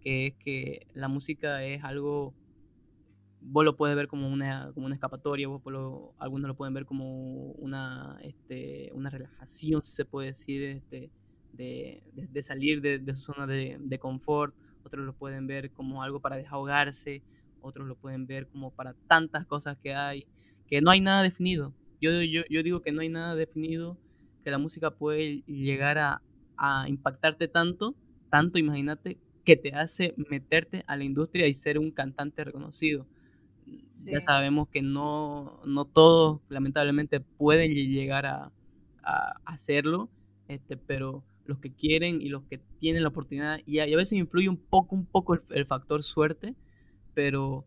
que 0.05 0.27
es 0.27 0.35
que 0.35 0.85
la 0.93 1.07
música 1.07 1.63
es 1.63 1.83
algo 1.83 2.35
vos 3.41 3.65
lo 3.65 3.75
puedes 3.75 3.95
ver 3.95 4.07
como 4.07 4.27
una, 4.27 4.71
como 4.73 4.85
una 4.85 4.95
escapatoria, 4.95 5.47
vos 5.47 5.61
algunos 6.19 6.47
lo 6.47 6.55
pueden 6.55 6.73
ver 6.73 6.85
como 6.85 7.51
una, 7.53 8.17
este, 8.21 8.91
una 8.93 9.09
relajación, 9.09 9.83
se 9.83 10.05
puede 10.05 10.27
decir, 10.27 10.63
este, 10.63 11.11
de, 11.53 12.03
de, 12.13 12.41
salir 12.41 12.81
de, 12.81 13.15
su 13.15 13.33
zona 13.33 13.47
de, 13.47 13.77
de, 13.79 13.99
confort, 13.99 14.55
otros 14.83 15.05
lo 15.05 15.13
pueden 15.13 15.47
ver 15.47 15.71
como 15.71 16.03
algo 16.03 16.19
para 16.19 16.37
desahogarse, 16.37 17.23
otros 17.61 17.87
lo 17.87 17.95
pueden 17.95 18.27
ver 18.27 18.47
como 18.47 18.71
para 18.71 18.93
tantas 19.07 19.45
cosas 19.45 19.77
que 19.77 19.95
hay, 19.95 20.27
que 20.67 20.81
no 20.81 20.91
hay 20.91 21.01
nada 21.01 21.23
definido. 21.23 21.73
Yo, 22.01 22.21
yo, 22.21 22.41
yo 22.49 22.61
digo 22.61 22.81
que 22.81 22.91
no 22.91 23.01
hay 23.01 23.09
nada 23.09 23.35
definido, 23.35 23.97
que 24.43 24.51
la 24.51 24.57
música 24.57 24.91
puede 24.91 25.41
llegar 25.47 25.97
a, 25.97 26.21
a 26.57 26.89
impactarte 26.89 27.47
tanto, 27.47 27.95
tanto, 28.29 28.57
imagínate, 28.59 29.17
que 29.45 29.55
te 29.55 29.73
hace 29.73 30.13
meterte 30.29 30.83
a 30.87 30.97
la 30.97 31.03
industria 31.03 31.47
y 31.47 31.53
ser 31.53 31.77
un 31.79 31.91
cantante 31.91 32.43
reconocido. 32.43 33.05
Ya 34.05 34.19
sabemos 34.19 34.67
que 34.69 34.81
no, 34.81 35.61
no 35.65 35.85
todos, 35.85 36.41
lamentablemente, 36.49 37.19
pueden 37.19 37.73
llegar 37.73 38.25
a, 38.25 38.51
a, 39.03 39.39
hacerlo, 39.45 40.09
este, 40.47 40.77
pero 40.77 41.23
los 41.45 41.59
que 41.59 41.71
quieren 41.71 42.21
y 42.21 42.29
los 42.29 42.43
que 42.43 42.59
tienen 42.79 43.03
la 43.03 43.09
oportunidad, 43.09 43.61
y 43.65 43.79
a, 43.79 43.85
veces 43.85 44.13
influye 44.13 44.49
un 44.49 44.57
poco, 44.57 44.95
un 44.95 45.05
poco 45.05 45.39
el, 45.49 45.65
factor 45.65 46.03
suerte, 46.03 46.55
pero 47.13 47.65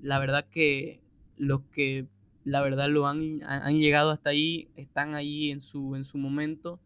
la 0.00 0.18
verdad 0.18 0.46
que 0.50 1.00
los 1.36 1.62
que 1.72 2.06
la 2.44 2.60
verdad 2.60 2.88
lo 2.88 3.06
han, 3.06 3.42
han 3.44 3.78
llegado 3.78 4.10
hasta 4.10 4.30
ahí, 4.30 4.68
están 4.76 5.14
ahí 5.14 5.50
en 5.50 5.60
su, 5.60 5.94
en 5.94 6.04
su 6.04 6.18
momento, 6.18 6.80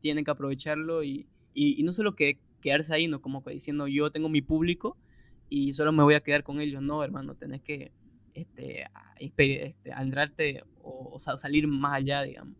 tienen 0.00 0.24
que 0.24 0.30
aprovecharlo 0.30 1.02
y, 1.02 1.26
y, 1.54 1.82
no 1.82 1.92
solo 1.92 2.14
que 2.14 2.38
quedarse 2.64 2.94
ahí, 2.94 3.08
no 3.08 3.20
como 3.20 3.44
que 3.44 3.52
diciendo 3.52 3.86
yo 3.86 4.10
tengo 4.10 4.30
mi 4.30 4.40
público 4.40 4.96
y 5.50 5.74
solo 5.74 5.92
me 5.92 6.02
voy 6.02 6.14
a 6.14 6.22
quedar 6.22 6.42
con 6.42 6.60
ellos, 6.60 6.82
no, 6.82 7.04
hermano, 7.04 7.34
tenés 7.34 7.60
que 7.60 7.92
este, 8.32 8.86
este 9.20 10.62
o, 10.82 11.10
o, 11.12 11.18
salir 11.18 11.68
más 11.68 11.94
allá, 11.94 12.22
digamos, 12.22 12.56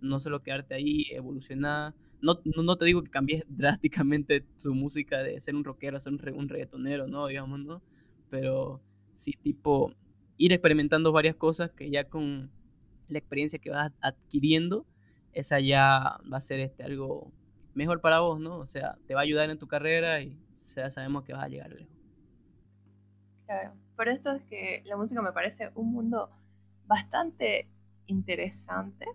no 0.00 0.20
solo 0.20 0.44
quedarte 0.44 0.76
ahí, 0.76 1.06
evolucionar, 1.10 1.92
no, 2.20 2.40
no, 2.44 2.76
te 2.76 2.84
digo 2.84 3.02
que 3.02 3.10
cambies 3.10 3.44
drásticamente 3.48 4.44
tu 4.62 4.74
música 4.74 5.18
de 5.24 5.40
ser 5.40 5.56
un 5.56 5.64
rockero 5.64 5.96
a 5.96 6.00
ser 6.00 6.12
un, 6.12 6.20
un 6.34 6.48
reggaetonero, 6.48 7.08
¿no? 7.08 7.26
Digamos, 7.26 7.58
¿no? 7.58 7.82
Pero 8.30 8.80
sí, 9.12 9.32
tipo, 9.42 9.92
ir 10.36 10.52
experimentando 10.52 11.10
varias 11.10 11.34
cosas 11.34 11.72
que 11.72 11.90
ya 11.90 12.04
con 12.04 12.50
la 13.08 13.18
experiencia 13.18 13.58
que 13.58 13.70
vas 13.70 13.92
adquiriendo, 14.00 14.86
esa 15.32 15.58
ya 15.58 16.20
va 16.32 16.36
a 16.36 16.40
ser 16.40 16.60
este, 16.60 16.84
algo 16.84 17.32
mejor 17.78 18.00
para 18.00 18.20
vos, 18.20 18.40
¿no? 18.40 18.58
O 18.58 18.66
sea, 18.66 18.98
te 19.06 19.14
va 19.14 19.20
a 19.20 19.22
ayudar 19.22 19.48
en 19.48 19.58
tu 19.58 19.68
carrera 19.68 20.20
y 20.20 20.36
ya 20.74 20.90
sabemos 20.90 21.24
que 21.24 21.32
vas 21.32 21.44
a 21.44 21.48
llegar 21.48 21.72
lejos. 21.72 21.96
Claro, 23.46 23.72
por 23.96 24.08
esto 24.08 24.32
es 24.32 24.42
que 24.42 24.82
la 24.84 24.96
música 24.96 25.22
me 25.22 25.32
parece 25.32 25.70
un 25.76 25.92
mundo 25.92 26.28
bastante 26.86 27.68
interesante, 28.06 29.06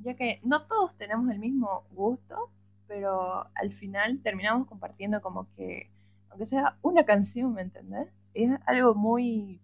ya 0.00 0.14
que 0.14 0.40
no 0.42 0.66
todos 0.66 0.96
tenemos 0.98 1.30
el 1.30 1.38
mismo 1.38 1.84
gusto, 1.92 2.50
pero 2.88 3.46
al 3.54 3.70
final 3.70 4.20
terminamos 4.22 4.66
compartiendo 4.66 5.22
como 5.22 5.46
que, 5.54 5.88
aunque 6.30 6.46
sea 6.46 6.76
una 6.82 7.04
canción, 7.04 7.54
¿me 7.54 7.62
entendés? 7.62 8.08
Es 8.34 8.50
algo 8.66 8.94
muy, 8.94 9.60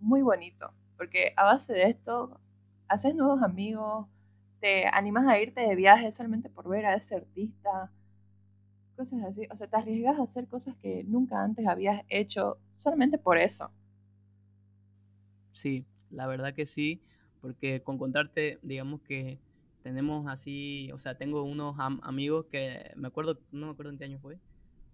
muy 0.00 0.20
bonito, 0.20 0.72
porque 0.98 1.32
a 1.36 1.44
base 1.44 1.72
de 1.72 1.88
esto 1.88 2.38
haces 2.88 3.14
nuevos 3.14 3.42
amigos, 3.42 4.06
te 4.60 4.86
animas 4.86 5.26
a 5.26 5.38
irte 5.40 5.60
de 5.62 5.74
viaje 5.74 6.12
solamente 6.12 6.48
por 6.48 6.68
ver 6.68 6.86
a 6.86 6.94
ese 6.94 7.16
artista, 7.16 7.90
cosas 8.96 9.22
así. 9.24 9.46
O 9.50 9.56
sea, 9.56 9.66
te 9.66 9.76
arriesgas 9.76 10.18
a 10.18 10.22
hacer 10.22 10.46
cosas 10.46 10.76
que 10.76 11.04
nunca 11.04 11.42
antes 11.42 11.66
habías 11.66 12.02
hecho 12.08 12.58
solamente 12.74 13.18
por 13.18 13.38
eso. 13.38 13.70
Sí, 15.50 15.84
la 16.10 16.26
verdad 16.26 16.54
que 16.54 16.66
sí, 16.66 17.00
porque 17.40 17.82
con 17.82 17.98
contarte, 17.98 18.58
digamos 18.62 19.00
que 19.02 19.38
tenemos 19.82 20.28
así, 20.28 20.90
o 20.92 20.98
sea, 20.98 21.16
tengo 21.16 21.42
unos 21.42 21.76
amigos 22.02 22.46
que 22.50 22.92
me 22.96 23.08
acuerdo, 23.08 23.38
no 23.50 23.66
me 23.66 23.72
acuerdo 23.72 23.92
en 23.92 23.98
qué 23.98 24.04
año 24.04 24.18
fue, 24.20 24.38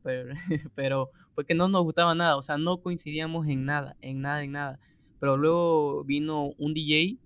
pero, 0.03 0.35
pero 0.75 1.11
fue 1.35 1.45
que 1.45 1.55
no 1.55 1.69
nos 1.69 1.83
gustaba 1.83 2.15
nada, 2.15 2.37
o 2.37 2.43
sea, 2.43 2.57
no 2.57 2.79
coincidíamos 2.79 3.47
en 3.49 3.65
nada, 3.65 3.97
en 4.01 4.21
nada, 4.21 4.43
en 4.45 4.53
nada. 4.53 4.79
Pero 5.19 5.37
luego 5.37 6.05
vino 6.05 6.53
un 6.59 6.75
DJ 6.75 7.19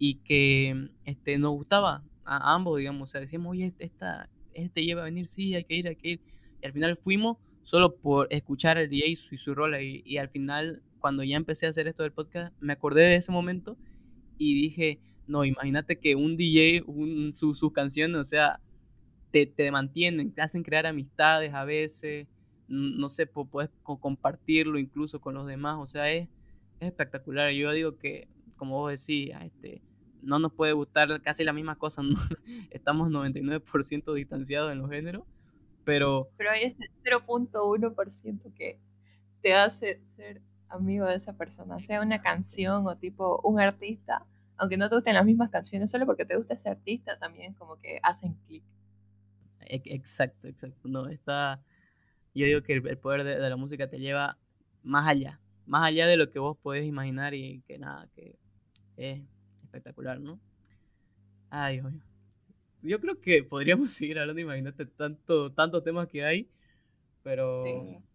y 0.00 0.14
que 0.16 0.88
este, 1.04 1.36
nos 1.36 1.52
gustaba 1.52 2.02
a 2.24 2.54
ambos, 2.54 2.78
digamos, 2.78 3.10
o 3.10 3.12
sea, 3.12 3.20
decíamos, 3.20 3.52
oye, 3.52 3.74
esta, 3.78 4.30
este 4.54 4.82
lleva 4.82 5.02
a 5.02 5.04
venir, 5.04 5.28
sí, 5.28 5.54
hay 5.54 5.64
que 5.64 5.74
ir, 5.74 5.86
hay 5.86 5.96
que 5.96 6.08
ir. 6.08 6.20
Y 6.62 6.66
al 6.66 6.72
final 6.72 6.96
fuimos 6.96 7.36
solo 7.64 7.94
por 7.96 8.26
escuchar 8.30 8.78
al 8.78 8.88
DJ 8.88 9.08
y 9.08 9.16
su, 9.16 9.36
su 9.36 9.54
rol 9.54 9.78
y, 9.78 10.02
y, 10.06 10.16
al 10.16 10.30
final, 10.30 10.82
cuando 11.00 11.22
ya 11.22 11.36
empecé 11.36 11.66
a 11.66 11.68
hacer 11.68 11.86
esto 11.86 12.02
del 12.02 12.12
podcast, 12.12 12.54
me 12.60 12.72
acordé 12.72 13.02
de 13.02 13.16
ese 13.16 13.30
momento 13.30 13.76
y 14.38 14.54
dije, 14.54 15.00
no, 15.26 15.44
imagínate 15.44 15.98
que 15.98 16.14
un 16.14 16.38
DJ, 16.38 16.82
un, 16.86 17.34
sus 17.34 17.60
canciones, 17.74 18.16
o 18.16 18.24
sea, 18.24 18.58
te, 19.30 19.44
te, 19.44 19.70
mantienen, 19.70 20.32
te 20.32 20.40
hacen 20.40 20.62
crear 20.62 20.86
amistades 20.86 21.52
a 21.52 21.66
veces, 21.66 22.26
no 22.68 23.10
sé, 23.10 23.26
puedes 23.26 23.70
compartirlo 23.82 24.78
incluso 24.78 25.20
con 25.20 25.34
los 25.34 25.46
demás, 25.46 25.76
o 25.78 25.86
sea, 25.86 26.10
es, 26.10 26.26
es 26.80 26.88
espectacular. 26.88 27.52
Yo 27.52 27.70
digo 27.72 27.98
que, 27.98 28.28
como 28.56 28.78
vos 28.78 28.90
decís, 28.90 29.30
este, 29.42 29.82
no 30.22 30.38
nos 30.38 30.52
puede 30.52 30.72
gustar 30.72 31.20
casi 31.22 31.44
las 31.44 31.54
mismas 31.54 31.76
cosas, 31.76 32.04
estamos 32.70 33.10
99% 33.10 34.14
distanciados 34.14 34.72
en 34.72 34.78
los 34.78 34.90
géneros, 34.90 35.24
pero... 35.84 36.28
Pero 36.36 36.50
hay 36.50 36.64
ese 36.64 36.90
0.1% 37.04 38.54
que 38.54 38.78
te 39.42 39.54
hace 39.54 40.00
ser 40.06 40.40
amigo 40.68 41.06
de 41.06 41.14
esa 41.14 41.36
persona, 41.36 41.80
sea 41.80 42.00
una 42.00 42.22
canción 42.22 42.86
o 42.86 42.96
tipo 42.96 43.40
un 43.42 43.60
artista, 43.60 44.24
aunque 44.56 44.76
no 44.76 44.88
te 44.88 44.94
gusten 44.94 45.14
las 45.14 45.24
mismas 45.24 45.50
canciones, 45.50 45.90
solo 45.90 46.06
porque 46.06 46.24
te 46.24 46.36
gusta 46.36 46.54
ese 46.54 46.68
artista 46.68 47.18
también 47.18 47.54
como 47.54 47.76
que 47.76 47.98
hacen 48.02 48.34
clic. 48.46 48.62
Exacto, 49.60 50.48
exacto, 50.48 50.88
no, 50.88 51.08
está... 51.08 51.60
Yo 52.32 52.46
digo 52.46 52.62
que 52.62 52.74
el 52.74 52.98
poder 52.98 53.24
de, 53.24 53.48
la 53.48 53.56
música 53.56 53.88
te 53.88 53.98
lleva 53.98 54.38
más 54.84 55.08
allá, 55.08 55.40
más 55.66 55.84
allá 55.84 56.06
de 56.06 56.16
lo 56.16 56.30
que 56.30 56.38
vos 56.38 56.56
podés 56.58 56.86
imaginar 56.86 57.34
y 57.34 57.62
que 57.62 57.76
nada, 57.76 58.06
que 58.14 58.36
es 58.96 59.20
espectacular, 59.70 60.20
¿no? 60.20 60.40
Ay, 61.48 61.80
Dios 61.80 61.92
Yo 62.82 63.00
creo 63.00 63.20
que 63.20 63.44
podríamos 63.44 63.92
seguir 63.92 64.18
hablando, 64.18 64.40
imagínate, 64.40 64.86
tanto, 64.86 65.52
tantos 65.52 65.84
temas 65.84 66.08
que 66.08 66.24
hay, 66.24 66.48
pero, 67.22 67.48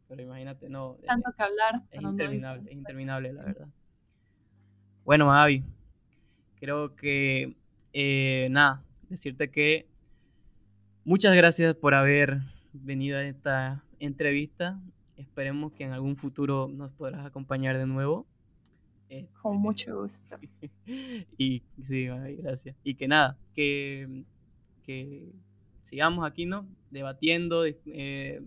pero 0.07 0.21
imagínate, 0.21 0.69
no. 0.69 0.97
Eh, 1.01 1.05
tanto 1.07 1.31
que 1.35 1.43
hablar. 1.43 1.83
Es 1.91 2.01
interminable, 2.01 2.69
es 2.69 2.77
interminable, 2.77 3.33
la 3.33 3.43
verdad. 3.43 3.67
Bueno, 5.05 5.31
Avi, 5.31 5.63
creo 6.59 6.95
que, 6.95 7.55
eh, 7.93 8.47
nada, 8.51 8.83
decirte 9.09 9.51
que 9.51 9.87
muchas 11.03 11.35
gracias 11.35 11.75
por 11.75 11.93
haber 11.93 12.39
venido 12.73 13.17
a 13.17 13.23
esta 13.23 13.83
entrevista. 13.99 14.79
Esperemos 15.15 15.71
que 15.73 15.85
en 15.85 15.93
algún 15.93 16.17
futuro 16.17 16.67
nos 16.67 16.91
podrás 16.91 17.25
acompañar 17.25 17.77
de 17.77 17.85
nuevo. 17.85 18.25
Con 19.41 19.57
mucho 19.57 20.01
gusto. 20.01 20.37
y 21.37 21.63
sí, 21.83 22.05
gracias. 22.05 22.75
Y 22.83 22.95
que 22.95 23.07
nada, 23.07 23.37
que, 23.53 24.23
que 24.83 25.31
sigamos 25.83 26.25
aquí, 26.25 26.45
¿no? 26.45 26.67
Debatiendo, 26.91 27.65
eh, 27.65 28.41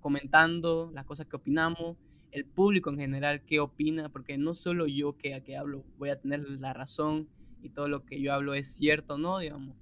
comentando 0.00 0.90
las 0.94 1.06
cosas 1.06 1.26
que 1.26 1.36
opinamos, 1.36 1.96
el 2.30 2.44
público 2.44 2.90
en 2.90 2.98
general 2.98 3.42
qué 3.42 3.60
opina, 3.60 4.08
porque 4.08 4.38
no 4.38 4.54
solo 4.54 4.86
yo 4.86 5.16
que, 5.16 5.34
a 5.34 5.42
que 5.42 5.56
hablo 5.56 5.84
voy 5.98 6.10
a 6.10 6.20
tener 6.20 6.48
la 6.48 6.72
razón 6.72 7.28
y 7.62 7.70
todo 7.70 7.88
lo 7.88 8.04
que 8.04 8.20
yo 8.20 8.32
hablo 8.32 8.54
es 8.54 8.74
cierto, 8.74 9.18
¿no? 9.18 9.38
Digamos, 9.38 9.76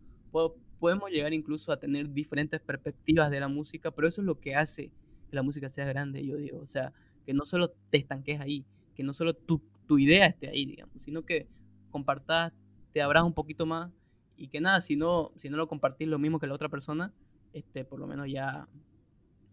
podemos 0.78 1.10
llegar 1.10 1.32
incluso 1.32 1.72
a 1.72 1.78
tener 1.78 2.12
diferentes 2.12 2.60
perspectivas 2.60 3.30
de 3.30 3.40
la 3.40 3.48
música, 3.48 3.90
pero 3.90 4.08
eso 4.08 4.20
es 4.20 4.26
lo 4.26 4.40
que 4.40 4.54
hace 4.54 4.90
que 5.28 5.36
la 5.36 5.42
música 5.42 5.68
sea 5.68 5.86
grande, 5.86 6.24
yo 6.26 6.36
digo, 6.36 6.58
o 6.58 6.66
sea, 6.66 6.92
que 7.24 7.32
no 7.32 7.44
solo 7.44 7.70
te 7.90 7.98
estanques 7.98 8.40
ahí, 8.40 8.64
que 8.94 9.04
no 9.04 9.14
solo 9.14 9.34
tú 9.34 9.62
tu 9.90 9.98
idea 9.98 10.26
esté 10.26 10.48
ahí, 10.48 10.66
digamos, 10.66 11.02
sino 11.02 11.24
que 11.24 11.48
compartas, 11.90 12.52
te 12.92 13.02
abras 13.02 13.24
un 13.24 13.34
poquito 13.34 13.66
más 13.66 13.90
y 14.36 14.46
que 14.46 14.60
nada, 14.60 14.80
si 14.80 14.94
no, 14.94 15.32
si 15.38 15.50
no 15.50 15.56
lo 15.56 15.66
compartís 15.66 16.06
lo 16.06 16.16
mismo 16.16 16.38
que 16.38 16.46
la 16.46 16.54
otra 16.54 16.68
persona, 16.68 17.12
este, 17.52 17.84
por 17.84 17.98
lo 17.98 18.06
menos 18.06 18.30
ya, 18.30 18.68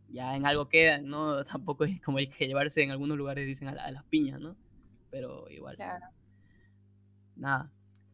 ya 0.09 0.35
en 0.35 0.45
algo 0.45 0.69
queda, 0.69 0.99
¿no? 0.99 1.43
Tampoco 1.43 1.85
es 1.85 1.99
como 2.03 2.19
hay 2.19 2.27
que 2.27 2.45
llevarse 2.45 2.83
en 2.83 2.91
algunos 2.91 3.17
lugares, 3.17 3.47
dicen, 3.47 3.67
a, 3.67 3.89
las 3.89 4.03
piñas, 4.03 4.39
¿no? 4.39 4.55
Pero 5.09 5.49
igual. 5.49 5.75
Claro. 5.75 6.05
Nada, 7.35 7.71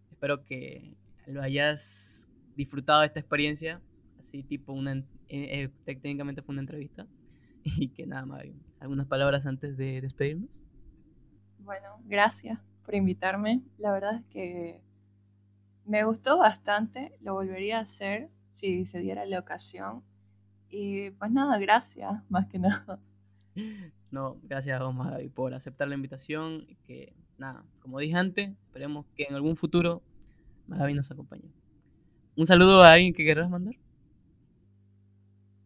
espero 0.10 0.46
que 0.46 0.96
lo 1.28 1.42
hayas 1.42 2.30
disfrutado 2.56 3.02
de 3.02 3.08
esta 3.08 3.20
experiencia, 3.20 3.82
así 4.22 4.44
tipo 4.44 4.72
una, 4.72 4.94
eh, 4.94 5.04
eh, 5.28 5.70
técnicamente 5.84 6.42
fue 6.42 6.54
una 6.54 6.62
entrevista, 6.62 7.06
y 7.66 7.90
que 7.90 8.08
nada 8.08 8.26
más, 8.26 8.46
algunas 8.80 9.08
palabras 9.08 9.46
antes 9.46 9.76
de 9.76 10.00
despedirnos. 10.00 10.64
Bueno, 11.64 11.98
gracias 12.06 12.60
por 12.86 12.94
invitarme. 12.94 13.62
La 13.78 13.92
verdad 13.92 14.16
es 14.16 14.26
que 14.26 14.82
me 15.86 16.04
gustó 16.04 16.38
bastante, 16.38 17.18
lo 17.22 17.34
volvería 17.34 17.80
a 17.80 17.82
hacer 17.82 18.30
si 18.52 18.86
se 18.86 19.00
diera 19.00 19.26
la 19.26 19.40
ocasión. 19.40 20.04
Y 20.70 21.12
pues 21.12 21.32
nada, 21.32 21.58
gracias, 21.60 22.12
más 22.30 22.48
que 22.48 22.60
nada. 22.60 23.00
No, 24.10 24.38
gracias 24.44 24.80
a 24.80 24.84
vos, 24.84 24.94
Magaby, 24.94 25.30
por 25.30 25.56
aceptar 25.56 25.88
la 25.88 25.96
invitación. 25.96 26.66
Y 26.68 26.76
que, 26.76 27.16
nada, 27.40 27.64
como 27.80 27.98
dije 27.98 28.16
antes, 28.16 28.52
esperemos 28.68 29.08
que 29.16 29.24
en 29.28 29.34
algún 29.34 29.56
futuro 29.56 30.04
Magaby 30.68 30.94
nos 30.94 31.10
acompañe. 31.10 31.52
Un 32.36 32.46
saludo 32.46 32.84
a 32.84 32.94
alguien 32.94 33.16
que 33.16 33.26
querrás 33.26 33.50
mandar. 33.50 33.74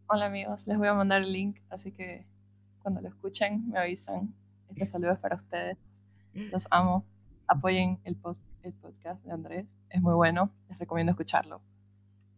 Hola 0.06 0.26
amigos, 0.26 0.66
les 0.66 0.78
voy 0.78 0.88
a 0.88 0.94
mandar 0.94 1.20
el 1.20 1.30
link, 1.30 1.58
así 1.68 1.92
que 1.92 2.24
cuando 2.80 3.02
lo 3.02 3.08
escuchen 3.08 3.68
me 3.68 3.78
avisan. 3.78 4.34
Este 4.70 4.86
saludo 4.86 5.12
es 5.12 5.18
para 5.18 5.36
ustedes. 5.36 5.76
Los 6.34 6.66
amo. 6.70 7.04
Apoyen 7.46 7.98
el, 8.04 8.16
post, 8.16 8.40
el 8.62 8.72
podcast 8.74 9.24
de 9.24 9.32
Andrés. 9.32 9.66
Es 9.90 10.02
muy 10.02 10.14
bueno. 10.14 10.50
Les 10.68 10.78
recomiendo 10.78 11.12
escucharlo. 11.12 11.60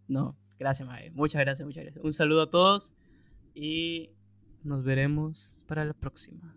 No, 0.08 0.36
gracias, 0.58 0.86
Magaby. 0.86 1.10
Muchas 1.10 1.40
gracias, 1.40 1.66
muchas 1.66 1.84
gracias. 1.84 2.04
Un 2.04 2.12
saludo 2.12 2.42
a 2.42 2.50
todos 2.50 2.92
y 3.54 4.10
nos 4.62 4.84
veremos 4.84 5.58
para 5.66 5.84
la 5.84 5.94
próxima. 5.94 6.54